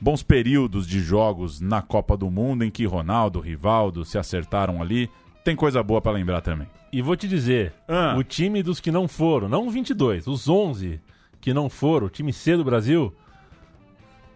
bons 0.00 0.22
períodos 0.22 0.86
de 0.86 1.00
jogos 1.00 1.60
na 1.60 1.80
Copa 1.80 2.16
do 2.16 2.30
Mundo 2.30 2.64
em 2.64 2.70
que 2.70 2.84
Ronaldo, 2.84 3.40
Rivaldo 3.40 4.04
se 4.04 4.18
acertaram 4.18 4.82
ali. 4.82 5.08
Tem 5.44 5.56
coisa 5.56 5.82
boa 5.82 6.02
para 6.02 6.12
lembrar 6.12 6.40
também. 6.40 6.68
E 6.92 7.02
vou 7.02 7.16
te 7.16 7.28
dizer, 7.28 7.72
Ah. 7.86 8.14
o 8.16 8.22
time 8.24 8.62
dos 8.62 8.80
que 8.80 8.90
não 8.90 9.06
foram, 9.06 9.48
não 9.48 9.68
22, 9.70 10.26
os 10.26 10.48
11 10.48 11.00
que 11.40 11.52
não 11.52 11.68
foram, 11.68 12.06
o 12.06 12.10
time 12.10 12.32
C 12.32 12.56
do 12.56 12.64
Brasil, 12.64 13.14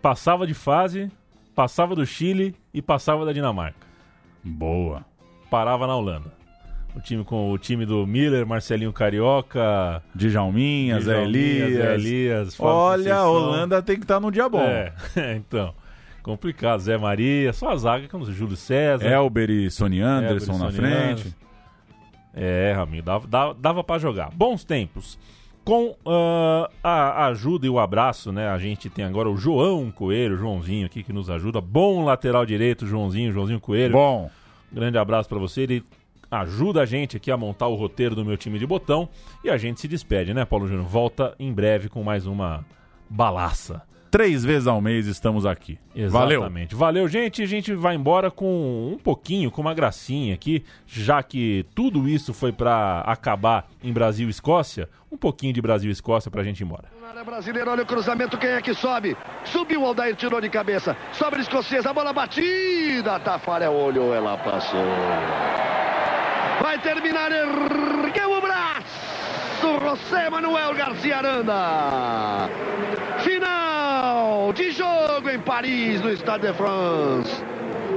passava 0.01 0.47
de 0.47 0.55
fase, 0.55 1.11
passava 1.55 1.95
do 1.95 2.05
Chile 2.07 2.55
e 2.73 2.83
passava 2.83 3.25
da 3.25 3.33
Dinamarca. 3.33 3.87
Boa. 4.45 5.05
Parava 5.51 5.87
na 5.87 5.97
Holanda. 5.97 6.33
O 6.95 7.01
time 7.01 7.25
com 7.25 7.51
o 7.51 7.57
time 7.57 7.87
do 7.87 8.07
Miller, 8.07 8.47
Marcelinho 8.47 8.93
Carioca, 8.93 10.03
Djalminha, 10.15 11.01
Zé 11.01 11.23
Elias. 11.25 11.73
Zé 11.73 11.95
Elias 11.95 12.61
Olha, 12.61 13.17
a. 13.17 13.27
Holanda 13.31 13.81
tem 13.83 13.97
que 13.97 14.03
estar 14.05 14.21
num 14.21 14.31
dia 14.31 14.47
bom. 14.49 14.61
É, 14.61 14.93
então. 15.37 15.75
Complicado. 16.23 16.81
Zé 16.81 16.99
Maria, 16.99 17.53
só 17.55 17.71
a 17.71 17.77
zaga 17.77 18.07
que 18.07 18.15
é 18.15 18.19
o 18.19 18.25
Júlio 18.31 18.57
César. 18.57 19.07
Elber 19.09 19.49
e 19.51 19.71
Sony 19.71 20.01
Anderson 20.03 20.53
Elber 20.53 20.65
na 20.65 20.69
e 20.69 20.73
Sony 20.73 20.89
frente. 20.89 21.11
Anderson. 21.11 21.42
É, 22.35 22.75
amigo, 22.79 23.05
dava, 23.05 23.27
dava, 23.27 23.55
dava 23.55 23.85
para 23.85 24.01
jogar. 24.01 24.31
Bons 24.31 24.65
tempos. 24.65 25.19
Com 25.65 25.95
ah, 26.05 26.69
a 26.83 27.27
ajuda 27.27 27.67
e 27.67 27.71
o 27.71 27.79
abraço, 27.79 28.33
né? 28.33 28.49
A 28.49 28.59
gente 28.59 28.91
tem 28.91 29.05
agora 29.05 29.31
o 29.31 29.37
João 29.37 29.93
Coelho, 29.93 30.37
Joãozinho 30.37 30.87
aqui 30.87 31.05
que 31.05 31.13
nos 31.13 31.31
ajuda. 31.31 31.61
Bom 31.61 32.05
lateral 32.05 32.45
direito, 32.45 32.87
Joãozinho, 32.87 33.33
Joãozinho 33.33 33.61
Coelho. 33.61 33.93
Bom. 33.93 34.31
Grande 34.73 34.99
abraço 34.99 35.29
para 35.29 35.39
você. 35.39 35.63
Ele 35.63 35.85
ajuda 36.29 36.83
a 36.83 36.87
gente 36.87 37.17
aqui 37.17 37.31
a 37.31 37.37
montar 37.37 37.69
o 37.69 37.77
roteiro 37.77 38.17
do 38.17 38.25
meu 38.25 38.37
time 38.37 38.59
de 38.59 38.67
botão. 38.67 39.09
E 39.45 39.51
a 39.51 39.57
gente 39.57 39.81
se 39.81 39.87
despede, 39.87 40.35
né, 40.35 40.45
Paulo 40.45 40.67
Júnior? 40.67 40.87
Volta 40.87 41.35
em 41.39 41.53
breve 41.53 41.89
com 41.89 42.03
mais 42.03 42.27
uma 42.27 42.65
balaça. 43.09 43.83
Três 44.13 44.45
vezes 44.45 44.67
ao 44.67 44.79
mês 44.79 45.07
estamos 45.07 45.47
aqui. 45.47 45.79
Valeu. 46.11 46.41
Exatamente. 46.41 46.75
Valeu, 46.75 47.09
gente. 47.09 47.43
A 47.43 47.47
gente 47.47 47.73
vai 47.73 47.95
embora 47.95 48.31
com 48.31 48.93
um 48.93 48.99
pouquinho, 48.99 49.51
com 49.51 49.63
uma 49.63 49.73
gracinha 49.73 50.35
aqui, 50.35 50.63
já 50.87 51.23
que 51.23 51.65
tudo 51.75 52.07
isso 52.07 52.35
foi 52.35 52.53
pra 52.53 53.01
acabar 53.07 53.67
em 53.83 53.91
Brasil 53.91 54.29
e 54.29 54.31
Escócia. 54.31 54.87
Um 55.11 55.17
pouquinho 55.17 55.55
de 55.55 55.63
Brasil 55.63 55.89
e 55.89 55.93
Escócia 55.95 56.31
pra 56.31 56.43
gente 56.43 56.61
ir 56.61 56.65
embora. 56.65 56.85
área 57.09 57.25
brasileira, 57.25 57.71
olha 57.71 57.85
o 57.85 57.87
cruzamento, 57.87 58.37
quem 58.37 58.51
é 58.51 58.61
que 58.61 58.75
sobe? 58.75 59.17
Subiu 59.47 59.81
o 59.81 59.87
Aldair, 59.87 60.15
tirou 60.15 60.43
de 60.43 60.51
cabeça. 60.51 60.95
Sobra 61.13 61.41
escocesa, 61.41 61.89
a 61.89 61.95
bola 61.95 62.13
batida. 62.13 63.19
Tafarel 63.19 63.73
olhou, 63.73 64.15
ela 64.15 64.37
passou. 64.37 64.85
Vai 66.61 66.79
terminar, 66.83 67.33
ergueu 67.33 68.31
o 68.31 68.41
braço. 68.43 69.13
José 69.83 70.31
Manuel 70.31 70.75
Garcia 70.75 71.17
Aranda. 71.19 72.49
Final 73.19 73.62
de 74.55 74.71
jogo 74.71 75.31
em 75.31 75.39
Paris, 75.41 76.01
no 76.01 76.11
Stade 76.13 76.47
de 76.47 76.53
France. 76.55 77.43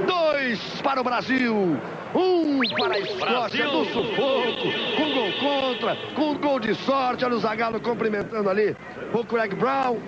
Dois 0.06 0.80
para 0.82 1.00
o 1.00 1.04
Brasil. 1.04 1.78
Um 2.14 2.60
para 2.78 2.94
a 2.94 2.98
Escócia 2.98 3.66
do 3.66 3.84
sufoco, 3.86 4.72
com 4.96 5.12
gol 5.12 5.32
contra, 5.40 5.96
com 6.14 6.34
gol 6.38 6.60
de 6.60 6.74
sorte. 6.74 7.24
Olha 7.24 7.34
o 7.34 7.40
Zagallo 7.40 7.80
cumprimentando 7.80 8.48
ali 8.48 8.76
o 9.12 9.24
Craig 9.24 9.54
Brown. 9.54 9.98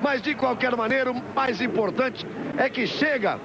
Mas 0.00 0.22
de 0.22 0.34
qualquer 0.34 0.76
maneira, 0.76 1.10
o 1.10 1.22
mais 1.34 1.60
importante 1.60 2.26
é 2.56 2.68
que 2.70 2.86
chega 2.86 3.38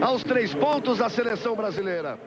aos 0.00 0.22
três 0.22 0.54
pontos 0.54 1.00
a 1.00 1.08
seleção 1.08 1.54
brasileira. 1.54 2.18